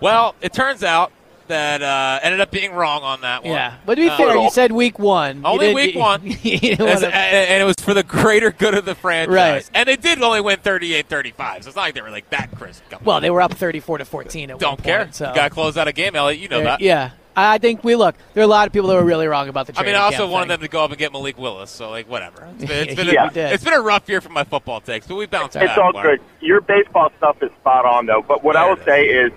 Well, 0.00 0.34
it 0.42 0.52
turns 0.52 0.84
out 0.84 1.12
that 1.48 1.82
uh, 1.82 2.20
ended 2.22 2.40
up 2.40 2.50
being 2.50 2.72
wrong 2.72 3.02
on 3.02 3.20
that 3.22 3.42
one. 3.42 3.52
Yeah, 3.52 3.74
but 3.84 3.96
to 3.96 4.02
be 4.02 4.08
Uh, 4.08 4.16
fair, 4.16 4.36
you 4.36 4.50
said 4.50 4.72
week 4.72 4.98
one. 4.98 5.42
Only 5.44 5.66
didn't- 5.66 5.74
week 5.74 5.94
you- 5.94 6.00
one. 6.00 6.20
you 6.24 6.72
As- 6.72 6.78
wanna- 7.02 7.06
and 7.14 7.48
and 7.50 7.62
it 7.62 7.64
was 7.64 7.76
for 7.80 7.94
the 7.94 8.02
greater 8.02 8.50
good 8.50 8.74
of 8.74 8.84
the 8.84 8.94
franchise. 8.94 9.32
Right. 9.34 9.70
And 9.74 9.88
they 9.88 9.96
did 9.96 10.22
only 10.22 10.40
win 10.40 10.58
38-35, 10.58 11.62
so 11.64 11.68
it's 11.68 11.76
not 11.76 11.82
like 11.82 11.94
they 11.94 12.02
were 12.02 12.10
like 12.10 12.28
that 12.30 12.50
crisp. 12.56 12.82
Well, 13.04 13.16
on. 13.16 13.22
they 13.22 13.30
were 13.30 13.42
up 13.42 13.52
34 13.54 13.98
to 13.98 14.04
14 14.04 14.50
at 14.50 14.58
don't 14.58 14.72
one 14.78 14.84
care. 14.84 14.98
point. 15.04 15.14
So 15.14 15.28
You 15.28 15.34
got 15.34 15.44
to 15.44 15.50
close 15.50 15.76
out 15.76 15.88
a 15.88 15.92
game, 15.92 16.14
Eliot. 16.16 16.40
You 16.40 16.48
know 16.48 16.60
Uh, 16.60 16.64
that. 16.64 16.80
yeah, 16.80 17.10
I 17.36 17.54
I 17.54 17.58
think 17.58 17.84
we 17.84 17.94
look. 17.94 18.16
There 18.34 18.42
are 18.42 18.44
a 18.44 18.48
lot 18.48 18.66
of 18.66 18.72
people 18.72 18.88
that 18.88 18.96
were 18.96 19.04
really 19.04 19.26
wrong 19.28 19.48
about 19.48 19.66
the. 19.68 19.78
I 19.78 19.84
mean, 19.84 19.94
I 19.94 19.98
also 19.98 20.26
wanted 20.26 20.46
thing. 20.46 20.48
them 20.54 20.60
to 20.62 20.68
go 20.68 20.82
up 20.84 20.90
and 20.90 20.98
get 20.98 21.12
Malik 21.12 21.38
Willis, 21.38 21.70
so 21.70 21.88
like 21.90 22.08
whatever. 22.08 22.48
It's 22.58 22.64
been, 22.64 22.88
it's 22.88 22.94
been, 23.00 23.06
Yeah, 23.08 23.30
a, 23.32 23.52
it's 23.54 23.62
been 23.64 23.74
a 23.74 23.80
rough 23.80 24.08
year 24.08 24.20
for 24.20 24.28
my 24.30 24.42
football 24.44 24.80
takes, 24.80 25.06
but 25.06 25.14
we 25.14 25.26
bounced 25.26 25.54
back. 25.54 25.68
It's 25.70 25.78
all 25.78 25.92
Mark. 25.92 26.04
good. 26.04 26.20
Your 26.40 26.60
baseball 26.60 27.10
stuff 27.16 27.40
is 27.42 27.50
spot 27.60 27.84
on, 27.84 28.06
though. 28.06 28.22
But 28.26 28.42
what 28.42 28.56
I 28.56 28.66
will 28.68 28.76
it 28.76 28.84
say 28.84 29.04
is, 29.06 29.30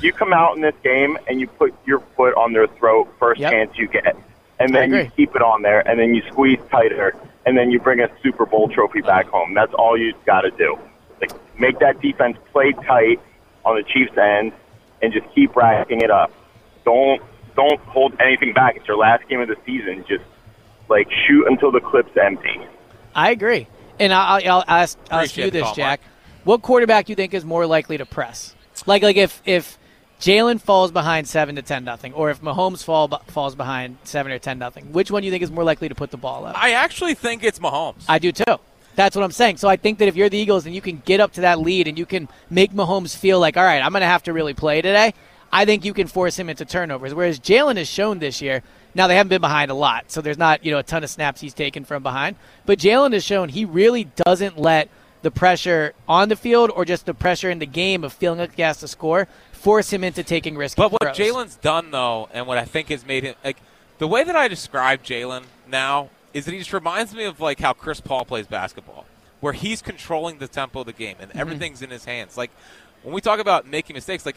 you 0.00 0.12
come 0.12 0.32
out 0.32 0.56
in 0.56 0.62
this 0.62 0.74
game 0.82 1.18
and 1.26 1.40
you 1.40 1.46
put 1.46 1.74
your 1.86 2.00
foot 2.16 2.34
on 2.34 2.52
their 2.52 2.66
throat 2.66 3.12
first 3.18 3.40
Yep. 3.40 3.50
chance 3.52 3.76
you 3.78 3.88
get, 3.88 4.16
and 4.58 4.74
then 4.74 4.92
you 4.92 5.10
keep 5.16 5.34
it 5.34 5.42
on 5.42 5.62
there, 5.62 5.86
and 5.88 5.98
then 5.98 6.14
you 6.14 6.22
squeeze 6.30 6.58
tighter, 6.70 7.14
and 7.46 7.56
then 7.56 7.70
you 7.70 7.80
bring 7.80 8.00
a 8.00 8.08
Super 8.22 8.46
Bowl 8.46 8.68
trophy 8.68 9.00
back 9.00 9.26
home. 9.28 9.54
That's 9.54 9.72
all 9.74 9.96
you 9.98 10.14
got 10.26 10.42
to 10.42 10.50
do. 10.52 10.78
Like 11.20 11.32
make 11.58 11.78
that 11.80 12.00
defense 12.00 12.36
play 12.52 12.72
tight 12.72 13.20
on 13.64 13.76
the 13.76 13.82
Chiefs' 13.82 14.16
end, 14.16 14.52
and 15.02 15.12
just 15.12 15.26
keep 15.34 15.54
racking 15.56 16.00
it 16.02 16.10
up. 16.10 16.30
Don't 16.84 17.22
don't 17.56 17.80
hold 17.80 18.14
anything 18.20 18.52
back. 18.52 18.76
It's 18.76 18.86
your 18.86 18.96
last 18.96 19.28
game 19.28 19.40
of 19.40 19.48
the 19.48 19.56
season. 19.66 20.04
Just 20.08 20.24
like 20.88 21.08
shoot 21.26 21.46
until 21.46 21.70
the 21.70 21.80
clip's 21.80 22.16
empty. 22.16 22.60
I 23.14 23.30
agree, 23.30 23.66
and 23.98 24.12
I'll, 24.12 24.40
I'll 24.48 24.64
ask, 24.68 24.98
I'll 25.10 25.20
ask 25.20 25.32
Appreciate 25.32 25.44
you 25.46 25.50
this, 25.50 25.62
call, 25.62 25.74
Jack. 25.74 26.00
What 26.44 26.62
quarterback 26.62 27.06
do 27.06 27.12
you 27.12 27.16
think 27.16 27.34
is 27.34 27.44
more 27.44 27.66
likely 27.66 27.98
to 27.98 28.06
press? 28.06 28.54
Like, 28.86 29.02
like 29.02 29.16
if 29.16 29.42
if 29.44 29.78
Jalen 30.20 30.60
falls 30.60 30.90
behind 30.90 31.26
seven 31.26 31.56
to 31.56 31.62
ten 31.62 31.82
nothing, 31.84 32.12
or 32.12 32.30
if 32.30 32.42
Mahomes 32.42 32.84
fall 32.84 33.08
falls 33.28 33.54
behind 33.54 33.96
seven 34.04 34.30
or 34.30 34.38
ten 34.38 34.58
nothing, 34.58 34.92
which 34.92 35.10
one 35.10 35.22
do 35.22 35.26
you 35.26 35.32
think 35.32 35.42
is 35.42 35.50
more 35.50 35.64
likely 35.64 35.88
to 35.88 35.94
put 35.94 36.10
the 36.10 36.18
ball 36.18 36.44
up? 36.44 36.62
I 36.62 36.72
actually 36.72 37.14
think 37.14 37.42
it's 37.42 37.58
Mahomes. 37.58 38.04
I 38.06 38.18
do 38.18 38.30
too. 38.30 38.58
That's 38.96 39.16
what 39.16 39.24
I'm 39.24 39.32
saying. 39.32 39.56
So 39.56 39.68
I 39.68 39.76
think 39.76 39.98
that 39.98 40.08
if 40.08 40.16
you're 40.16 40.28
the 40.28 40.36
Eagles 40.36 40.66
and 40.66 40.74
you 40.74 40.82
can 40.82 41.02
get 41.06 41.20
up 41.20 41.32
to 41.34 41.40
that 41.42 41.58
lead 41.58 41.88
and 41.88 41.98
you 41.98 42.04
can 42.04 42.28
make 42.50 42.72
Mahomes 42.72 43.16
feel 43.16 43.40
like, 43.40 43.56
all 43.56 43.64
right, 43.64 43.82
I'm 43.82 43.92
going 43.92 44.02
to 44.02 44.06
have 44.06 44.24
to 44.24 44.32
really 44.32 44.52
play 44.52 44.82
today, 44.82 45.14
I 45.50 45.64
think 45.64 45.86
you 45.86 45.94
can 45.94 46.06
force 46.06 46.38
him 46.38 46.50
into 46.50 46.66
turnovers. 46.66 47.14
Whereas 47.14 47.40
Jalen 47.40 47.78
has 47.78 47.88
shown 47.88 48.18
this 48.18 48.42
year, 48.42 48.62
now 48.94 49.06
they 49.06 49.16
haven't 49.16 49.30
been 49.30 49.40
behind 49.40 49.70
a 49.70 49.74
lot, 49.74 50.10
so 50.10 50.20
there's 50.20 50.36
not 50.36 50.64
you 50.64 50.70
know 50.70 50.78
a 50.78 50.82
ton 50.82 51.02
of 51.02 51.10
snaps 51.10 51.40
he's 51.40 51.54
taken 51.54 51.84
from 51.84 52.02
behind. 52.02 52.36
But 52.66 52.78
Jalen 52.78 53.14
has 53.14 53.24
shown 53.24 53.48
he 53.48 53.64
really 53.64 54.04
doesn't 54.26 54.58
let 54.58 54.90
the 55.22 55.30
pressure 55.30 55.92
on 56.08 56.28
the 56.28 56.36
field 56.36 56.70
or 56.74 56.84
just 56.84 57.06
the 57.06 57.14
pressure 57.14 57.50
in 57.50 57.58
the 57.58 57.66
game 57.66 58.04
of 58.04 58.12
feeling 58.12 58.38
like 58.38 58.54
he 58.56 58.62
has 58.62 58.78
to 58.80 58.88
score 58.88 59.28
force 59.60 59.90
him 59.92 60.02
into 60.04 60.22
taking 60.22 60.56
risky 60.56 60.80
But 60.80 60.92
what. 60.92 61.02
Jalen's 61.14 61.56
done, 61.56 61.90
though, 61.90 62.28
and 62.32 62.46
what 62.46 62.58
I 62.58 62.64
think 62.64 62.88
has 62.88 63.04
made 63.06 63.24
him 63.24 63.34
like 63.44 63.58
the 63.98 64.08
way 64.08 64.24
that 64.24 64.34
I 64.36 64.48
describe 64.48 65.02
Jalen 65.02 65.44
now 65.68 66.08
is 66.32 66.44
that 66.46 66.52
he 66.52 66.58
just 66.58 66.72
reminds 66.72 67.14
me 67.14 67.24
of 67.24 67.40
like 67.40 67.60
how 67.60 67.72
Chris 67.72 68.00
Paul 68.00 68.24
plays 68.24 68.46
basketball, 68.46 69.04
where 69.40 69.52
he's 69.52 69.82
controlling 69.82 70.38
the 70.38 70.48
tempo 70.48 70.80
of 70.80 70.86
the 70.86 70.92
game 70.92 71.16
and 71.20 71.30
everything's 71.34 71.82
in 71.82 71.90
his 71.90 72.04
hands. 72.04 72.36
Like 72.36 72.50
when 73.02 73.14
we 73.14 73.20
talk 73.20 73.40
about 73.40 73.66
making 73.66 73.94
mistakes, 73.94 74.24
like 74.26 74.36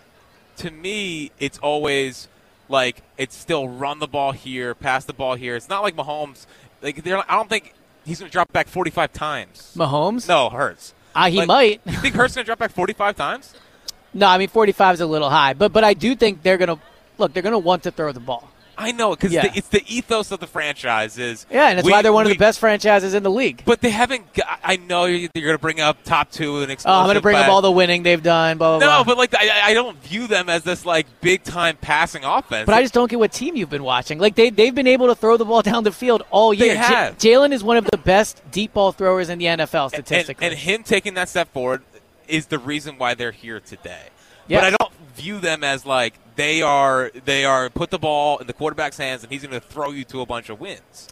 to 0.58 0.72
me, 0.72 1.32
it's 1.40 1.58
always 1.60 2.28
like 2.70 3.02
it's 3.18 3.36
still 3.36 3.68
run 3.68 4.00
the 4.00 4.08
ball 4.08 4.32
here, 4.32 4.74
pass 4.76 5.06
the 5.06 5.14
ball 5.14 5.36
here. 5.36 5.56
It's 5.56 5.70
not 5.70 5.84
like 5.84 5.96
Mahomes. 5.96 6.46
Like 6.82 7.04
they're, 7.04 7.20
I 7.32 7.36
don't 7.36 7.50
think 7.50 7.74
he's 8.06 8.20
going 8.20 8.30
to 8.30 8.34
drop 8.34 8.52
back 8.52 8.68
45 8.68 9.14
times. 9.14 9.74
Mahomes, 9.78 10.28
No, 10.28 10.50
Hurts. 10.50 10.94
uh, 11.16 11.30
he 11.30 11.38
Like, 11.40 11.48
might. 11.48 11.82
You 11.86 11.98
think 12.00 12.16
Hurts 12.16 12.36
going 12.36 12.44
to 12.44 12.48
drop 12.48 12.60
back 12.60 12.72
45 12.72 13.16
times? 13.16 13.54
No, 14.14 14.28
I 14.28 14.38
mean 14.38 14.48
45 14.50 14.96
is 14.96 15.02
a 15.02 15.06
little 15.06 15.30
high, 15.30 15.54
but 15.54 15.72
but 15.74 15.84
I 15.84 15.94
do 15.94 16.16
think 16.16 16.44
they're 16.44 16.58
going 16.58 16.76
to 16.76 16.80
look. 17.18 17.34
They're 17.34 17.44
going 17.44 17.54
to 17.54 17.60
want 17.60 17.84
to 17.84 17.92
throw 17.92 18.12
the 18.12 18.20
ball. 18.20 18.50
I 18.76 18.92
know 18.92 19.12
because 19.12 19.32
Yeah. 19.32 19.52
it's 19.54 19.68
the 19.68 19.84
ethos 19.88 20.32
of 20.32 20.40
the 20.40 20.48
franchise 20.48 21.20
is 21.20 21.46
Yeah, 21.52 21.68
and 21.70 21.78
it's 21.78 21.86
we- 21.86 21.92
why 21.92 22.02
they're 22.02 22.12
one 22.12 22.26
of 22.26 22.32
the 22.32 22.38
best 22.40 22.58
franchises 22.60 23.14
in 23.14 23.22
the 23.22 23.30
league. 23.30 23.62
But 23.66 23.82
they 23.82 23.92
haven't. 23.92 24.34
Got, 24.34 24.48
I 24.64 24.78
know 24.78 25.06
you're, 25.06 25.30
you're 25.36 25.46
going 25.46 25.54
to 25.54 25.62
bring 25.62 25.80
up 25.80 25.98
top 26.04 26.32
two 26.32 26.58
and 26.58 26.70
Oh, 26.72 26.74
explosive. 26.74 27.00
I'm 27.02 27.06
going 27.06 27.14
to 27.16 27.22
bring 27.22 27.36
up 27.36 27.50
all 27.50 27.62
the 27.62 27.72
winning 27.72 28.02
they've 28.02 28.22
done. 28.24 28.58
Blah 28.58 28.80
blah. 28.80 28.88
No, 28.88 29.04
blah. 29.04 29.14
but 29.14 29.18
like 29.20 29.36
I, 29.36 29.70
I 29.70 29.74
don't 29.76 30.02
view 30.02 30.26
them 30.26 30.50
as 30.50 30.64
this 30.64 30.88
like 30.88 31.06
big 31.22 31.44
time 31.44 31.78
passing 31.82 32.24
offense. 32.24 32.66
But 32.66 32.74
I 32.74 32.82
just 32.82 32.96
don't 32.96 33.12
get 33.12 33.20
what 33.20 33.32
team 33.32 33.56
you've 33.56 33.70
been 33.70 33.84
watching. 33.84 34.18
Like 34.18 34.34
they 34.34 34.50
they've 34.50 34.74
been 34.74 34.88
able 34.88 35.06
to 35.06 35.14
throw 35.16 35.38
the 35.38 35.46
ball 35.46 35.62
down 35.72 35.84
the 35.84 35.92
field 35.92 36.24
all 36.32 36.50
They 36.56 36.66
year. 36.74 36.76
Jalen 36.78 37.52
is 37.54 37.64
one 37.64 37.78
of 37.78 37.86
the 37.86 37.98
best 38.00 38.42
deep 38.50 38.74
ball 38.74 38.92
throwers 38.92 39.30
in 39.30 39.38
the 39.38 39.46
NFL 39.46 39.94
and, 39.94 40.06
statistically. 40.08 40.48
and 40.48 40.56
him 40.58 40.82
taking 40.82 41.14
that 41.14 41.30
step 41.30 41.54
forward 41.54 41.84
is 42.28 42.48
the 42.48 42.60
reason 42.60 42.98
why 42.98 43.14
they're 43.14 43.32
here 43.32 43.60
today. 43.60 44.08
Yes. 44.48 44.62
But 44.62 44.74
I 44.74 44.78
don't 44.78 44.94
view 45.16 45.40
them 45.40 45.64
as 45.64 45.86
like 45.86 46.14
they 46.36 46.62
are. 46.62 47.12
They 47.26 47.46
are 47.46 47.70
put 47.70 47.90
the 47.90 48.00
ball 48.00 48.38
in 48.40 48.48
the 48.48 48.54
quarterback's 48.54 48.98
hands 48.98 49.24
and 49.24 49.32
he's 49.32 49.44
going 49.44 49.54
to 49.54 49.66
throw 49.66 49.92
you 49.92 50.04
to 50.06 50.22
a 50.22 50.26
bunch 50.26 50.50
of 50.50 50.60
wins. 50.60 51.10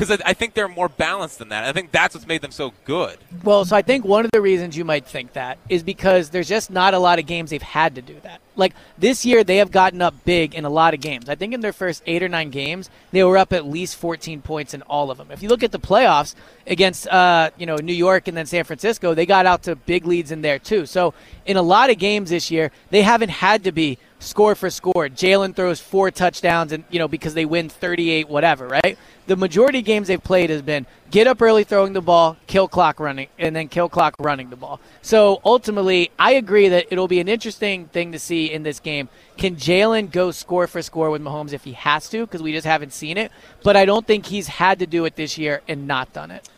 Because 0.00 0.18
I, 0.18 0.30
I 0.30 0.32
think 0.32 0.54
they're 0.54 0.66
more 0.66 0.88
balanced 0.88 1.40
than 1.40 1.50
that. 1.50 1.64
I 1.64 1.74
think 1.74 1.92
that's 1.92 2.14
what's 2.14 2.26
made 2.26 2.40
them 2.40 2.52
so 2.52 2.72
good. 2.86 3.18
Well, 3.44 3.66
so 3.66 3.76
I 3.76 3.82
think 3.82 4.06
one 4.06 4.24
of 4.24 4.30
the 4.30 4.40
reasons 4.40 4.74
you 4.74 4.82
might 4.82 5.04
think 5.04 5.34
that 5.34 5.58
is 5.68 5.82
because 5.82 6.30
there's 6.30 6.48
just 6.48 6.70
not 6.70 6.94
a 6.94 6.98
lot 6.98 7.18
of 7.18 7.26
games 7.26 7.50
they've 7.50 7.60
had 7.60 7.96
to 7.96 8.00
do 8.00 8.16
that. 8.22 8.40
Like 8.56 8.72
this 8.96 9.26
year, 9.26 9.44
they 9.44 9.58
have 9.58 9.70
gotten 9.70 10.00
up 10.00 10.14
big 10.24 10.54
in 10.54 10.64
a 10.64 10.70
lot 10.70 10.94
of 10.94 11.02
games. 11.02 11.28
I 11.28 11.34
think 11.34 11.52
in 11.52 11.60
their 11.60 11.74
first 11.74 12.02
eight 12.06 12.22
or 12.22 12.30
nine 12.30 12.48
games, 12.48 12.88
they 13.10 13.22
were 13.24 13.36
up 13.36 13.52
at 13.52 13.66
least 13.66 13.96
14 13.96 14.40
points 14.40 14.72
in 14.72 14.80
all 14.82 15.10
of 15.10 15.18
them. 15.18 15.30
If 15.30 15.42
you 15.42 15.50
look 15.50 15.62
at 15.62 15.70
the 15.70 15.78
playoffs 15.78 16.34
against, 16.66 17.06
uh, 17.06 17.50
you 17.58 17.66
know, 17.66 17.76
New 17.76 17.92
York 17.92 18.26
and 18.26 18.34
then 18.34 18.46
San 18.46 18.64
Francisco, 18.64 19.12
they 19.12 19.26
got 19.26 19.44
out 19.44 19.64
to 19.64 19.76
big 19.76 20.06
leads 20.06 20.30
in 20.30 20.40
there 20.40 20.58
too. 20.58 20.86
So 20.86 21.12
in 21.44 21.58
a 21.58 21.62
lot 21.62 21.90
of 21.90 21.98
games 21.98 22.30
this 22.30 22.50
year, 22.50 22.70
they 22.88 23.02
haven't 23.02 23.28
had 23.28 23.64
to 23.64 23.72
be 23.72 23.98
score 24.20 24.54
for 24.54 24.70
score. 24.70 25.08
Jalen 25.08 25.56
throws 25.56 25.80
four 25.80 26.12
touchdowns, 26.12 26.70
and 26.70 26.84
you 26.90 27.00
know 27.00 27.08
because 27.08 27.34
they 27.34 27.44
win 27.44 27.68
38, 27.68 28.28
whatever, 28.28 28.68
right? 28.68 28.96
The 29.26 29.36
majority 29.36 29.80
of 29.80 29.84
games 29.84 30.08
they've 30.08 30.22
played 30.22 30.50
has 30.50 30.62
been 30.62 30.86
get 31.10 31.26
up 31.26 31.42
early 31.42 31.64
throwing 31.64 31.92
the 31.92 32.00
ball, 32.00 32.36
kill 32.46 32.68
clock 32.68 33.00
running, 33.00 33.28
and 33.38 33.56
then 33.56 33.68
kill 33.68 33.88
clock 33.88 34.14
running 34.20 34.50
the 34.50 34.56
ball. 34.56 34.80
So 35.02 35.40
ultimately, 35.44 36.10
I 36.18 36.32
agree 36.32 36.68
that 36.68 36.86
it'll 36.90 37.08
be 37.08 37.20
an 37.20 37.28
interesting 37.28 37.86
thing 37.86 38.12
to 38.12 38.18
see 38.18 38.52
in 38.52 38.62
this 38.62 38.78
game. 38.78 39.08
Can 39.36 39.56
Jalen 39.56 40.12
go 40.12 40.30
score 40.30 40.66
for 40.66 40.82
score 40.82 41.10
with 41.10 41.22
Mahomes 41.22 41.52
if 41.52 41.64
he 41.64 41.72
has 41.72 42.08
to? 42.10 42.26
Because 42.26 42.42
we 42.42 42.52
just 42.52 42.66
haven't 42.66 42.92
seen 42.92 43.16
it. 43.16 43.32
But 43.62 43.76
I 43.76 43.84
don't 43.84 44.06
think 44.06 44.26
he's 44.26 44.46
had 44.46 44.78
to 44.78 44.86
do 44.86 45.04
it 45.04 45.16
this 45.16 45.38
year 45.38 45.62
and 45.66 45.86
not 45.86 46.12
done 46.12 46.30
it. 46.30 46.48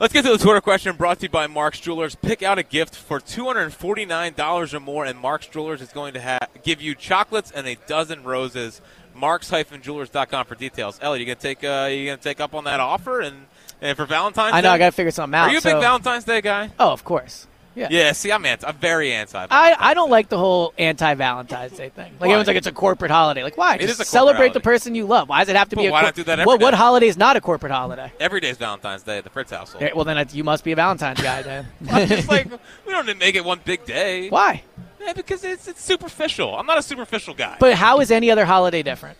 Let's 0.00 0.12
get 0.12 0.24
to 0.24 0.30
the 0.30 0.38
Twitter 0.38 0.60
question 0.60 0.94
brought 0.94 1.18
to 1.18 1.24
you 1.24 1.28
by 1.28 1.48
Mark's 1.48 1.80
Jewelers. 1.80 2.14
Pick 2.14 2.40
out 2.44 2.56
a 2.56 2.62
gift 2.62 2.94
for 2.94 3.18
$249 3.18 4.72
or 4.74 4.78
more, 4.80 5.04
and 5.04 5.18
Mark's 5.18 5.48
Jewelers 5.48 5.82
is 5.82 5.88
going 5.88 6.14
to 6.14 6.22
ha- 6.22 6.38
give 6.62 6.80
you 6.80 6.94
chocolates 6.94 7.50
and 7.50 7.66
a 7.66 7.74
dozen 7.88 8.22
roses. 8.22 8.80
marks-jewelers.com 9.16 10.46
for 10.46 10.54
details. 10.54 11.00
Ellie, 11.02 11.18
you 11.18 11.26
gonna 11.26 11.34
take 11.34 11.64
uh, 11.64 11.88
you 11.90 12.06
gonna 12.06 12.16
take 12.18 12.38
up 12.38 12.54
on 12.54 12.62
that 12.64 12.78
offer 12.78 13.20
and, 13.20 13.46
and 13.80 13.96
for 13.96 14.06
Valentine's 14.06 14.54
I 14.54 14.60
know 14.60 14.68
Day? 14.68 14.74
I 14.74 14.78
got 14.78 14.86
to 14.86 14.92
figure 14.92 15.10
something 15.10 15.36
out. 15.36 15.48
Are 15.48 15.50
you 15.50 15.58
a 15.58 15.60
so- 15.60 15.72
big 15.72 15.80
Valentine's 15.80 16.22
Day 16.22 16.40
guy? 16.42 16.70
Oh, 16.78 16.92
of 16.92 17.04
course. 17.04 17.48
Yeah. 17.78 17.88
Yeah. 17.90 18.12
See, 18.12 18.30
I'm 18.32 18.44
anti. 18.44 18.66
I'm 18.66 18.76
very 18.76 19.12
anti. 19.12 19.46
I, 19.50 19.76
I 19.78 19.94
don't 19.94 20.10
like 20.10 20.28
the 20.28 20.38
whole 20.38 20.74
anti 20.78 21.14
Valentine's 21.14 21.72
Day 21.76 21.88
thing. 21.88 22.12
Like 22.12 22.20
Why? 22.20 22.26
everyone's 22.28 22.48
like 22.48 22.56
it's 22.56 22.66
a 22.66 22.72
corporate 22.72 23.10
holiday. 23.10 23.42
Like 23.44 23.56
why? 23.56 23.76
It 23.76 23.80
Just 23.82 23.94
is 23.94 24.00
a 24.00 24.04
celebrate 24.04 24.52
the 24.52 24.60
person 24.60 24.94
you 24.94 25.06
love. 25.06 25.28
Why 25.28 25.40
does 25.40 25.48
it 25.48 25.56
have 25.56 25.68
to 25.70 25.76
But 25.76 25.82
be? 25.82 25.88
a 25.88 25.92
why 25.92 26.00
cor- 26.00 26.06
not 26.08 26.14
do 26.16 26.24
that 26.24 26.40
every 26.40 26.46
what 26.46 26.60
what 26.60 26.74
holiday 26.74 27.06
is 27.08 27.16
not 27.16 27.36
a 27.36 27.40
corporate 27.40 27.72
holiday? 27.72 28.12
Every 28.20 28.40
day 28.40 28.50
is 28.50 28.56
Valentine's 28.58 29.02
Day 29.02 29.18
at 29.18 29.24
the 29.24 29.30
Fritz 29.30 29.50
household. 29.50 29.82
Yeah, 29.82 29.92
well, 29.94 30.04
then 30.04 30.18
it's- 30.18 30.34
you 30.34 30.44
must 30.44 30.64
be 30.64 30.72
a 30.72 30.76
Valentine's 30.76 31.20
guy 31.20 31.42
then. 31.42 31.66
I'm 31.90 32.08
just 32.08 32.28
like 32.28 32.50
we 32.86 32.92
don't 32.92 33.06
make 33.18 33.34
it 33.34 33.44
one 33.44 33.60
big 33.64 33.84
day. 33.84 34.28
why? 34.28 34.62
Yeah, 35.00 35.12
because 35.12 35.44
it's 35.44 35.68
it's 35.68 35.82
superficial. 35.82 36.56
I'm 36.58 36.66
not 36.66 36.78
a 36.78 36.82
superficial 36.82 37.32
guy. 37.34 37.56
But 37.60 37.74
how 37.74 38.00
is 38.00 38.10
any 38.10 38.30
other 38.30 38.44
holiday 38.44 38.82
different? 38.82 39.16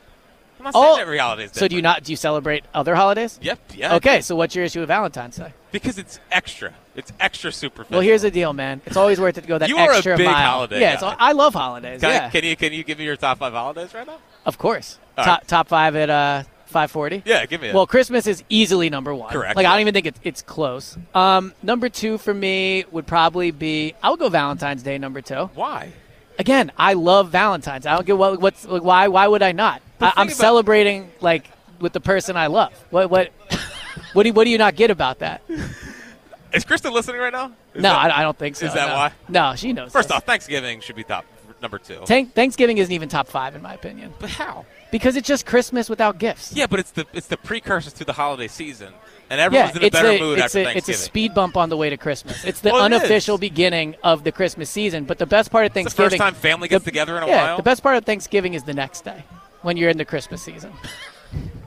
I'm 0.58 0.64
not 0.64 0.72
Oh, 0.76 0.96
every 0.96 1.18
holiday 1.18 1.44
is 1.44 1.52
So 1.52 1.68
do 1.68 1.76
you 1.76 1.82
not 1.82 2.04
do 2.04 2.12
you 2.12 2.16
celebrate 2.16 2.64
other 2.74 2.94
holidays? 2.94 3.38
Yep. 3.42 3.58
Yeah. 3.76 3.94
Okay, 3.96 4.20
so 4.20 4.36
what's 4.36 4.54
your 4.54 4.64
issue 4.64 4.80
with 4.80 4.88
Valentine's 4.88 5.36
Day? 5.36 5.52
Because 5.72 5.98
it's 5.98 6.18
extra. 6.32 6.74
It's 6.96 7.12
extra 7.20 7.52
superficial. 7.52 7.92
Well, 7.98 8.00
here's 8.00 8.22
the 8.22 8.30
deal, 8.30 8.52
man. 8.52 8.80
It's 8.86 8.96
always 8.96 9.20
worth 9.20 9.38
it 9.38 9.42
to 9.42 9.46
go 9.46 9.58
that 9.58 9.68
You 9.68 9.76
are 9.76 9.92
a 9.92 9.96
extra 9.96 10.16
big 10.16 10.26
mile. 10.26 10.34
holiday 10.50 10.80
yeah, 10.80 10.94
it's 10.94 11.02
all, 11.02 11.14
I 11.18 11.32
love 11.32 11.54
holidays. 11.54 12.00
Can, 12.00 12.10
I- 12.10 12.14
yeah, 12.14 12.30
can 12.30 12.44
you 12.44 12.56
can 12.56 12.72
you 12.72 12.82
give 12.84 12.98
me 12.98 13.04
your 13.04 13.16
top 13.16 13.38
five 13.38 13.52
holidays 13.52 13.94
right 13.94 14.06
now? 14.06 14.18
of 14.46 14.58
course. 14.58 14.98
All 15.16 15.24
top 15.24 15.40
right. 15.40 15.48
top 15.48 15.68
five 15.68 15.94
at 15.96 16.10
uh, 16.10 16.42
540. 16.66 17.22
Yeah, 17.24 17.44
give 17.46 17.60
me. 17.60 17.72
Well, 17.72 17.86
Christmas 17.86 18.26
is 18.26 18.42
easily 18.48 18.90
number 18.90 19.14
one. 19.14 19.32
Correct, 19.32 19.56
Like 19.56 19.66
I 19.66 19.72
don't 19.72 19.80
even 19.82 19.94
think 19.94 20.06
it's 20.06 20.20
it's 20.22 20.42
close. 20.42 20.96
Um, 21.14 21.52
number 21.62 21.88
two 21.88 22.18
for 22.18 22.34
me 22.34 22.84
would 22.90 23.06
probably 23.06 23.50
be 23.52 23.94
I 24.02 24.10
would 24.10 24.18
go 24.18 24.28
Valentine's 24.28 24.82
Day. 24.82 24.98
Number 24.98 25.20
two. 25.20 25.50
why? 25.54 25.92
Again, 26.38 26.70
I 26.78 26.92
love 26.92 27.30
Valentine's. 27.30 27.84
I 27.84 27.94
don't 27.96 28.06
get 28.06 28.16
what 28.16 28.40
what's 28.40 28.64
like, 28.64 28.82
why 28.82 29.08
why 29.08 29.26
would 29.26 29.42
I 29.42 29.52
not? 29.52 29.82
I, 30.00 30.12
about- 30.22 30.30
celebrating 30.30 31.10
like 31.20 31.50
with 31.80 31.92
the 31.92 32.00
person 32.00 32.36
I 32.36 32.46
love. 32.46 32.72
What 32.90 33.10
what 33.10 33.32
what 34.12 34.22
do 34.22 34.28
you, 34.28 34.32
what 34.32 34.44
do 34.44 34.50
you 34.50 34.58
not 34.58 34.76
get 34.76 34.90
about 34.90 35.18
that? 35.20 35.42
Is 36.52 36.64
Kristen 36.64 36.94
listening 36.94 37.20
right 37.20 37.32
now? 37.32 37.52
Is 37.74 37.82
no, 37.82 37.90
that- 37.90 38.12
I, 38.12 38.20
I 38.20 38.22
don't 38.22 38.38
think 38.38 38.56
so. 38.56 38.66
is 38.66 38.72
that 38.74 38.88
no. 38.88 38.94
why? 38.94 39.12
No, 39.28 39.54
she 39.54 39.72
knows. 39.74 39.92
First 39.92 40.08
this. 40.08 40.16
off, 40.16 40.24
Thanksgiving 40.24 40.80
should 40.80 40.96
be 40.96 41.04
top 41.04 41.26
number 41.60 41.78
two. 41.78 42.00
Thank- 42.06 42.32
Thanksgiving 42.34 42.78
isn't 42.78 42.92
even 42.92 43.08
top 43.10 43.26
five 43.28 43.54
in 43.54 43.60
my 43.62 43.74
opinion 43.74 44.14
but 44.18 44.30
how? 44.30 44.64
Because 44.90 45.16
it's 45.16 45.26
just 45.28 45.46
Christmas 45.46 45.88
without 45.90 46.18
gifts. 46.18 46.52
Yeah, 46.54 46.66
but 46.66 46.80
it's 46.80 46.90
the 46.92 47.06
it's 47.12 47.26
the 47.26 47.36
precursors 47.36 47.92
to 47.94 48.04
the 48.04 48.12
holiday 48.12 48.48
season, 48.48 48.92
and 49.30 49.38
Yeah, 49.38 49.44
everyone's 49.44 49.76
in 49.76 49.84
a 49.84 49.90
better 49.90 50.08
a, 50.08 50.18
mood 50.18 50.38
it's, 50.38 50.54
after 50.54 50.68
a, 50.68 50.76
it's 50.76 50.88
a 50.88 50.94
speed 50.94 51.34
bump 51.34 51.56
on 51.56 51.68
the 51.68 51.76
way 51.76 51.90
to 51.90 51.96
Christmas. 51.96 52.44
It's 52.44 52.60
the 52.60 52.72
Well, 52.72 52.82
unofficial 52.84 53.34
is. 53.36 53.40
beginning 53.40 53.96
of 54.02 54.24
the 54.24 54.32
Christmas 54.32 54.70
season. 54.70 55.04
But 55.04 55.18
the 55.18 55.26
best 55.26 55.50
part 55.50 55.66
of 55.66 55.76
It's 55.76 55.94
the 55.94 56.02
first 56.02 56.16
time 56.16 56.34
family 56.34 56.68
gets 56.68 56.84
the- 56.84 56.90
together 56.90 57.16
in 57.16 57.22
a 57.22 57.26
yeah, 57.26 57.44
while. 57.44 57.56
the 57.56 57.62
best 57.62 57.82
part 57.82 57.96
of 57.96 58.04
Thanksgiving 58.04 58.54
is 58.54 58.64
the 58.64 58.74
next 58.74 59.04
day 59.04 59.24
when 59.62 59.76
you're 59.76 59.90
in 59.90 59.98
the 59.98 60.04
Christmas 60.04 60.42
season. 60.42 60.72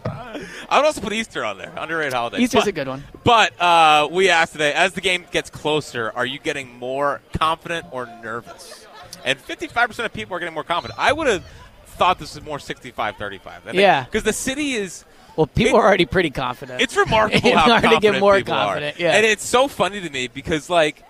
I 0.05 0.77
would 0.77 0.85
also 0.85 1.01
put 1.01 1.13
Easter 1.13 1.43
on 1.43 1.57
there. 1.57 1.73
Underrated 1.77 2.13
holiday. 2.13 2.39
Easter's 2.39 2.61
but, 2.61 2.69
a 2.69 2.71
good 2.71 2.87
one. 2.87 3.03
But 3.23 3.61
uh, 3.61 4.07
we 4.09 4.29
asked 4.29 4.53
today, 4.53 4.73
as 4.73 4.93
the 4.93 5.01
game 5.01 5.25
gets 5.31 5.49
closer, 5.49 6.11
are 6.15 6.25
you 6.25 6.39
getting 6.39 6.77
more 6.79 7.21
confident 7.37 7.87
or 7.91 8.05
nervous? 8.23 8.87
And 9.25 9.37
55% 9.37 10.05
of 10.05 10.13
people 10.13 10.35
are 10.35 10.39
getting 10.39 10.53
more 10.53 10.63
confident. 10.63 10.97
I 10.99 11.13
would 11.13 11.27
have 11.27 11.43
thought 11.91 12.19
this 12.19 12.35
was 12.35 12.43
more 12.43 12.57
65-35. 12.57 13.73
Yeah. 13.73 14.03
Because 14.05 14.23
the 14.23 14.33
city 14.33 14.73
is 14.73 15.05
Well, 15.35 15.47
people 15.47 15.77
It- 15.77 15.81
are 15.81 15.85
already 15.87 16.05
pretty 16.05 16.29
confident. 16.29 16.81
It's 16.81 16.95
remarkable 16.97 17.47
It's 17.49 17.55
how 17.57 17.69
hard 17.69 17.81
to 17.83 17.87
get 17.89 17.93
confident 17.93 18.19
more 18.19 18.35
people 18.37 18.53
confident, 18.53 18.97
are. 18.97 19.01
yeah. 19.01 19.11
And 19.15 19.25
it's 19.25 19.45
so 19.45 19.67
funny 19.67 20.01
to 20.01 20.09
me 20.09 20.27
because 20.27 20.69
like 20.69 21.03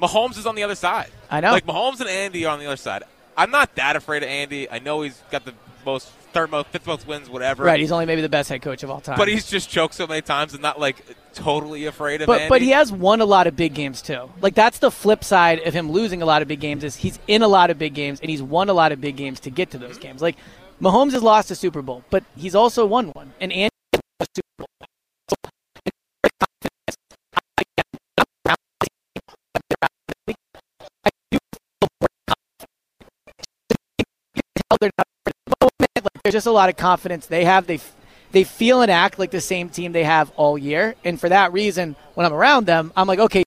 Mahomes 0.00 0.36
is 0.38 0.46
on 0.46 0.54
the 0.54 0.62
other 0.64 0.74
side. 0.74 1.10
I 1.30 1.40
know. 1.40 1.52
Like 1.52 1.66
Mahomes 1.66 2.00
and 2.00 2.08
Andy 2.08 2.44
are 2.46 2.52
on 2.52 2.58
the 2.58 2.66
other 2.66 2.76
side. 2.76 3.02
I'm 3.36 3.50
not 3.50 3.74
that 3.76 3.96
afraid 3.96 4.22
of 4.22 4.28
Andy. 4.28 4.70
I 4.70 4.78
know 4.78 5.02
he's 5.02 5.20
got 5.30 5.44
the 5.44 5.54
most 5.86 6.08
third 6.32 6.50
most 6.50 6.68
fifth 6.68 6.86
most 6.86 7.06
wins, 7.06 7.28
whatever. 7.28 7.64
right. 7.64 7.80
He's 7.80 7.92
only 7.92 8.06
maybe 8.06 8.22
the 8.22 8.28
best 8.28 8.48
head 8.48 8.62
coach 8.62 8.82
of 8.82 8.90
all 8.90 9.00
time. 9.00 9.16
but 9.16 9.28
he's 9.28 9.46
just 9.48 9.70
choked 9.70 9.94
so 9.94 10.06
many 10.06 10.22
times 10.22 10.52
and 10.52 10.62
not 10.62 10.80
like 10.80 11.04
totally 11.34 11.86
afraid 11.86 12.20
of 12.22 12.26
but 12.26 12.42
Andy. 12.42 12.48
but 12.48 12.62
he 12.62 12.70
has 12.70 12.92
won 12.92 13.20
a 13.20 13.24
lot 13.24 13.46
of 13.46 13.56
big 13.56 13.74
games 13.74 14.02
too. 14.02 14.30
Like 14.40 14.54
that's 14.54 14.78
the 14.78 14.90
flip 14.90 15.24
side 15.24 15.60
of 15.60 15.74
him 15.74 15.90
losing 15.90 16.22
a 16.22 16.26
lot 16.26 16.42
of 16.42 16.48
big 16.48 16.60
games 16.60 16.84
is 16.84 16.96
he's 16.96 17.18
in 17.28 17.42
a 17.42 17.48
lot 17.48 17.70
of 17.70 17.78
big 17.78 17.94
games 17.94 18.20
and 18.20 18.30
he's 18.30 18.42
won 18.42 18.68
a 18.68 18.74
lot 18.74 18.92
of 18.92 19.00
big 19.00 19.16
games 19.16 19.40
to 19.40 19.50
get 19.50 19.70
to 19.70 19.78
those 19.78 19.92
mm-hmm. 19.92 20.02
games. 20.02 20.22
Like 20.22 20.36
Mahomes 20.80 21.12
has 21.12 21.22
lost 21.22 21.50
a 21.50 21.54
Super 21.54 21.82
Bowl, 21.82 22.04
but 22.10 22.24
he's 22.36 22.54
also 22.54 22.84
won 22.86 23.08
one. 23.08 23.32
And 23.40 23.52
Andy 23.52 23.70
has 23.92 24.00
won 24.00 24.02
a 24.20 24.26
Super 24.34 24.48
Bowl. 24.58 24.66
Just 36.32 36.46
a 36.46 36.50
lot 36.50 36.68
of 36.68 36.76
confidence 36.76 37.26
they 37.26 37.44
have. 37.44 37.66
They 37.66 37.80
they 38.32 38.44
feel 38.44 38.80
and 38.82 38.90
act 38.90 39.18
like 39.18 39.30
the 39.30 39.40
same 39.40 39.68
team 39.68 39.92
they 39.92 40.04
have 40.04 40.32
all 40.36 40.56
year, 40.56 40.94
and 41.04 41.20
for 41.20 41.28
that 41.28 41.52
reason, 41.52 41.96
when 42.14 42.26
I'm 42.26 42.32
around 42.32 42.66
them, 42.66 42.92
I'm 42.96 43.06
like, 43.06 43.18
okay. 43.18 43.44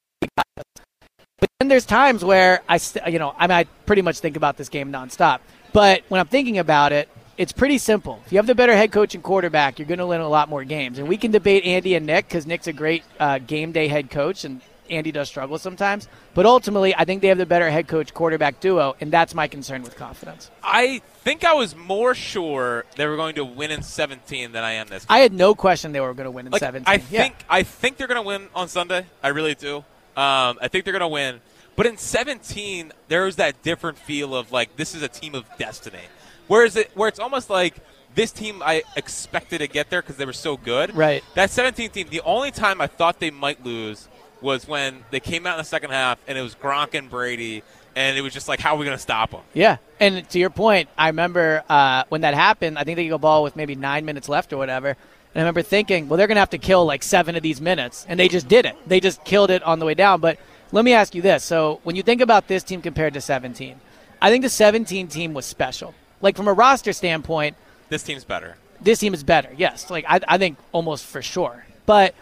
But 1.37 1.49
then 1.59 1.67
there's 1.67 1.85
times 1.85 2.23
where 2.23 2.61
I, 2.69 2.77
st- 2.77 3.11
you 3.11 3.19
know, 3.19 3.35
I 3.37 3.47
mean, 3.47 3.57
I 3.57 3.63
pretty 3.85 4.01
much 4.01 4.19
think 4.19 4.37
about 4.37 4.55
this 4.55 4.69
game 4.69 4.91
nonstop. 4.91 5.39
But 5.73 6.03
when 6.07 6.21
I'm 6.21 6.27
thinking 6.27 6.59
about 6.59 6.93
it, 6.93 7.09
it's 7.37 7.51
pretty 7.51 7.77
simple. 7.77 8.21
If 8.25 8.31
you 8.31 8.37
have 8.37 8.47
the 8.47 8.55
better 8.55 8.75
head 8.75 8.91
coach 8.91 9.13
and 9.15 9.23
quarterback, 9.23 9.77
you're 9.77 9.87
going 9.87 9.99
to 9.99 10.07
win 10.07 10.21
a 10.21 10.29
lot 10.29 10.47
more 10.47 10.63
games. 10.63 10.97
And 10.99 11.07
we 11.07 11.17
can 11.17 11.31
debate 11.31 11.65
Andy 11.65 11.95
and 11.95 12.05
Nick 12.05 12.27
because 12.27 12.45
Nick's 12.45 12.67
a 12.67 12.73
great 12.73 13.03
uh, 13.19 13.39
game 13.39 13.73
day 13.73 13.89
head 13.89 14.09
coach, 14.09 14.45
and 14.45 14.61
Andy 14.89 15.11
does 15.11 15.27
struggle 15.27 15.57
sometimes. 15.57 16.07
But 16.33 16.45
ultimately, 16.45 16.95
I 16.95 17.05
think 17.05 17.21
they 17.21 17.27
have 17.29 17.37
the 17.37 17.45
better 17.45 17.69
head 17.69 17.87
coach 17.87 18.13
quarterback 18.13 18.59
duo, 18.59 18.95
and 19.01 19.11
that's 19.11 19.33
my 19.33 19.47
concern 19.47 19.81
with 19.83 19.95
confidence. 19.95 20.49
I 20.63 21.01
think 21.23 21.43
I 21.43 21.53
was 21.53 21.75
more 21.75 22.13
sure 22.15 22.85
they 22.95 23.05
were 23.07 23.15
going 23.15 23.35
to 23.35 23.45
win 23.45 23.71
in 23.71 23.81
17 23.81 24.51
than 24.51 24.63
I 24.63 24.73
am 24.73 24.87
this. 24.87 25.05
I 25.09 25.19
had 25.19 25.33
no 25.33 25.55
question 25.55 25.91
they 25.91 25.99
were 25.99 26.13
going 26.13 26.25
to 26.25 26.31
win 26.31 26.45
in 26.47 26.51
Like, 26.51 26.59
17. 26.59 26.83
I 26.87 26.95
Yeah. 27.09 27.21
think 27.23 27.35
I 27.49 27.63
think 27.63 27.97
they're 27.97 28.07
going 28.07 28.21
to 28.21 28.27
win 28.27 28.47
on 28.53 28.67
Sunday. 28.67 29.05
I 29.23 29.29
really 29.29 29.55
do. 29.55 29.77
Um, 29.77 30.57
I 30.61 30.67
think 30.69 30.85
they're 30.85 30.93
going 30.93 31.01
to 31.01 31.07
win. 31.07 31.41
But 31.75 31.85
in 31.87 31.97
17, 31.97 32.93
there 33.09 33.25
was 33.25 33.35
that 33.35 33.61
different 33.61 33.97
feel 33.97 34.33
of 34.35 34.51
like 34.51 34.77
this 34.77 34.95
is 34.95 35.01
a 35.01 35.09
team 35.09 35.35
of 35.35 35.45
destiny. 35.57 35.99
Whereas 36.47 36.75
it 36.75 36.91
where 36.95 37.09
it's 37.09 37.19
almost 37.19 37.49
like 37.49 37.75
this 38.13 38.31
team 38.31 38.61
I 38.63 38.83
expected 38.95 39.57
to 39.57 39.67
get 39.67 39.89
there 39.89 40.01
because 40.01 40.15
they 40.15 40.25
were 40.25 40.31
so 40.31 40.55
good. 40.55 40.95
Right. 40.95 41.21
That 41.33 41.49
17 41.49 41.89
team. 41.89 42.07
The 42.09 42.21
only 42.21 42.51
time 42.51 42.79
I 42.79 42.87
thought 42.87 43.19
they 43.19 43.31
might 43.31 43.65
lose 43.65 44.07
was 44.41 44.67
when 44.67 45.03
they 45.11 45.19
came 45.19 45.45
out 45.47 45.53
in 45.53 45.57
the 45.59 45.63
second 45.63 45.91
half 45.91 46.17
and 46.27 46.37
it 46.37 46.41
was 46.41 46.55
Gronk 46.55 46.93
and 46.93 47.09
Brady, 47.09 47.63
and 47.95 48.17
it 48.17 48.21
was 48.21 48.33
just 48.33 48.47
like, 48.47 48.59
how 48.59 48.75
are 48.75 48.77
we 48.77 48.85
going 48.85 48.97
to 48.97 49.01
stop 49.01 49.31
them? 49.31 49.41
Yeah, 49.53 49.77
and 49.99 50.27
to 50.29 50.39
your 50.39 50.49
point, 50.49 50.89
I 50.97 51.07
remember 51.07 51.63
uh, 51.69 52.03
when 52.09 52.21
that 52.21 52.33
happened. 52.33 52.77
I 52.77 52.83
think 52.83 52.97
they 52.97 53.07
go 53.07 53.17
ball 53.17 53.43
with 53.43 53.55
maybe 53.55 53.75
nine 53.75 54.03
minutes 54.05 54.27
left 54.27 54.51
or 54.53 54.57
whatever. 54.57 54.89
And 54.89 54.97
I 55.35 55.39
remember 55.41 55.61
thinking, 55.63 56.07
well, 56.07 56.17
they're 56.17 56.27
going 56.27 56.35
to 56.35 56.41
have 56.41 56.49
to 56.51 56.57
kill 56.57 56.85
like 56.85 57.03
seven 57.03 57.35
of 57.35 57.43
these 57.43 57.59
minutes, 57.61 58.05
and 58.09 58.19
they 58.19 58.27
just 58.27 58.47
did 58.47 58.65
it. 58.65 58.75
They 58.87 58.99
just 58.99 59.23
killed 59.25 59.49
it 59.51 59.63
on 59.63 59.79
the 59.79 59.85
way 59.85 59.93
down. 59.93 60.21
But 60.21 60.37
let 60.71 60.85
me 60.85 60.93
ask 60.93 61.13
you 61.15 61.21
this: 61.21 61.43
so 61.43 61.79
when 61.83 61.95
you 61.95 62.03
think 62.03 62.21
about 62.21 62.47
this 62.47 62.63
team 62.63 62.81
compared 62.81 63.13
to 63.15 63.21
17, 63.21 63.79
I 64.21 64.29
think 64.29 64.43
the 64.43 64.49
17 64.49 65.07
team 65.07 65.33
was 65.33 65.45
special. 65.45 65.93
Like 66.21 66.35
from 66.37 66.47
a 66.47 66.53
roster 66.53 66.93
standpoint, 66.93 67.55
This 67.89 68.03
team's 68.03 68.23
better. 68.23 68.55
this 68.81 68.99
team 68.99 69.13
is 69.13 69.23
better. 69.23 69.49
Yes, 69.57 69.89
like 69.89 70.05
I, 70.07 70.19
I 70.27 70.37
think 70.37 70.57
almost 70.71 71.05
for 71.05 71.21
sure. 71.21 71.65
But 71.85 72.15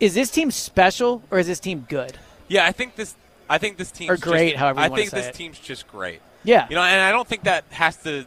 is 0.00 0.14
this 0.14 0.30
team 0.30 0.50
special 0.50 1.22
or 1.30 1.38
is 1.38 1.46
this 1.46 1.60
team 1.60 1.86
good? 1.88 2.18
Yeah, 2.48 2.66
I 2.66 2.72
think 2.72 2.96
this. 2.96 3.14
I 3.48 3.58
think 3.58 3.76
this 3.78 3.90
team 3.90 4.10
Or 4.10 4.16
great, 4.16 4.56
however 4.56 4.78
you 4.80 4.86
I 4.86 4.88
think 4.96 5.10
this 5.10 5.26
it. 5.26 5.34
team's 5.34 5.58
just 5.58 5.88
great. 5.88 6.20
Yeah, 6.44 6.66
You 6.70 6.76
know, 6.76 6.82
and 6.82 7.00
I 7.02 7.10
don't 7.10 7.26
think 7.26 7.42
that 7.44 7.64
has 7.70 7.96
to 8.04 8.24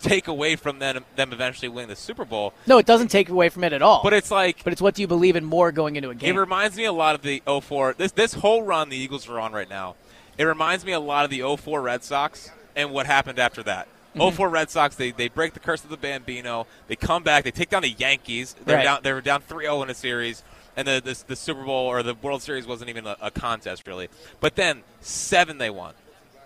take 0.00 0.28
away 0.28 0.56
from 0.56 0.78
them 0.78 1.04
them 1.16 1.32
eventually 1.32 1.68
winning 1.68 1.88
the 1.88 1.96
Super 1.96 2.24
Bowl. 2.26 2.52
no, 2.66 2.76
it 2.78 2.84
doesn't 2.86 3.08
take 3.08 3.30
away 3.30 3.48
from 3.48 3.64
it 3.64 3.72
at 3.72 3.80
all. 3.82 4.02
But 4.04 4.12
it's 4.12 4.30
like 4.30 4.62
but 4.62 4.72
it's 4.74 4.82
what 4.82 4.94
do 4.94 5.00
you 5.02 5.08
believe 5.08 5.36
in 5.36 5.44
more 5.44 5.72
going 5.72 5.96
into 5.96 6.10
a 6.10 6.14
game. 6.14 6.36
it 6.36 6.38
reminds 6.38 6.76
me 6.76 6.84
a 6.84 6.92
lot 6.92 7.14
of 7.14 7.22
the 7.22 7.42
04 7.62 7.94
this 7.96 8.12
this 8.12 8.34
whole 8.34 8.62
run 8.62 8.90
the 8.90 8.96
Eagles 8.96 9.26
are 9.28 9.40
on 9.40 9.52
right 9.52 9.68
now. 9.68 9.96
It 10.38 10.44
reminds 10.44 10.84
me 10.84 10.92
a 10.92 11.00
lot 11.00 11.24
of 11.24 11.30
the 11.30 11.40
04 11.56 11.80
Red 11.80 12.04
Sox 12.04 12.50
and 12.76 12.90
what 12.90 13.06
happened 13.06 13.38
after 13.38 13.62
that. 13.62 13.88
Mm-hmm. 14.14 14.36
04 14.36 14.48
Red 14.50 14.70
Sox 14.70 14.94
they, 14.96 15.12
they 15.12 15.28
break 15.28 15.54
the 15.54 15.60
curse 15.60 15.82
of 15.82 15.88
the 15.90 15.96
Bambino. 15.96 16.66
They 16.88 16.96
come 16.96 17.22
back, 17.22 17.44
they 17.44 17.50
take 17.50 17.70
down 17.70 17.82
the 17.82 17.90
Yankees. 17.90 18.54
They're 18.66 18.76
Right. 18.76 18.84
down 18.84 19.00
they 19.02 19.14
were 19.14 19.22
down 19.22 19.40
3-0 19.42 19.82
in 19.84 19.90
a 19.90 19.94
series 19.94 20.42
and 20.76 20.86
the, 20.86 21.00
the 21.04 21.24
the 21.28 21.36
Super 21.36 21.64
Bowl 21.64 21.86
or 21.86 22.02
the 22.02 22.14
World 22.14 22.42
Series 22.42 22.66
wasn't 22.66 22.90
even 22.90 23.06
a, 23.06 23.16
a 23.20 23.30
contest 23.30 23.86
really. 23.86 24.08
But 24.40 24.56
then 24.56 24.82
7 25.00 25.58
they 25.58 25.70
won. 25.70 25.94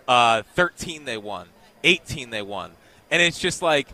Uh, 0.08 0.42
13 0.54 1.04
they 1.04 1.16
won. 1.16 1.48
18 1.84 2.30
they 2.30 2.42
won. 2.42 2.72
And 3.10 3.20
it's 3.20 3.38
just 3.38 3.62
like 3.62 3.88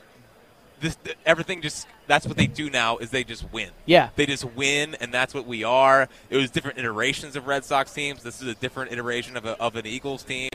this 0.80 0.96
everything 1.24 1.62
just 1.62 1.86
that's 2.06 2.26
what 2.26 2.36
they 2.36 2.46
do 2.46 2.70
now 2.70 2.98
is 2.98 3.10
they 3.10 3.24
just 3.24 3.50
win. 3.52 3.70
yeah, 3.84 4.10
They 4.14 4.26
just 4.26 4.44
win, 4.44 4.94
and 5.00 5.12
that's 5.12 5.34
what 5.34 5.44
we 5.44 5.64
are. 5.64 6.08
It 6.30 6.36
was 6.36 6.50
different 6.50 6.78
iterations 6.78 7.34
of 7.34 7.48
Red 7.48 7.64
Sox 7.64 7.92
teams. 7.92 8.22
This 8.22 8.40
is 8.40 8.46
a 8.46 8.54
different 8.54 8.92
iteration 8.92 9.36
of, 9.36 9.44
a, 9.44 9.60
of 9.60 9.74
an 9.74 9.86
Eagles 9.86 10.22
team. 10.22 10.50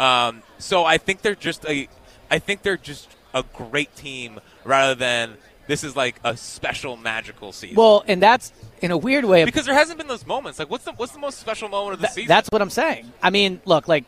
Um, 0.00 0.42
so 0.58 0.84
I 0.84 0.98
think 0.98 1.22
they're 1.22 1.36
just 1.36 1.64
a, 1.64 1.88
I 2.28 2.40
think 2.40 2.62
they're 2.62 2.76
just 2.76 3.08
a 3.32 3.44
great 3.54 3.94
team 3.94 4.40
rather 4.64 4.96
than 4.96 5.36
this 5.66 5.84
is 5.84 5.96
like 5.96 6.16
a 6.24 6.36
special 6.36 6.96
magical 6.96 7.52
season. 7.52 7.76
Well, 7.76 8.04
and 8.06 8.22
that's 8.22 8.52
in 8.80 8.90
a 8.90 8.96
weird 8.96 9.24
way. 9.24 9.44
because 9.44 9.66
there 9.66 9.74
hasn't 9.74 9.98
been 9.98 10.06
those 10.08 10.26
moments. 10.26 10.58
Like, 10.58 10.70
what's 10.70 10.84
the 10.84 10.92
what's 10.92 11.12
the 11.12 11.18
most 11.18 11.38
special 11.38 11.68
moment 11.68 11.94
of 11.94 12.00
the 12.00 12.06
th- 12.06 12.14
season? 12.14 12.28
that's 12.28 12.48
what 12.50 12.62
I'm 12.62 12.70
saying. 12.70 13.12
I 13.22 13.30
mean, 13.30 13.60
look, 13.64 13.88
like, 13.88 14.04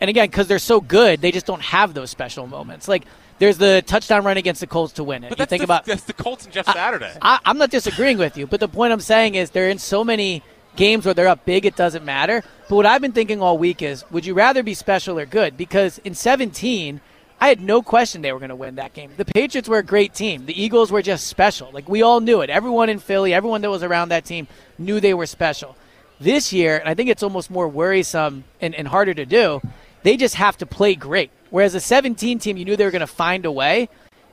and 0.00 0.08
again, 0.10 0.28
because 0.28 0.48
they're 0.48 0.58
so 0.58 0.80
good, 0.80 1.20
they 1.20 1.32
just 1.32 1.46
don't 1.46 1.62
have 1.62 1.94
those 1.94 2.10
special 2.10 2.46
moments. 2.46 2.88
Like 2.88 3.04
There's 3.38 3.58
the 3.58 3.82
touchdown 3.86 4.24
run 4.24 4.36
against 4.36 4.60
the 4.60 4.66
Colts 4.66 4.94
to 4.94 5.04
win 5.04 5.24
it. 5.24 5.30
But 5.30 5.38
you 5.38 5.46
think 5.46 5.60
the, 5.60 5.64
about 5.64 5.84
that's 5.84 6.04
the 6.04 6.12
Colts 6.12 6.44
and 6.44 6.52
Jeff 6.52 6.66
Saturday. 6.66 7.12
I, 7.20 7.40
I'm 7.44 7.58
not 7.58 7.70
disagreeing 7.70 8.18
with 8.18 8.36
you, 8.36 8.46
but 8.46 8.60
the 8.60 8.68
point 8.68 8.92
I'm 8.92 9.00
saying 9.00 9.34
is 9.34 9.50
they're 9.50 9.70
in 9.70 9.78
so 9.78 10.04
many 10.04 10.42
games 10.76 11.04
where 11.04 11.14
they're 11.14 11.28
up 11.28 11.44
big, 11.44 11.66
it 11.66 11.76
doesn't 11.76 12.04
matter. 12.04 12.42
But 12.68 12.76
what 12.76 12.86
I've 12.86 13.00
been 13.00 13.12
thinking 13.12 13.42
all 13.42 13.58
week 13.58 13.82
is, 13.82 14.04
would 14.10 14.24
you 14.24 14.34
rather 14.34 14.62
be 14.62 14.74
special 14.74 15.18
or 15.18 15.26
good? 15.26 15.56
Because 15.56 15.98
in 15.98 16.14
17, 16.14 17.00
I 17.42 17.48
had 17.48 17.60
no 17.60 17.82
question 17.82 18.22
they 18.22 18.30
were 18.30 18.38
going 18.38 18.50
to 18.50 18.54
win 18.54 18.76
that 18.76 18.94
game. 18.94 19.10
The 19.16 19.24
Patriots 19.24 19.68
were 19.68 19.78
a 19.78 19.82
great 19.82 20.14
team. 20.14 20.46
The 20.46 20.62
Eagles 20.62 20.92
were 20.92 21.02
just 21.02 21.26
special. 21.26 21.72
Like 21.72 21.88
we 21.88 22.00
all 22.00 22.20
knew 22.20 22.40
it. 22.40 22.50
Everyone 22.50 22.88
in 22.88 23.00
Philly, 23.00 23.34
everyone 23.34 23.62
that 23.62 23.70
was 23.70 23.82
around 23.82 24.10
that 24.10 24.24
team 24.24 24.46
knew 24.78 25.00
they 25.00 25.12
were 25.12 25.26
special. 25.26 25.76
This 26.20 26.52
year, 26.52 26.78
and 26.78 26.88
I 26.88 26.94
think 26.94 27.10
it's 27.10 27.24
almost 27.24 27.50
more 27.50 27.66
worrisome 27.66 28.44
and, 28.60 28.76
and 28.76 28.86
harder 28.86 29.12
to 29.14 29.26
do, 29.26 29.60
they 30.04 30.16
just 30.16 30.36
have 30.36 30.56
to 30.58 30.66
play 30.66 30.94
great. 30.94 31.32
Whereas 31.50 31.74
a 31.74 31.80
17 31.80 32.38
team, 32.38 32.56
you 32.56 32.64
knew 32.64 32.76
they 32.76 32.84
were 32.84 32.92
going 32.92 33.00
to 33.00 33.08
find 33.08 33.44
a 33.44 33.50
way. 33.50 33.88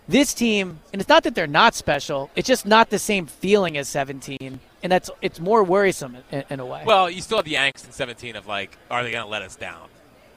This 0.07 0.36
team, 0.36 0.80
and 0.93 1.01
it's 1.01 1.10
not 1.10 1.24
that 1.24 1.34
they're 1.34 1.47
not 1.47 1.74
special, 1.74 2.30
it's 2.36 2.47
just 2.47 2.68
not 2.68 2.91
the 2.91 2.99
same 2.99 3.26
feeling 3.26 3.76
as 3.76 3.89
17, 3.89 4.60
and 4.84 4.91
that's 4.91 5.10
it's 5.24 5.39
more 5.39 5.64
worrisome 5.64 6.18
in, 6.32 6.43
in 6.51 6.60
a 6.60 6.66
way. 6.66 6.84
Well, 6.86 7.10
you 7.10 7.22
still 7.22 7.39
have 7.39 7.45
the 7.45 7.55
angst 7.55 7.86
in 7.86 7.91
17 7.91 8.36
of 8.36 8.45
like, 8.45 8.78
are 8.91 9.03
they 9.03 9.12
going 9.12 9.24
to 9.24 9.30
let 9.32 9.41
us 9.41 9.55
down? 9.55 9.89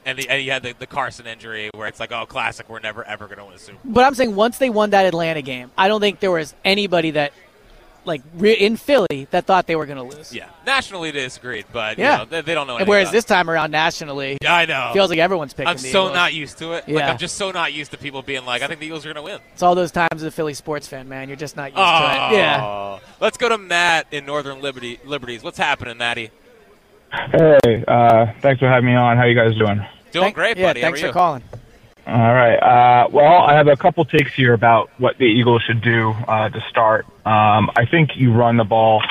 And, 0.05 0.17
the, 0.17 0.27
and 0.29 0.43
you 0.43 0.51
had 0.51 0.63
the, 0.63 0.73
the 0.77 0.87
Carson 0.87 1.27
injury 1.27 1.69
where 1.73 1.87
it's 1.87 1.99
like, 1.99 2.11
oh, 2.11 2.25
classic, 2.25 2.67
we're 2.69 2.79
never 2.79 3.03
ever 3.05 3.25
going 3.27 3.37
to 3.39 3.45
win 3.45 3.53
a 3.53 3.57
Super 3.57 3.77
Bowl. 3.83 3.93
But 3.93 4.05
I'm 4.05 4.15
saying 4.15 4.35
once 4.35 4.57
they 4.57 4.69
won 4.69 4.89
that 4.91 5.05
Atlanta 5.05 5.41
game, 5.41 5.71
I 5.77 5.87
don't 5.87 6.01
think 6.01 6.19
there 6.19 6.31
was 6.31 6.53
anybody 6.65 7.11
that, 7.11 7.31
like 8.05 8.21
re- 8.35 8.51
in 8.51 8.75
Philly, 8.75 9.27
that 9.31 9.45
thought 9.45 9.65
they 9.65 9.77
were 9.77 9.85
going 9.85 9.97
to 9.97 10.03
lose. 10.17 10.35
Yeah, 10.35 10.49
nationally 10.65 11.11
they 11.11 11.21
disagreed, 11.21 11.65
but 11.71 11.97
Yeah. 11.97 12.11
you 12.11 12.17
know, 12.17 12.25
they, 12.25 12.41
they 12.41 12.53
don't 12.53 12.67
know. 12.67 12.75
Anything 12.75 12.89
whereas 12.89 13.11
this 13.11 13.23
time 13.23 13.49
around 13.49 13.71
nationally, 13.71 14.37
yeah, 14.41 14.53
I 14.53 14.65
know. 14.65 14.89
feels 14.93 15.09
like 15.09 15.19
everyone's 15.19 15.53
picking 15.53 15.69
I'm 15.69 15.77
so 15.77 15.87
Eagles. 15.87 16.13
not 16.13 16.33
used 16.33 16.57
to 16.57 16.73
it. 16.73 16.85
Like 16.85 16.87
Yeah. 16.89 17.09
I'm 17.11 17.17
just 17.17 17.35
so 17.35 17.51
not 17.51 17.71
used 17.71 17.91
to 17.91 17.97
people 17.97 18.21
being 18.21 18.43
like, 18.45 18.61
I 18.61 18.67
think 18.67 18.81
the 18.81 18.87
Eagles 18.87 19.05
are 19.05 19.13
going 19.13 19.25
to 19.25 19.31
win. 19.31 19.39
It's 19.53 19.63
all 19.63 19.73
those 19.73 19.91
times 19.91 20.15
as 20.15 20.23
a 20.23 20.31
Philly 20.31 20.53
sports 20.53 20.85
fan, 20.85 21.07
man. 21.07 21.29
You're 21.29 21.37
just 21.37 21.55
not 21.55 21.69
used 21.71 21.77
Oh, 21.79 21.81
to 21.81 22.13
it. 22.13 22.17
Oh. 22.19 22.35
Yeah. 22.35 22.99
Let's 23.21 23.37
go 23.37 23.47
to 23.47 23.57
Matt 23.57 24.07
in 24.11 24.25
Northern 24.25 24.61
Liberty 24.61 24.99
Liberties. 25.05 25.41
What's 25.41 25.57
happening, 25.57 25.97
Matty? 25.97 26.29
Hey, 27.13 27.83
uh, 27.87 28.27
thanks 28.41 28.59
for 28.59 28.67
having 28.67 28.87
me 28.87 28.95
on. 28.95 29.17
How 29.17 29.25
you 29.25 29.35
guys 29.35 29.55
doing? 29.55 29.77
Doing 30.11 30.25
Thank- 30.25 30.35
great, 30.35 30.57
yeah, 30.57 30.67
buddy. 30.69 30.81
How 30.81 30.87
thanks 30.87 31.03
are 31.03 31.07
for 31.07 31.13
calling. 31.13 31.43
All 32.05 32.33
right. 32.33 32.57
Uh, 32.57 33.07
well, 33.11 33.43
I 33.43 33.53
have 33.53 33.67
a 33.67 33.77
couple 33.77 34.03
takes 34.03 34.33
here 34.33 34.53
about 34.53 34.89
what 34.97 35.17
the 35.17 35.25
Eagles 35.25 35.61
should 35.63 35.81
do 35.81 36.11
uh, 36.27 36.49
to 36.49 36.61
start. 36.69 37.05
Um, 37.25 37.71
I 37.75 37.85
think 37.89 38.17
you 38.17 38.33
run 38.33 38.57
the 38.57 38.65
ball 38.65 39.01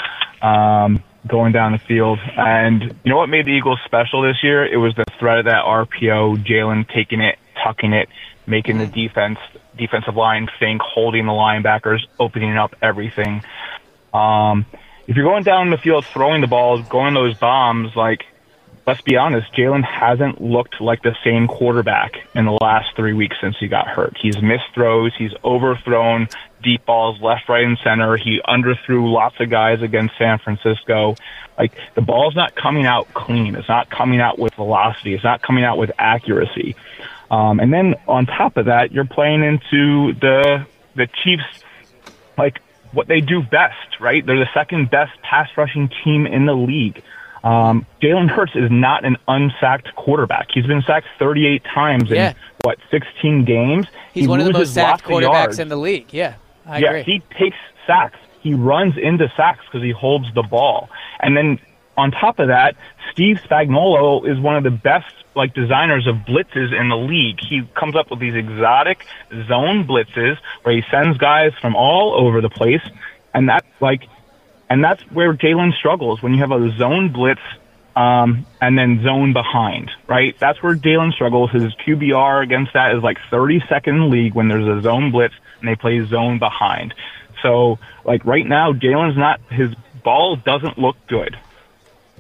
um, 0.42 1.02
going 1.26 1.52
down 1.52 1.72
the 1.72 1.78
field, 1.78 2.18
and 2.36 2.82
you 2.82 3.10
know 3.10 3.16
what 3.16 3.28
made 3.28 3.46
the 3.46 3.52
Eagles 3.52 3.78
special 3.86 4.20
this 4.22 4.42
year? 4.42 4.66
It 4.66 4.76
was 4.76 4.94
the 4.94 5.04
threat 5.18 5.38
of 5.38 5.44
that 5.46 5.64
RPO, 5.64 6.44
Jalen 6.44 6.88
taking 6.92 7.20
it, 7.20 7.38
tucking 7.64 7.92
it, 7.92 8.08
making 8.46 8.78
the 8.78 8.86
defense 8.86 9.38
defensive 9.78 10.16
line 10.16 10.48
think, 10.58 10.82
holding 10.82 11.24
the 11.24 11.32
linebackers, 11.32 12.00
opening 12.18 12.58
up 12.58 12.74
everything. 12.82 13.42
Um, 14.12 14.66
if 15.12 15.16
you're 15.16 15.26
going 15.26 15.42
down 15.42 15.68
the 15.68 15.76
field 15.76 16.06
throwing 16.06 16.40
the 16.40 16.46
balls, 16.46 16.88
going 16.88 17.12
those 17.12 17.36
bombs, 17.36 17.94
like 17.94 18.24
let's 18.86 19.02
be 19.02 19.14
honest, 19.14 19.52
Jalen 19.52 19.84
hasn't 19.84 20.40
looked 20.40 20.80
like 20.80 21.02
the 21.02 21.14
same 21.22 21.48
quarterback 21.48 22.14
in 22.34 22.46
the 22.46 22.58
last 22.62 22.96
three 22.96 23.12
weeks 23.12 23.36
since 23.38 23.54
he 23.60 23.68
got 23.68 23.86
hurt. 23.88 24.16
He's 24.18 24.40
missed 24.40 24.72
throws. 24.74 25.12
He's 25.18 25.32
overthrown 25.44 26.28
deep 26.62 26.86
balls 26.86 27.20
left, 27.20 27.50
right, 27.50 27.62
and 27.62 27.76
center. 27.84 28.16
He 28.16 28.40
underthrew 28.48 29.12
lots 29.12 29.36
of 29.38 29.50
guys 29.50 29.82
against 29.82 30.16
San 30.16 30.38
Francisco. 30.38 31.16
Like 31.58 31.72
the 31.94 32.00
ball's 32.00 32.34
not 32.34 32.54
coming 32.54 32.86
out 32.86 33.12
clean. 33.12 33.54
It's 33.54 33.68
not 33.68 33.90
coming 33.90 34.18
out 34.18 34.38
with 34.38 34.54
velocity. 34.54 35.12
It's 35.12 35.24
not 35.24 35.42
coming 35.42 35.62
out 35.62 35.76
with 35.76 35.90
accuracy. 35.98 36.74
Um, 37.30 37.60
and 37.60 37.70
then 37.70 37.96
on 38.08 38.24
top 38.24 38.56
of 38.56 38.64
that, 38.64 38.92
you're 38.92 39.04
playing 39.04 39.42
into 39.42 40.14
the 40.18 40.66
the 40.94 41.06
Chiefs 41.22 41.44
like 42.38 42.62
what 42.92 43.08
they 43.08 43.20
do 43.20 43.42
best, 43.42 44.00
right? 44.00 44.24
They're 44.24 44.38
the 44.38 44.48
second 44.54 44.90
best 44.90 45.12
pass 45.22 45.48
rushing 45.56 45.90
team 46.04 46.26
in 46.26 46.46
the 46.46 46.54
league. 46.54 47.02
Um, 47.44 47.86
Jalen 48.00 48.30
Hurts 48.30 48.52
is 48.54 48.70
not 48.70 49.04
an 49.04 49.16
unsacked 49.26 49.94
quarterback. 49.96 50.48
He's 50.54 50.66
been 50.66 50.82
sacked 50.82 51.06
38 51.18 51.64
times 51.64 52.08
Yeah. 52.10 52.30
in 52.30 52.34
what 52.62 52.78
16 52.90 53.44
games. 53.44 53.86
He's 54.14 54.24
He 54.24 54.28
one 54.28 54.38
of 54.40 54.46
the 54.46 54.52
most 54.52 54.74
sacked 54.74 55.04
quarterbacks 55.04 55.22
yards. 55.32 55.58
in 55.58 55.68
the 55.68 55.76
league. 55.76 56.06
Yeah, 56.12 56.34
I 56.66 56.78
yeah, 56.78 56.90
agree. 56.90 57.02
he 57.02 57.22
takes 57.36 57.56
sacks. 57.86 58.18
He 58.40 58.54
runs 58.54 58.96
into 58.96 59.28
sacks 59.36 59.64
because 59.66 59.82
he 59.82 59.90
holds 59.90 60.32
the 60.34 60.42
ball. 60.42 60.88
And 61.20 61.36
then 61.36 61.58
on 61.96 62.10
top 62.12 62.38
of 62.38 62.48
that, 62.48 62.76
Steve 63.10 63.40
Spagnuolo 63.48 64.26
is 64.28 64.38
one 64.38 64.56
of 64.56 64.62
the 64.62 64.70
best 64.70 65.12
like 65.34 65.54
designers 65.54 66.06
of 66.06 66.16
blitzes 66.16 66.78
in 66.78 66.88
the 66.88 66.96
league. 66.96 67.38
He 67.40 67.62
comes 67.74 67.96
up 67.96 68.10
with 68.10 68.20
these 68.20 68.34
exotic 68.34 69.06
zone 69.48 69.86
blitzes 69.86 70.36
where 70.62 70.74
he 70.74 70.82
sends 70.90 71.18
guys 71.18 71.52
from 71.60 71.74
all 71.76 72.14
over 72.14 72.40
the 72.40 72.50
place, 72.50 72.82
and 73.34 73.48
that's 73.48 73.66
like, 73.80 74.02
and 74.68 74.82
that's 74.82 75.02
where 75.10 75.34
Jalen 75.34 75.74
struggles 75.74 76.22
when 76.22 76.34
you 76.34 76.40
have 76.40 76.52
a 76.52 76.70
zone 76.76 77.12
blitz 77.12 77.40
um, 77.96 78.46
and 78.60 78.78
then 78.78 79.02
zone 79.02 79.32
behind, 79.32 79.90
right? 80.06 80.34
That's 80.38 80.62
where 80.62 80.74
Jalen 80.74 81.12
struggles. 81.12 81.50
His 81.50 81.74
QBR 81.86 82.42
against 82.42 82.72
that 82.74 82.94
is 82.94 83.02
like 83.02 83.18
32nd 83.30 83.88
in 83.88 83.98
the 83.98 84.06
league 84.06 84.34
when 84.34 84.48
there's 84.48 84.66
a 84.66 84.80
zone 84.82 85.10
blitz 85.10 85.34
and 85.60 85.68
they 85.68 85.76
play 85.76 86.04
zone 86.06 86.38
behind. 86.38 86.94
So, 87.42 87.78
like 88.04 88.24
right 88.24 88.46
now, 88.46 88.72
Jalen's 88.72 89.16
not 89.16 89.40
his 89.50 89.74
ball 90.02 90.36
doesn't 90.36 90.78
look 90.78 90.96
good, 91.06 91.38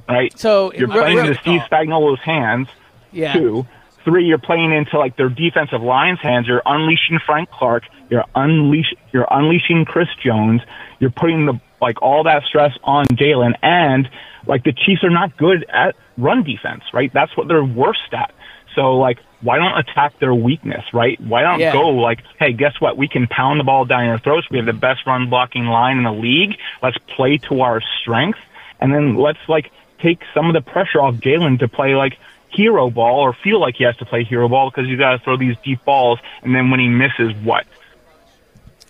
right? 0.08 0.36
So 0.38 0.72
You're 0.72 0.88
re- 0.88 1.00
playing 1.00 1.18
into 1.18 1.34
Steve 1.36 1.60
Spagnuolo's 1.62 2.20
hands. 2.20 2.68
Yeah. 3.12 3.32
Two, 3.34 3.66
three, 4.04 4.24
you're 4.24 4.38
playing 4.38 4.72
into 4.72 4.98
like 4.98 5.16
their 5.16 5.28
defensive 5.28 5.82
line's 5.82 6.20
hands. 6.20 6.46
You're 6.46 6.62
unleashing 6.66 7.18
Frank 7.24 7.50
Clark. 7.50 7.84
You're 8.10 8.24
unleash. 8.34 8.94
You're 9.12 9.28
unleashing 9.30 9.84
Chris 9.84 10.08
Jones. 10.24 10.60
You're 10.98 11.10
putting 11.10 11.46
the 11.46 11.60
like 11.80 12.00
all 12.02 12.24
that 12.24 12.44
stress 12.44 12.72
on 12.84 13.06
Jalen, 13.06 13.54
and 13.62 14.08
like 14.46 14.64
the 14.64 14.72
Chiefs 14.72 15.02
are 15.04 15.10
not 15.10 15.36
good 15.36 15.64
at 15.68 15.96
run 16.16 16.42
defense, 16.44 16.82
right? 16.92 17.12
That's 17.12 17.36
what 17.36 17.48
they're 17.48 17.64
worst 17.64 18.12
at. 18.12 18.32
So 18.74 18.94
like, 18.94 19.18
why 19.40 19.58
don't 19.58 19.76
attack 19.76 20.18
their 20.18 20.34
weakness, 20.34 20.84
right? 20.94 21.20
Why 21.20 21.42
don't 21.42 21.60
Yeah. 21.60 21.72
go 21.72 21.88
like, 21.88 22.20
hey, 22.38 22.52
guess 22.52 22.80
what? 22.80 22.96
We 22.96 23.08
can 23.08 23.26
pound 23.26 23.60
the 23.60 23.64
ball 23.64 23.84
down 23.84 24.06
your 24.06 24.18
throats. 24.18 24.48
We 24.50 24.58
have 24.58 24.66
the 24.66 24.72
best 24.72 25.06
run 25.06 25.28
blocking 25.28 25.66
line 25.66 25.98
in 25.98 26.04
the 26.04 26.12
league. 26.12 26.56
Let's 26.82 26.96
play 27.16 27.38
to 27.48 27.60
our 27.62 27.80
strength, 28.00 28.38
and 28.80 28.94
then 28.94 29.16
let's 29.16 29.40
like 29.48 29.70
take 30.00 30.20
some 30.34 30.46
of 30.46 30.54
the 30.54 30.60
pressure 30.60 31.00
off 31.00 31.16
Jalen 31.16 31.58
to 31.60 31.68
play 31.68 31.94
like 31.94 32.16
hero 32.52 32.90
ball 32.90 33.20
or 33.20 33.32
feel 33.32 33.60
like 33.60 33.76
he 33.76 33.84
has 33.84 33.96
to 33.96 34.04
play 34.04 34.24
hero 34.24 34.48
ball 34.48 34.70
because 34.70 34.88
you 34.88 34.96
got 34.96 35.12
to 35.12 35.18
throw 35.18 35.36
these 35.36 35.56
deep 35.64 35.84
balls, 35.84 36.18
and 36.42 36.54
then 36.54 36.70
when 36.70 36.80
he 36.80 36.88
misses, 36.88 37.32
what? 37.42 37.66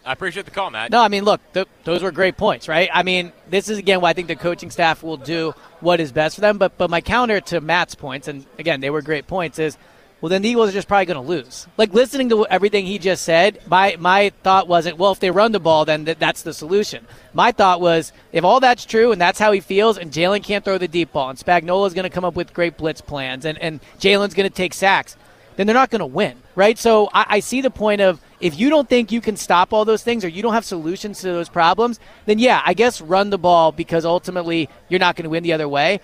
I 0.04 0.12
appreciate 0.12 0.46
the 0.46 0.50
call, 0.50 0.70
Matt. 0.70 0.90
No, 0.90 1.00
I 1.00 1.08
mean, 1.08 1.24
look, 1.24 1.40
th- 1.52 1.68
those 1.84 2.02
were 2.02 2.10
great 2.10 2.36
points, 2.36 2.66
right? 2.66 2.90
I 2.92 3.04
mean, 3.04 3.32
this 3.48 3.68
is 3.68 3.78
again 3.78 4.00
why 4.00 4.10
I 4.10 4.12
think 4.14 4.26
the 4.26 4.36
coaching 4.36 4.70
staff 4.70 5.02
will 5.02 5.16
do 5.16 5.54
what 5.80 6.00
is 6.00 6.10
best 6.10 6.34
for 6.34 6.40
them. 6.40 6.58
But 6.58 6.76
but 6.76 6.90
my 6.90 7.00
counter 7.00 7.40
to 7.40 7.60
Matt's 7.60 7.94
points, 7.94 8.26
and 8.26 8.44
again, 8.58 8.80
they 8.80 8.90
were 8.90 9.02
great 9.02 9.28
points, 9.28 9.60
is 9.60 9.78
well, 10.22 10.30
then 10.30 10.42
the 10.42 10.48
Eagles 10.48 10.68
are 10.70 10.72
just 10.72 10.86
probably 10.86 11.06
going 11.06 11.22
to 11.22 11.28
lose. 11.28 11.66
Like 11.76 11.92
listening 11.92 12.28
to 12.28 12.46
everything 12.46 12.86
he 12.86 13.00
just 13.00 13.24
said, 13.24 13.60
my 13.66 13.96
my 13.98 14.30
thought 14.44 14.68
wasn't, 14.68 14.96
well, 14.96 15.10
if 15.10 15.18
they 15.18 15.32
run 15.32 15.50
the 15.50 15.58
ball, 15.58 15.84
then 15.84 16.04
th- 16.04 16.18
that's 16.18 16.42
the 16.42 16.54
solution. 16.54 17.08
My 17.34 17.50
thought 17.50 17.80
was, 17.80 18.12
if 18.30 18.44
all 18.44 18.60
that's 18.60 18.84
true 18.84 19.10
and 19.10 19.20
that's 19.20 19.40
how 19.40 19.50
he 19.50 19.58
feels, 19.58 19.98
and 19.98 20.12
Jalen 20.12 20.44
can't 20.44 20.64
throw 20.64 20.78
the 20.78 20.86
deep 20.86 21.12
ball, 21.12 21.28
and 21.28 21.36
Spagnuolo's 21.36 21.92
going 21.92 22.04
to 22.04 22.10
come 22.10 22.24
up 22.24 22.36
with 22.36 22.54
great 22.54 22.76
blitz 22.76 23.00
plans, 23.00 23.44
and 23.44 23.58
and 23.58 23.80
Jalen's 23.98 24.34
going 24.34 24.48
to 24.48 24.54
take 24.54 24.74
sacks, 24.74 25.16
then 25.56 25.66
they're 25.66 25.74
not 25.74 25.90
going 25.90 25.98
to 25.98 26.06
win, 26.06 26.36
right? 26.54 26.78
So 26.78 27.10
I, 27.12 27.26
I 27.28 27.40
see 27.40 27.60
the 27.60 27.70
point 27.70 28.00
of 28.00 28.20
if 28.40 28.56
you 28.56 28.70
don't 28.70 28.88
think 28.88 29.10
you 29.10 29.20
can 29.20 29.36
stop 29.36 29.72
all 29.72 29.84
those 29.84 30.04
things 30.04 30.24
or 30.24 30.28
you 30.28 30.40
don't 30.40 30.54
have 30.54 30.64
solutions 30.64 31.20
to 31.22 31.28
those 31.28 31.48
problems, 31.48 31.98
then 32.26 32.38
yeah, 32.38 32.62
I 32.64 32.74
guess 32.74 33.00
run 33.00 33.30
the 33.30 33.38
ball 33.38 33.72
because 33.72 34.04
ultimately 34.04 34.68
you're 34.88 35.00
not 35.00 35.16
going 35.16 35.24
to 35.24 35.30
win 35.30 35.42
the 35.42 35.52
other 35.52 35.68
way. 35.68 36.00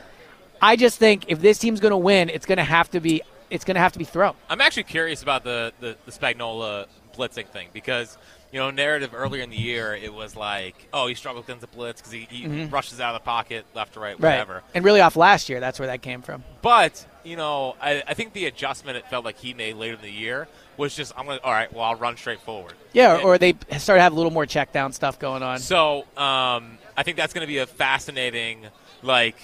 I 0.60 0.74
just 0.74 0.98
think 0.98 1.26
if 1.28 1.40
this 1.40 1.58
team's 1.58 1.78
going 1.78 1.92
to 1.92 1.96
win, 1.96 2.30
it's 2.30 2.46
going 2.46 2.58
to 2.58 2.64
have 2.64 2.90
to 2.90 3.00
be 3.00 3.22
it's 3.50 3.64
going 3.64 3.74
to 3.76 3.80
have 3.80 3.92
to 3.92 3.98
be 3.98 4.04
thrown. 4.04 4.34
I'm 4.50 4.60
actually 4.60 4.84
curious 4.84 5.22
about 5.22 5.44
the, 5.44 5.72
the, 5.80 5.96
the 6.04 6.12
Spagnuolo 6.12 6.86
blitzing 7.16 7.46
thing 7.46 7.68
because, 7.72 8.16
you 8.52 8.58
know, 8.60 8.70
narrative 8.70 9.12
earlier 9.14 9.42
in 9.42 9.50
the 9.50 9.56
year, 9.56 9.94
it 9.94 10.12
was 10.12 10.36
like, 10.36 10.88
oh, 10.92 11.06
he 11.06 11.14
struggles 11.14 11.44
against 11.46 11.62
the 11.62 11.66
blitz 11.66 12.00
because 12.00 12.12
he, 12.12 12.20
he 12.30 12.64
rushes 12.66 13.00
out 13.00 13.14
of 13.14 13.20
the 13.22 13.24
pocket 13.24 13.66
left 13.74 13.94
to 13.94 14.00
right, 14.00 14.18
whatever. 14.18 14.54
Right. 14.54 14.62
And 14.74 14.84
really 14.84 15.00
off 15.00 15.16
last 15.16 15.48
year, 15.48 15.60
that's 15.60 15.78
where 15.78 15.88
that 15.88 16.00
came 16.02 16.22
from. 16.22 16.44
But, 16.62 17.04
you 17.24 17.36
know, 17.36 17.74
I, 17.80 18.02
I 18.06 18.14
think 18.14 18.32
the 18.34 18.46
adjustment 18.46 18.96
it 18.96 19.06
felt 19.08 19.24
like 19.24 19.38
he 19.38 19.52
made 19.54 19.74
later 19.76 19.94
in 19.94 20.02
the 20.02 20.10
year 20.10 20.46
was 20.76 20.94
just, 20.94 21.12
I'm 21.18 21.26
going 21.26 21.38
to, 21.38 21.44
all 21.44 21.52
right, 21.52 21.72
well, 21.72 21.82
I'll 21.84 21.96
run 21.96 22.16
straight 22.16 22.40
forward. 22.40 22.74
Yeah, 22.92 23.16
And- 23.16 23.24
or, 23.24 23.34
or 23.34 23.38
they 23.38 23.52
started 23.78 23.98
to 23.98 24.02
have 24.02 24.12
a 24.12 24.16
little 24.16 24.32
more 24.32 24.46
check 24.46 24.72
down 24.72 24.92
stuff 24.92 25.18
going 25.18 25.42
on. 25.42 25.58
So 25.58 26.00
um, 26.16 26.78
I 26.96 27.02
think 27.02 27.16
that's 27.16 27.32
going 27.34 27.42
to 27.42 27.48
be 27.48 27.58
a 27.58 27.66
fascinating, 27.66 28.66
like, 29.02 29.36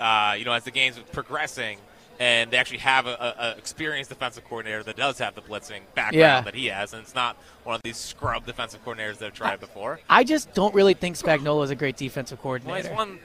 uh, 0.00 0.34
you 0.38 0.46
know, 0.46 0.52
as 0.52 0.64
the 0.64 0.70
game's 0.70 0.98
progressing, 1.12 1.78
and 2.20 2.50
they 2.52 2.56
actually 2.58 2.78
have 2.78 3.06
a, 3.06 3.14
a, 3.38 3.44
a 3.46 3.50
experienced 3.58 4.10
defensive 4.10 4.44
coordinator 4.44 4.82
that 4.84 4.96
does 4.96 5.18
have 5.18 5.34
the 5.34 5.40
blitzing 5.42 5.80
background 5.94 6.14
Yeah. 6.16 6.40
that 6.42 6.54
he 6.54 6.66
has, 6.66 6.92
and 6.92 7.02
it's 7.02 7.14
not 7.14 7.36
one 7.64 7.74
of 7.74 7.82
these 7.82 7.96
scrub 7.96 8.46
defensive 8.46 8.84
coordinators 8.84 9.18
that 9.18 9.24
have 9.26 9.34
tried 9.34 9.54
it 9.54 9.60
before. 9.60 9.98
I 10.08 10.22
just 10.22 10.54
don't 10.54 10.74
really 10.74 10.94
think 10.94 11.16
Spagnuolo 11.16 11.64
is 11.64 11.70
a 11.70 11.74
great 11.74 11.96
defensive 11.96 12.40
coordinator. 12.40 12.72
Well, 12.72 12.82
he's 12.82 12.96
won 12.96 13.18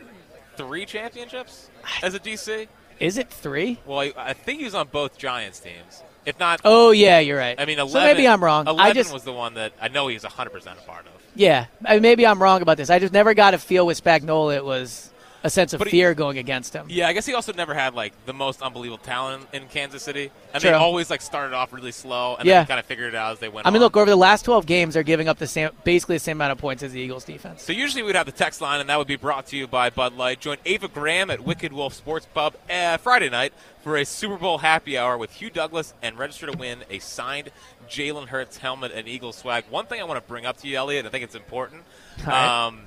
three 0.56 0.86
championships 0.86 1.70
as 2.02 2.16
a 2.16 2.20
DC. 2.20 2.68
Is 3.00 3.18
it 3.18 3.30
three? 3.30 3.78
Well, 3.86 4.00
I, 4.00 4.14
I 4.18 4.34
think 4.34 4.60
he 4.60 4.66
was 4.66 4.74
on 4.74 4.88
both 4.88 5.18
Giants 5.18 5.60
teams. 5.60 6.02
If 6.26 6.40
not, 6.40 6.62
Oh 6.64 6.90
yeah, 6.92 7.20
you're 7.20 7.38
right. 7.38 7.60
I 7.60 7.66
mean, 7.66 7.78
11, 7.78 7.92
so 7.92 8.00
maybe 8.00 8.28
I'm 8.28 8.44
wrong. 8.44 8.66
11 8.68 8.80
I 8.92 8.94
just 8.94 9.14
was 9.14 9.24
the 9.24 9.34
one 9.34 9.56
that 9.56 9.74
I 9.80 9.90
know 9.90 10.08
he 10.08 10.16
was 10.16 10.24
100 10.24 10.50
percent 10.50 10.80
a 10.80 10.82
part 10.88 11.06
of. 11.06 11.12
yeah, 11.36 11.66
I 11.86 11.94
mean, 11.96 12.02
maybe 12.02 12.26
I'm 12.26 12.42
wrong 12.42 12.62
about 12.64 12.78
this. 12.78 12.90
I 12.90 12.98
just 12.98 13.14
never 13.14 13.34
got 13.36 13.54
a 13.54 13.58
feel 13.60 13.86
with 13.86 14.02
Spagnuolo. 14.04 14.56
It 14.56 14.66
was 14.66 15.12
a 15.46 15.50
sense 15.50 15.72
of 15.74 15.80
But 15.80 15.88
he- 15.88 15.92
fear 16.00 16.14
going 16.14 16.38
against 16.38 16.74
him. 16.74 16.88
Yeah, 16.90 17.08
I 17.08 17.14
guess 17.14 17.26
he 17.26 17.34
also 17.34 17.54
never 17.54 17.74
had 17.74 17.94
like 17.94 18.14
the 18.26 18.34
most 18.34 18.62
unbelievable 18.62 18.98
talent 19.04 19.48
in 19.54 19.68
Kansas 19.68 20.04
City, 20.04 20.32
and 20.54 20.60
True. 20.62 20.72
they 20.72 20.76
always 20.76 21.10
like 21.10 21.22
started 21.22 21.56
off 21.56 21.72
really 21.72 21.92
slow 21.92 22.36
and 22.36 22.46
Yeah. 22.48 22.60
then 22.62 22.66
kind 22.68 22.80
of 22.80 22.86
figured 22.86 23.14
it 23.14 23.16
out 23.16 23.32
as 23.34 23.40
they 23.40 23.48
went. 23.48 23.68
I 23.68 23.70
mean, 23.70 23.78
on. 23.78 23.84
look 23.84 23.96
over 23.96 24.10
the 24.10 24.16
last 24.16 24.44
12 24.44 24.66
games, 24.66 24.96
they're 24.96 25.04
giving 25.04 25.28
up 25.30 25.38
the 25.38 25.48
same, 25.48 25.70
basically 25.84 26.16
the 26.16 26.20
same 26.20 26.38
amount 26.38 26.52
of 26.52 26.58
points 26.58 26.82
as 26.84 26.92
the 26.92 27.00
Eagles 27.00 27.24
defense. 27.24 27.62
So 27.64 27.72
usually 27.72 28.02
we'd 28.04 28.16
have 28.16 28.26
the 28.26 28.32
text 28.32 28.60
line, 28.60 28.82
and 28.82 28.90
that 28.90 28.98
would 28.98 29.08
be 29.08 29.16
brought 29.16 29.46
to 29.48 29.56
you 29.58 29.68
by 29.68 29.90
Bud 29.92 30.18
Light. 30.18 30.40
Join 30.42 30.58
Ava 30.66 30.88
Graham 30.88 31.30
at 31.30 31.42
Wicked 31.42 31.72
Wolf 31.72 31.94
Sports 31.94 32.26
Pub 32.34 32.56
uh, 32.70 32.98
Friday 32.98 33.30
night 33.30 33.54
for 33.84 33.96
a 33.98 34.04
Super 34.06 34.38
Bowl 34.38 34.58
happy 34.58 34.98
hour 34.98 35.16
with 35.18 35.32
Hugh 35.34 35.52
Douglas, 35.52 35.94
and 36.02 36.18
register 36.18 36.48
to 36.48 36.58
win 36.58 36.84
a 36.90 36.98
signed 36.98 37.52
Jalen 37.88 38.30
Hurts 38.30 38.58
helmet 38.58 38.92
and 38.96 39.08
Eagles 39.08 39.36
swag. 39.38 39.66
One 39.70 39.86
thing 39.86 40.02
I 40.02 40.06
want 40.06 40.20
to 40.20 40.28
bring 40.28 40.44
up 40.48 40.58
to 40.62 40.68
you, 40.68 40.76
Eliot, 40.78 41.06
I 41.06 41.10
think 41.10 41.24
it's 41.24 41.36
important. 41.36 41.84
Right. 42.26 42.66
Um, 42.66 42.82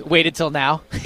waited 0.00 0.34
till 0.34 0.50
now. 0.50 0.82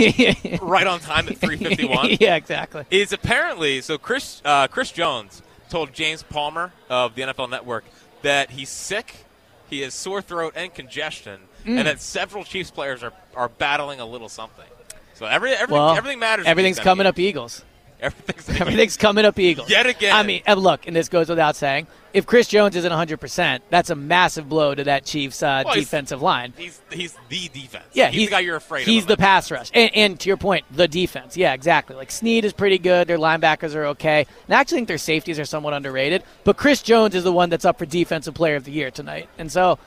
right 0.62 0.86
on 0.86 1.00
time 1.00 1.28
at 1.28 1.36
3:51. 1.38 2.16
yeah, 2.20 2.36
exactly. 2.36 2.84
is 2.90 3.12
apparently 3.12 3.80
so 3.80 3.98
Chris 3.98 4.40
uh, 4.44 4.68
Chris 4.68 4.90
Jones 4.92 5.42
told 5.68 5.92
James 5.92 6.22
Palmer 6.22 6.72
of 6.90 7.14
the 7.14 7.22
NFL 7.22 7.50
Network 7.50 7.84
that 8.22 8.50
he's 8.50 8.68
sick, 8.68 9.24
he 9.70 9.80
has 9.80 9.94
sore 9.94 10.20
throat 10.22 10.52
and 10.56 10.72
congestion, 10.74 11.40
Mm. 11.64 11.78
and 11.78 11.86
that 11.86 12.00
several 12.00 12.42
Chiefs 12.42 12.72
players 12.72 13.04
are, 13.04 13.12
are 13.36 13.48
battling 13.48 14.00
a 14.00 14.04
little 14.04 14.28
something. 14.28 14.66
So 15.14 15.26
every, 15.26 15.52
everything 15.52 15.74
Well, 15.74 15.96
everything 15.96 16.18
matters. 16.18 16.46
Everything's 16.46 16.80
coming 16.80 17.06
up 17.06 17.18
Eagles. 17.20 17.64
Everything's, 18.02 18.60
Everything's 18.60 18.96
coming 18.96 19.24
up 19.24 19.38
Eagles. 19.38 19.70
Yet 19.70 19.86
again. 19.86 20.14
I 20.14 20.22
mean, 20.24 20.42
look, 20.56 20.86
and 20.86 20.96
this 20.96 21.08
goes 21.08 21.28
without 21.28 21.54
saying, 21.56 21.86
if 22.12 22.26
Chris 22.26 22.46
Jones 22.48 22.76
isn't 22.76 22.92
100%, 22.92 23.60
that's 23.70 23.88
a 23.88 23.94
massive 23.94 24.48
blow 24.48 24.74
to 24.74 24.84
that 24.84 25.04
Chiefs 25.04 25.42
uh, 25.42 25.62
Well, 25.64 25.74
he's- 25.74 25.86
defensive 25.86 26.20
line. 26.20 26.52
He's 26.58 26.80
he's 26.90 27.16
the 27.30 27.48
defense. 27.48 27.84
Yeah, 27.92 28.08
he's, 28.10 28.28
the 28.28 28.32
guy 28.32 28.40
you're 28.40 28.56
afraid 28.56 28.82
of. 28.82 28.88
He's 28.88 29.06
the 29.06 29.16
pass 29.16 29.50
rush, 29.50 29.70
and, 29.72 29.90
and 29.94 30.20
to 30.20 30.28
your 30.28 30.36
point, 30.36 30.64
the 30.70 30.88
defense. 30.88 31.36
Yeah, 31.36 31.54
exactly. 31.54 31.96
Like 31.96 32.10
Sneed 32.10 32.44
is 32.44 32.52
pretty 32.52 32.78
good. 32.78 33.06
Their 33.08 33.18
linebackers 33.18 33.74
are 33.74 33.84
okay, 33.86 34.26
and 34.46 34.54
I 34.54 34.60
actually 34.60 34.78
think 34.78 34.88
their 34.88 34.98
safeties 34.98 35.38
are 35.38 35.44
somewhat 35.46 35.72
underrated. 35.72 36.22
But 36.44 36.56
Chris 36.56 36.82
Jones 36.82 37.14
is 37.14 37.24
the 37.24 37.32
one 37.32 37.48
that's 37.50 37.64
up 37.64 37.78
for 37.78 37.86
Defensive 37.86 38.34
Player 38.34 38.56
of 38.56 38.64
the 38.64 38.72
Year 38.72 38.90
tonight, 38.90 39.28
and 39.38 39.50
so 39.50 39.78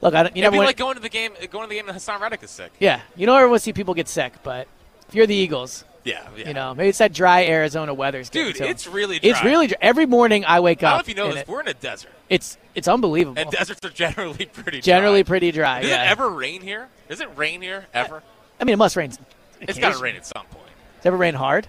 look, 0.00 0.14
I 0.14 0.22
don't, 0.22 0.34
you 0.36 0.42
It'd 0.42 0.52
never 0.52 0.62
be 0.62 0.66
like 0.66 0.76
going 0.78 0.94
to 0.94 1.00
the 1.02 1.08
game. 1.10 1.32
Going 1.50 1.64
to 1.64 1.68
the 1.68 1.74
game, 1.74 1.88
and 1.88 1.98
Haason 1.98 2.20
Reddick 2.20 2.42
is 2.42 2.50
sick. 2.50 2.72
yeah, 2.78 3.00
you 3.16 3.26
know, 3.26 3.34
everyone 3.34 3.56
ever 3.56 3.58
see 3.58 3.72
people 3.74 3.92
get 3.92 4.08
sick, 4.08 4.32
but 4.42 4.66
if 5.08 5.14
you're 5.14 5.26
the 5.26 5.34
Eagles, 5.34 5.84
Yeah, 6.06 6.26
yeah. 6.36 6.48
you 6.48 6.54
know 6.54 6.74
maybe 6.74 6.88
it's 6.88 6.98
that 6.98 7.12
dry 7.12 7.44
Arizona 7.46 7.92
weather. 7.92 8.22
dude, 8.22 8.60
it's 8.60 8.86
really 8.86 9.18
dry. 9.18 9.30
It's 9.30 9.44
really 9.44 9.66
dry. 9.66 9.76
every 9.82 10.06
morning 10.06 10.44
I 10.46 10.60
wake 10.60 10.82
up. 10.82 10.88
I 10.88 10.90
don't 10.90 10.96
know 10.96 11.00
if 11.00 11.08
you 11.08 11.14
know 11.16 11.32
this. 11.32 11.42
it- 11.42 11.48
We're 11.48 11.60
in 11.60 11.68
a 11.68 11.74
desert, 11.74 12.10
it's 12.28 12.56
it's 12.74 12.88
unbelievable. 12.88 13.40
and 13.40 13.50
deserts 13.58 13.84
are 13.84 13.90
generally 13.90 14.46
pretty. 14.46 14.80
Generally 14.80 15.24
pretty 15.24 15.50
dry. 15.52 15.80
Does 15.82 15.90
yeah. 15.90 16.04
it 16.04 16.10
ever 16.12 16.28
rain 16.30 16.60
here? 16.62 16.88
Does 17.08 17.20
it 17.20 17.28
rain 17.36 17.60
here 17.60 17.86
ever? 17.92 18.22
I 18.60 18.64
mean, 18.64 18.74
it 18.74 18.78
must 18.78 18.96
rain. 18.96 19.12
It's 19.60 19.78
got 19.78 19.94
to 19.94 19.98
rain 20.02 20.16
at 20.16 20.24
some 20.26 20.46
point. 20.46 20.66
Does 20.98 21.06
it 21.06 21.08
ever 21.08 21.16
rain 21.16 21.34
hard? 21.34 21.66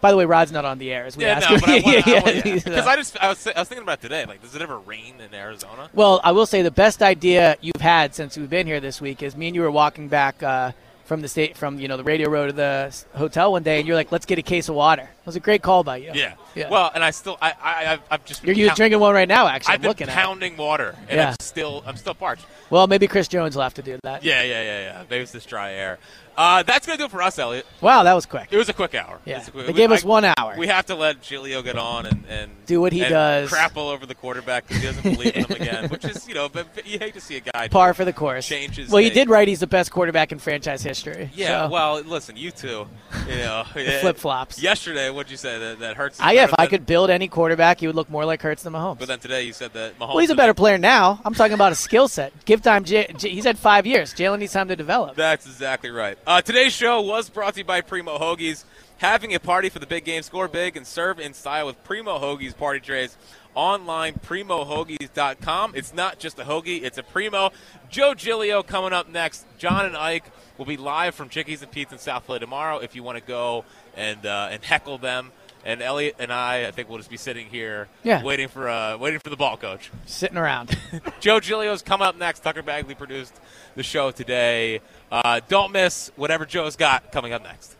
By 0.00 0.10
the 0.10 0.16
way, 0.18 0.26
Rod's 0.26 0.52
not 0.52 0.64
on 0.64 0.78
the 0.78 0.92
air 0.92 1.06
as 1.06 1.16
we 1.16 1.24
Yeah, 1.24 1.36
ask 1.38 1.48
no, 1.50 1.56
him. 1.56 1.60
but 1.60 1.68
I 1.70 1.80
want 1.80 2.06
Yeah, 2.06 2.20
to. 2.20 2.40
he's, 2.50 2.64
Because 2.64 2.86
uh, 2.86 2.90
I 2.90 2.96
just 2.96 3.16
I 3.22 3.28
was, 3.28 3.46
I 3.46 3.58
was 3.58 3.68
thinking 3.68 3.82
about 3.82 4.00
today. 4.02 4.24
Like, 4.26 4.42
does 4.42 4.54
it 4.54 4.60
ever 4.62 4.78
rain 4.78 5.14
in 5.20 5.34
Arizona? 5.34 5.88
Well, 5.94 6.20
I 6.22 6.32
will 6.32 6.46
say 6.46 6.62
the 6.62 6.70
best 6.70 7.02
idea 7.02 7.56
you've 7.60 7.80
had 7.80 8.14
since 8.14 8.36
we've 8.36 8.48
been 8.50 8.66
here 8.66 8.78
this 8.78 9.00
week 9.00 9.22
is 9.22 9.34
me 9.36 9.46
and 9.48 9.56
you 9.56 9.62
were 9.62 9.70
walking 9.70 10.08
back 10.08 10.42
uh, 10.42 10.72
from 11.06 11.22
the 11.22 11.28
state 11.28 11.56
from 11.56 11.78
you 11.80 11.88
know 11.88 11.96
the 11.96 12.04
radio 12.04 12.28
row 12.28 12.46
to 12.46 12.52
the 12.52 12.94
hotel 13.14 13.52
one 13.52 13.62
day, 13.62 13.78
and 13.78 13.86
you're 13.86 13.96
like, 13.96 14.12
"Let's 14.12 14.26
get 14.26 14.38
a 14.38 14.42
case 14.42 14.68
of 14.68 14.74
water." 14.74 15.02
It 15.04 15.26
was 15.26 15.36
a 15.36 15.40
great 15.40 15.62
call 15.62 15.82
by 15.84 15.96
you. 15.98 16.10
Yeah. 16.14 16.34
Yeah. 16.54 16.68
Well, 16.68 16.90
and 16.94 17.02
I 17.02 17.10
still 17.10 17.38
I 17.40 17.52
I 17.62 17.92
I've, 17.94 18.00
I've 18.10 18.24
just 18.24 18.44
you're, 18.44 18.54
pound- 18.68 18.76
drinking 18.76 19.00
one 19.00 19.14
right 19.14 19.28
now. 19.28 19.46
Actually, 19.48 19.72
I've 19.72 19.78
I'm 19.78 19.82
been 19.82 19.88
looking 19.90 20.08
at. 20.08 20.14
pounding 20.14 20.56
water, 20.56 20.94
and 21.08 21.16
Yeah. 21.18 21.28
I'm 21.30 21.36
still 21.40 21.82
I'm 21.86 21.96
still 21.96 22.14
parched. 22.14 22.44
Well, 22.70 22.86
maybe 22.86 23.06
Chris 23.06 23.28
Jones 23.28 23.54
will 23.56 23.62
have 23.62 23.74
to 23.74 23.82
do 23.82 23.98
that. 24.02 24.24
Yeah, 24.24 24.42
yeah, 24.42 24.62
yeah, 24.62 24.80
yeah. 24.80 25.04
Maybe 25.08 25.22
it's 25.22 25.32
this 25.32 25.46
dry 25.46 25.72
air. 25.72 25.98
Uh, 26.38 26.62
that's 26.64 26.86
gonna 26.86 26.98
do 26.98 27.04
it 27.06 27.10
for 27.10 27.22
us, 27.22 27.38
Eliot. 27.38 27.64
Wow, 27.80 28.02
that 28.02 28.12
was 28.12 28.26
quick. 28.26 28.48
It 28.50 28.58
was 28.58 28.68
a 28.68 28.74
quick 28.74 28.94
hour. 28.94 29.18
Yeah. 29.24 29.40
Quick- 29.42 29.66
They 29.68 29.72
we- 29.72 29.76
gave 29.78 29.90
us 29.90 30.04
I- 30.04 30.06
one 30.08 30.24
hour. 30.36 30.54
We 30.58 30.66
have 30.66 30.84
to 30.86 30.94
let 30.94 31.22
Giglio 31.22 31.62
get 31.62 31.78
on 31.78 32.04
and, 32.04 32.24
and 32.28 32.50
Do 32.66 32.78
what 32.82 32.92
he 32.92 33.00
and 33.00 33.08
does. 33.10 33.48
Crap 33.48 33.74
all 33.78 33.88
over 33.88 34.04
the 34.04 34.14
quarterback 34.14 34.66
because 34.68 34.82
he 34.82 34.86
doesn't 34.86 35.02
believe 35.14 35.34
in 35.34 35.44
him 35.46 35.56
again. 35.62 35.88
Which 35.88 36.04
is, 36.04 36.28
you 36.28 36.34
know, 36.34 36.50
but, 36.50 36.66
you 36.86 36.98
hate 36.98 37.14
to 37.14 37.22
see 37.22 37.36
a 37.38 37.40
guy 37.40 37.68
Par 37.68 37.94
for 37.94 38.04
the 38.04 38.12
course. 38.12 38.46
change 38.46 38.76
his 38.76 38.90
well, 38.90 38.98
he 38.98 39.06
name. 39.08 39.14
did 39.14 39.30
right. 39.30 39.48
He's 39.48 39.60
the 39.60 39.66
best 39.66 39.90
quarterback 39.90 40.30
in 40.30 40.38
franchise 40.38 40.82
history. 40.82 41.30
Yeah. 41.34 41.68
So, 41.68 41.72
Well, 41.72 42.02
listen, 42.02 42.36
you 42.36 42.50
two. 42.50 42.86
You 43.26 43.36
know, 43.36 43.64
flip 43.72 44.18
flops. 44.18 44.60
Yesterday, 44.60 45.08
what'd 45.08 45.30
you 45.30 45.38
say 45.38 45.58
that, 45.58 45.78
that 45.78 45.96
hurts? 45.96 46.20
I, 46.20 46.32
yeah, 46.32 46.44
if 46.44 46.54
I 46.58 46.66
could 46.66 46.84
build 46.84 47.08
any 47.08 47.28
quarterback, 47.28 47.80
he 47.80 47.86
would 47.86 47.96
look 47.96 48.10
more 48.10 48.26
like 48.26 48.42
Hurts 48.42 48.62
than 48.62 48.74
Mahomes. 48.74 48.98
But 48.98 49.08
then 49.08 49.20
today 49.20 49.44
you 49.44 49.54
said 49.54 49.72
that 49.72 49.98
Mahomes. 49.98 50.08
well, 50.10 50.18
he's 50.18 50.28
a 50.30 50.34
better 50.34 50.52
player 50.52 50.76
now. 50.76 51.18
I'm 51.24 51.32
talking 51.32 51.54
about 51.54 51.72
a 51.72 51.76
skill 51.76 52.08
set. 52.08 52.34
Give 52.56 52.62
time. 52.62 52.84
J- 52.84 53.12
J- 53.18 53.28
he's 53.28 53.44
had 53.44 53.58
five 53.58 53.84
years. 53.86 54.14
Jalen 54.14 54.38
needs 54.38 54.54
time 54.54 54.68
to 54.68 54.76
develop. 54.76 55.14
That's 55.14 55.44
exactly 55.44 55.90
right. 55.90 56.16
Uh, 56.26 56.40
today's 56.40 56.72
show 56.72 57.02
was 57.02 57.28
brought 57.28 57.52
to 57.54 57.60
you 57.60 57.64
by 57.64 57.82
Primo 57.82 58.16
Hoagies. 58.16 58.64
Having 58.96 59.34
a 59.34 59.38
party 59.40 59.68
for 59.68 59.78
the 59.78 59.86
big 59.86 60.06
game, 60.06 60.22
score 60.22 60.48
big, 60.48 60.74
and 60.74 60.86
serve 60.86 61.20
in 61.20 61.34
style 61.34 61.66
with 61.66 61.84
Primo 61.84 62.18
Hoagies 62.18 62.56
party 62.56 62.80
trays. 62.80 63.18
Online, 63.54 64.14
primohoagies.com. 64.14 65.72
It's 65.74 65.92
not 65.92 66.18
just 66.18 66.38
a 66.38 66.44
hoagie, 66.44 66.82
it's 66.82 66.96
a 66.96 67.02
Primo. 67.02 67.50
Joe 67.90 68.14
Giglio 68.14 68.62
coming 68.62 68.94
up 68.94 69.06
next. 69.10 69.44
John 69.58 69.84
and 69.84 69.94
Ike 69.96 70.24
will 70.56 70.64
be 70.64 70.78
live 70.78 71.14
from 71.14 71.28
Chickies 71.28 71.60
and 71.60 71.70
Pete's 71.70 71.92
in 71.92 71.98
South 71.98 72.24
Philly 72.24 72.38
tomorrow 72.38 72.78
if 72.78 72.94
you 72.96 73.02
want 73.02 73.18
to 73.18 73.24
go 73.24 73.66
and, 73.98 74.24
uh, 74.24 74.48
and 74.50 74.64
heckle 74.64 74.96
them. 74.96 75.30
And 75.66 75.82
Eliot 75.82 76.14
and 76.20 76.32
I, 76.32 76.66
I 76.68 76.70
think 76.70 76.88
we'll 76.88 76.98
just 76.98 77.10
be 77.10 77.16
sitting 77.16 77.48
here 77.48 77.88
Yeah. 78.04 78.22
waiting 78.22 78.46
for 78.48 78.68
uh, 78.68 78.96
waiting 78.98 79.18
for 79.18 79.30
the 79.30 79.36
ball 79.36 79.56
coach. 79.56 79.90
Sitting 80.06 80.38
around. 80.38 80.78
Joe 81.20 81.40
Giglio's 81.40 81.82
coming 81.82 82.06
up 82.06 82.16
next. 82.16 82.40
Tucker 82.40 82.62
Bagley 82.62 82.94
produced 82.94 83.34
the 83.74 83.82
show 83.82 84.12
today. 84.12 84.80
Uh, 85.10 85.40
don't 85.48 85.72
miss 85.72 86.12
whatever 86.16 86.46
Joe's 86.46 86.76
got 86.76 87.10
coming 87.10 87.32
up 87.32 87.42
next. 87.42 87.74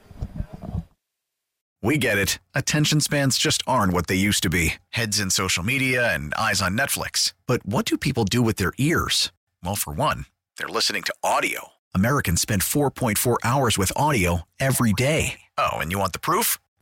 We 1.82 1.98
get 1.98 2.18
it. 2.18 2.38
Attention 2.54 3.00
spans 3.00 3.38
just 3.38 3.62
aren't 3.66 3.92
what 3.92 4.08
they 4.08 4.16
used 4.16 4.42
to 4.42 4.50
be 4.50 4.74
heads 4.90 5.20
in 5.20 5.30
social 5.30 5.62
media 5.62 6.12
and 6.12 6.34
eyes 6.34 6.60
on 6.60 6.76
Netflix. 6.76 7.32
But 7.46 7.64
what 7.64 7.84
do 7.86 7.96
people 7.96 8.24
do 8.24 8.42
with 8.42 8.56
their 8.56 8.72
ears? 8.78 9.30
Well, 9.62 9.76
for 9.76 9.92
one, 9.92 10.26
they're 10.58 10.66
listening 10.68 11.02
to 11.04 11.14
audio. 11.22 11.68
Americans 11.94 12.40
spend 12.40 12.62
4.4 12.62 13.36
hours 13.44 13.78
with 13.78 13.92
audio 13.94 14.42
every 14.58 14.92
day. 14.92 15.40
Oh, 15.56 15.74
and 15.78 15.92
you 15.92 15.98
want 16.00 16.12
the 16.12 16.18
proof? 16.18 16.58